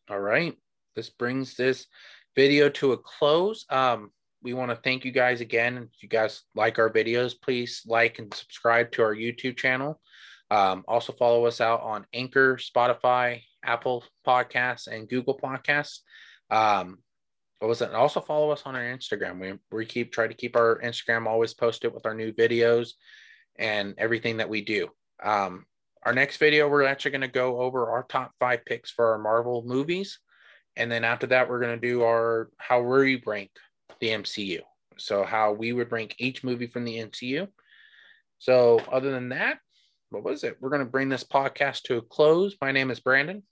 all 0.10 0.20
right, 0.20 0.56
this 0.96 1.10
brings 1.10 1.56
this 1.56 1.88
video 2.36 2.70
to 2.70 2.94
a 2.94 2.98
close. 2.98 3.66
Um, 3.70 4.12
we 4.42 4.54
want 4.54 4.72
to 4.72 4.78
thank 4.78 5.04
you 5.04 5.12
guys 5.12 5.42
again. 5.42 5.90
If 5.94 6.04
you 6.04 6.10
guys 6.10 6.44
like 6.56 6.80
our 6.80 6.90
videos, 6.90 7.34
please 7.40 7.82
like 7.86 8.20
and 8.20 8.34
subscribe 8.34 8.92
to 8.94 9.04
our 9.04 9.16
YouTube 9.16 9.58
channel. 9.58 10.00
Um, 10.52 10.86
also 10.88 11.12
follow 11.14 11.46
us 11.46 11.60
out 11.60 11.82
on 11.82 12.06
Anchor, 12.14 12.58
Spotify, 12.58 13.42
Apple 13.64 14.04
Podcasts, 14.26 14.88
and 14.88 15.10
Google 15.10 15.40
Podcasts. 15.42 16.00
Um, 16.50 17.00
what 17.60 17.70
was 17.70 17.82
it? 17.82 17.88
And 17.88 17.96
also 17.96 18.20
follow 18.20 18.50
us 18.52 18.64
on 18.66 18.76
our 18.76 18.82
Instagram. 18.82 19.40
We 19.40 19.54
we 19.72 19.86
keep 19.86 20.12
try 20.12 20.28
to 20.28 20.34
keep 20.34 20.56
our 20.56 20.80
Instagram 20.84 21.28
always 21.28 21.54
posted 21.54 21.94
with 21.94 22.06
our 22.06 22.14
new 22.14 22.34
videos 22.34 22.92
and 23.58 23.96
everything 23.98 24.38
that 24.38 24.50
we 24.50 24.62
do. 24.62 24.90
Um, 25.24 25.66
our 26.04 26.14
next 26.14 26.38
video, 26.38 26.68
we're 26.68 26.84
actually 26.84 27.12
going 27.12 27.22
to 27.22 27.28
go 27.30 27.62
over 27.62 27.92
our 27.92 28.04
top 28.04 28.34
five 28.40 28.66
picks 28.66 28.92
for 28.92 29.14
our 29.14 29.18
Marvel 29.18 29.64
movies, 29.66 30.20
and 30.76 30.92
then 30.92 31.04
after 31.04 31.28
that, 31.28 31.50
we're 31.50 31.62
going 31.62 31.80
to 31.80 31.88
do 31.88 32.04
our 32.04 32.50
how 32.58 32.82
we 32.82 33.22
rank 33.26 33.52
the 34.00 34.10
MCU. 34.10 34.60
So 34.98 35.24
how 35.24 35.54
we 35.54 35.74
would 35.74 35.92
rank 35.92 36.16
each 36.20 36.44
movie 36.44 36.68
from 36.68 36.86
the 36.86 36.98
MCU. 36.98 37.48
So 38.40 38.80
other 38.92 39.12
than 39.12 39.30
that, 39.30 39.60
what 40.10 40.24
was 40.24 40.44
it? 40.44 40.58
We're 40.60 40.70
going 40.70 40.86
to 40.86 40.92
bring 40.92 41.10
this 41.10 41.24
podcast 41.24 41.84
to 41.84 41.98
a 41.98 42.02
close. 42.02 42.56
My 42.62 42.72
name 42.72 42.92
is 42.92 43.00
Brandon. 43.00 43.44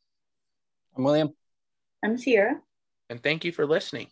I'm 0.96 1.04
William. 1.04 1.34
I'm 2.04 2.18
Sierra. 2.18 2.62
And 3.10 3.22
thank 3.24 3.46
you 3.46 3.52
for 3.52 3.66
listening. 3.66 4.08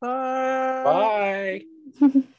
Bye. 0.00 1.64
Bye. 2.00 2.12